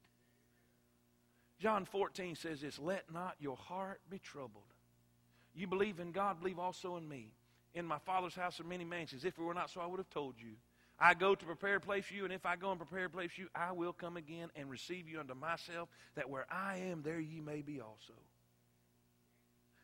John 1.58 1.84
14 1.84 2.36
says 2.36 2.60
this 2.60 2.78
Let 2.78 3.12
not 3.12 3.36
your 3.40 3.56
heart 3.56 4.00
be 4.10 4.18
troubled. 4.18 4.64
You 5.54 5.66
believe 5.66 6.00
in 6.00 6.12
God, 6.12 6.40
believe 6.40 6.58
also 6.58 6.96
in 6.96 7.08
me. 7.08 7.32
In 7.74 7.86
my 7.86 7.98
Father's 7.98 8.34
house 8.34 8.60
are 8.60 8.64
many 8.64 8.84
mansions. 8.84 9.24
If 9.24 9.38
it 9.38 9.42
were 9.42 9.54
not 9.54 9.70
so, 9.70 9.80
I 9.80 9.86
would 9.86 9.98
have 9.98 10.10
told 10.10 10.34
you. 10.38 10.52
I 10.98 11.14
go 11.14 11.34
to 11.34 11.44
prepare 11.44 11.76
a 11.76 11.80
place 11.80 12.04
for 12.04 12.14
you, 12.14 12.24
and 12.24 12.32
if 12.32 12.46
I 12.46 12.56
go 12.56 12.70
and 12.70 12.78
prepare 12.78 13.06
a 13.06 13.10
place 13.10 13.32
for 13.32 13.42
you, 13.42 13.48
I 13.54 13.72
will 13.72 13.92
come 13.92 14.16
again 14.16 14.48
and 14.54 14.70
receive 14.70 15.08
you 15.08 15.18
unto 15.18 15.34
myself, 15.34 15.88
that 16.14 16.30
where 16.30 16.46
I 16.50 16.76
am, 16.90 17.02
there 17.02 17.20
ye 17.20 17.40
may 17.40 17.62
be 17.62 17.80
also. 17.80 18.14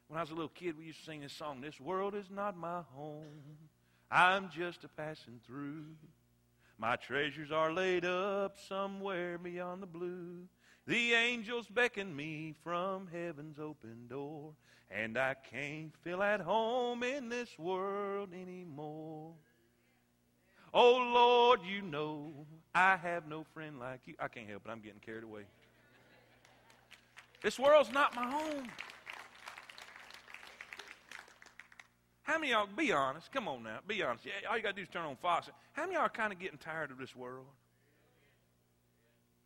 When 0.09 0.19
I 0.19 0.23
was 0.23 0.31
a 0.31 0.35
little 0.35 0.49
kid, 0.49 0.79
we 0.79 0.87
used 0.87 1.01
to 1.01 1.05
sing 1.05 1.21
this 1.21 1.33
song 1.33 1.61
This 1.61 1.81
world 1.81 2.15
is 2.15 2.31
not 2.31 2.57
my 2.57 2.83
home, 2.95 3.59
I'm 4.11 4.51
just 4.51 4.85
a 4.85 4.89
passing 4.89 5.41
through. 5.47 5.85
My 6.79 6.97
treasures 6.97 7.53
are 7.53 7.73
laid 7.73 8.05
up 8.05 8.57
somewhere 8.69 9.37
beyond 9.37 9.83
the 9.83 9.87
blue. 9.87 10.49
The 10.87 11.13
angels 11.13 11.67
beckon 11.69 12.17
me 12.17 12.55
from 12.65 13.07
heaven's 13.07 13.59
open 13.59 14.09
door, 14.09 14.55
and 14.91 15.19
I 15.19 15.35
can't 15.35 15.95
feel 16.03 16.23
at 16.23 16.41
home 16.41 17.03
in 17.03 17.29
this 17.29 17.59
world 17.59 18.31
anymore. 18.33 19.35
Oh 20.73 20.97
Lord, 20.97 21.61
you 21.65 21.83
know 21.83 22.33
I 22.75 22.97
have 22.97 23.27
no 23.27 23.45
friend 23.55 23.79
like 23.79 24.01
you. 24.07 24.15
I 24.19 24.29
can't 24.29 24.49
help 24.49 24.63
it, 24.67 24.71
I'm 24.71 24.81
getting 24.81 25.01
carried 25.01 25.25
away. 25.25 25.43
This 27.43 27.59
world's 27.59 27.93
not 27.93 28.15
my 28.15 28.29
home. 28.29 28.67
How 32.23 32.39
many 32.39 32.53
of 32.53 32.69
y'all, 32.69 32.77
be 32.77 32.93
honest, 32.93 33.33
come 33.33 33.49
on 33.49 33.65
now, 33.65 33.79
be 33.89 34.03
honest. 34.05 34.25
Yeah, 34.25 34.49
all 34.49 34.57
you 34.57 34.63
got 34.63 34.71
to 34.71 34.77
do 34.77 34.83
is 34.83 34.89
turn 34.89 35.05
on 35.05 35.17
Fox. 35.17 35.49
How 35.73 35.83
many 35.83 35.95
y'all 35.95 36.03
are 36.03 36.09
kind 36.09 36.33
of 36.33 36.39
getting 36.39 36.59
tired 36.59 36.93
of 36.93 36.99
this 36.99 37.17
world? 37.17 37.47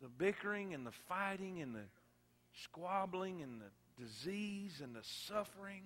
The 0.03 0.07
bickering 0.07 0.75
and 0.75 0.85
the 0.85 0.91
fighting 1.09 1.61
and 1.61 1.73
the 1.73 1.85
squabbling 2.61 3.41
and 3.41 3.59
the 3.59 4.03
disease 4.03 4.81
and 4.83 4.95
the 4.95 5.01
suffering. 5.01 5.81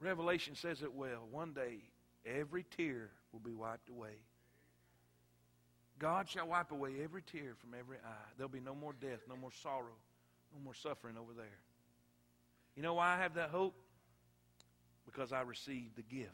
Revelation 0.00 0.56
says 0.56 0.82
it 0.82 0.92
well. 0.94 1.28
One 1.30 1.52
day, 1.52 1.78
every 2.36 2.64
tear 2.76 3.10
will 3.32 3.40
be 3.40 3.52
wiped 3.52 3.88
away. 3.88 4.16
God 5.98 6.28
shall 6.28 6.46
wipe 6.46 6.70
away 6.70 6.94
every 7.02 7.22
tear 7.22 7.54
from 7.58 7.74
every 7.78 7.96
eye. 7.96 8.30
There'll 8.36 8.48
be 8.48 8.60
no 8.60 8.74
more 8.74 8.92
death, 8.92 9.20
no 9.28 9.36
more 9.36 9.50
sorrow, 9.62 9.96
no 10.54 10.62
more 10.62 10.74
suffering 10.74 11.16
over 11.16 11.32
there. 11.36 11.58
You 12.76 12.82
know 12.82 12.94
why 12.94 13.14
I 13.14 13.18
have 13.18 13.34
that 13.34 13.50
hope? 13.50 13.74
Because 15.04 15.32
I 15.32 15.40
received 15.40 15.96
the 15.96 16.02
gift. 16.02 16.30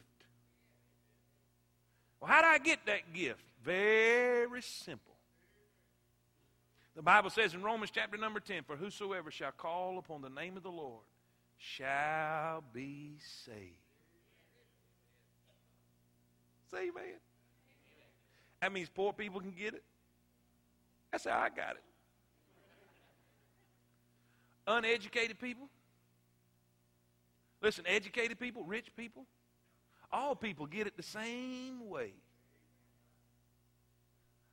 Well, 2.19 2.29
how 2.29 2.41
did 2.41 2.47
I 2.49 2.57
get 2.59 2.85
that 2.85 3.13
gift? 3.13 3.43
Very 3.63 4.61
simple. 4.61 5.15
The 6.95 7.01
Bible 7.01 7.29
says 7.29 7.53
in 7.53 7.61
Romans 7.61 7.91
chapter 7.93 8.17
number 8.17 8.39
10 8.39 8.63
For 8.63 8.75
whosoever 8.75 9.31
shall 9.31 9.51
call 9.51 9.97
upon 9.97 10.21
the 10.21 10.29
name 10.29 10.55
of 10.55 10.63
the 10.63 10.71
Lord 10.71 11.03
shall 11.57 12.63
be 12.73 13.17
saved. 13.45 13.84
Say 16.71 16.89
amen. 16.89 17.19
That 18.61 18.71
means 18.71 18.89
poor 18.89 19.13
people 19.13 19.39
can 19.39 19.51
get 19.51 19.73
it. 19.73 19.83
That's 21.11 21.25
how 21.25 21.39
I 21.39 21.49
got 21.49 21.71
it. 21.71 21.83
Uneducated 24.67 25.39
people. 25.39 25.69
Listen, 27.61 27.85
educated 27.87 28.39
people, 28.39 28.63
rich 28.63 28.87
people, 28.95 29.25
all 30.11 30.35
people 30.35 30.65
get 30.65 30.87
it 30.87 30.97
the 30.97 31.03
same 31.03 31.89
way. 31.89 32.13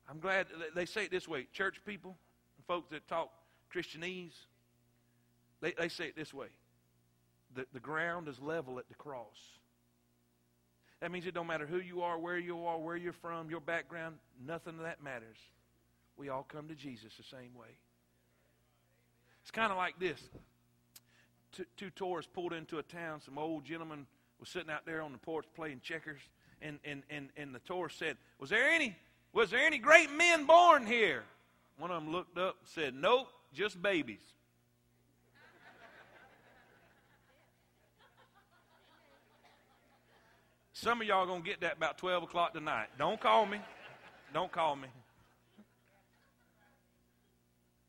I'm 0.08 0.18
glad 0.18 0.46
they 0.74 0.86
say 0.86 1.04
it 1.04 1.10
this 1.10 1.28
way 1.28 1.46
church 1.52 1.80
people, 1.86 2.16
folks 2.66 2.90
that 2.90 3.06
talk 3.08 3.30
Christianese, 3.74 4.34
they, 5.60 5.72
they 5.78 5.88
say 5.88 6.06
it 6.06 6.16
this 6.16 6.34
way 6.34 6.48
the, 7.54 7.66
the 7.72 7.80
ground 7.80 8.28
is 8.28 8.40
level 8.40 8.78
at 8.78 8.88
the 8.88 8.94
cross. 8.94 9.58
That 11.02 11.10
means 11.10 11.26
it 11.26 11.34
don't 11.34 11.48
matter 11.48 11.66
who 11.66 11.80
you 11.80 12.02
are, 12.02 12.16
where 12.16 12.38
you 12.38 12.64
are, 12.64 12.78
where 12.78 12.96
you're 12.96 13.12
from, 13.12 13.50
your 13.50 13.58
background, 13.58 14.18
nothing 14.46 14.74
of 14.78 14.84
that 14.84 15.02
matters. 15.02 15.36
We 16.16 16.28
all 16.28 16.44
come 16.44 16.68
to 16.68 16.76
Jesus 16.76 17.16
the 17.16 17.24
same 17.24 17.52
way. 17.58 17.66
It's 19.42 19.50
kind 19.50 19.72
of 19.72 19.76
like 19.76 19.98
this. 19.98 20.20
Two, 21.50 21.64
two 21.76 21.90
tourists 21.90 22.30
pulled 22.32 22.52
into 22.52 22.78
a 22.78 22.84
town. 22.84 23.20
Some 23.20 23.36
old 23.36 23.64
gentleman 23.64 24.06
was 24.38 24.48
sitting 24.48 24.70
out 24.70 24.86
there 24.86 25.02
on 25.02 25.10
the 25.10 25.18
porch 25.18 25.44
playing 25.56 25.80
checkers, 25.82 26.20
and, 26.62 26.78
and, 26.84 27.02
and, 27.10 27.30
and 27.36 27.52
the 27.52 27.58
tourist 27.58 27.98
said, 27.98 28.16
Was 28.38 28.50
there 28.50 28.70
any 28.70 28.96
was 29.32 29.50
there 29.50 29.66
any 29.66 29.78
great 29.78 30.12
men 30.12 30.44
born 30.44 30.86
here? 30.86 31.24
One 31.78 31.90
of 31.90 32.00
them 32.00 32.12
looked 32.12 32.38
up 32.38 32.58
and 32.60 32.68
said, 32.68 32.94
Nope, 32.94 33.26
just 33.52 33.82
babies. 33.82 34.22
Some 40.82 41.00
of 41.00 41.06
y'all 41.06 41.26
going 41.26 41.44
to 41.44 41.48
get 41.48 41.60
that 41.60 41.76
about 41.76 41.96
12 41.98 42.24
o'clock 42.24 42.54
tonight. 42.54 42.88
Don't 42.98 43.20
call 43.20 43.46
me. 43.46 43.60
Don't 44.34 44.50
call 44.50 44.74
me. 44.74 44.88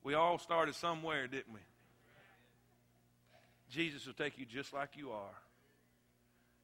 We 0.03 0.13
all 0.13 0.37
started 0.37 0.75
somewhere, 0.75 1.25
didn't 1.25 1.51
we? 1.51 1.59
Jesus 3.71 4.05
will 4.05 4.13
take 4.13 4.37
you 4.37 4.45
just 4.45 4.73
like 4.73 4.89
you 4.95 5.09
are. 5.09 5.33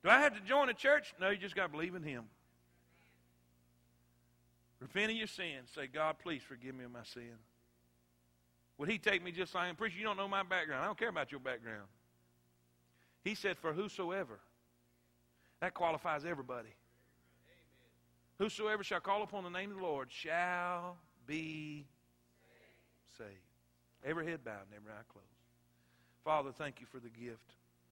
Do 0.04 0.12
I 0.12 0.20
have 0.20 0.36
to 0.36 0.42
join 0.42 0.70
a 0.70 0.76
church? 0.76 1.16
No, 1.20 1.32
you 1.32 1.38
just 1.38 1.56
got 1.56 1.64
to 1.64 1.70
believe 1.70 1.96
in 1.96 2.04
Him. 2.04 2.26
Repent 4.80 5.10
of 5.10 5.18
your 5.18 5.26
sins. 5.26 5.72
Say, 5.74 5.88
God, 5.88 6.18
please 6.22 6.44
forgive 6.48 6.76
me 6.76 6.86
of 6.86 6.92
my 6.92 7.06
sin. 7.12 7.40
Would 8.78 8.88
He 8.88 9.00
take 9.00 9.24
me 9.24 9.32
just 9.32 9.56
like 9.56 9.64
I 9.64 9.70
am? 9.70 9.76
Preacher, 9.76 9.98
you 9.98 10.04
don't 10.04 10.18
know 10.18 10.28
my 10.28 10.44
background. 10.44 10.84
I 10.84 10.86
don't 10.86 11.00
care 11.00 11.10
about 11.10 11.32
your 11.32 11.40
background. 11.40 11.88
He 13.24 13.34
said, 13.34 13.58
For 13.58 13.74
whosoever. 13.74 14.40
That 15.62 15.74
qualifies 15.74 16.26
everybody. 16.26 16.70
Whosoever 18.38 18.84
shall 18.84 19.02
call 19.02 19.24
upon 19.24 19.44
the 19.44 19.50
name 19.50 19.72
of 19.72 19.78
the 19.78 19.84
Lord 19.84 20.08
shall 20.12 20.98
be 21.28 21.86
saved. 23.18 23.30
saved. 23.30 23.40
Every 24.06 24.26
head 24.26 24.46
bowed 24.46 24.66
and 24.72 24.76
every 24.78 24.92
eye 24.92 25.04
closed. 25.12 25.28
Father, 26.24 26.52
thank 26.52 26.80
you 26.80 26.86
for 26.86 27.00
the 27.00 27.10
gift. 27.10 27.56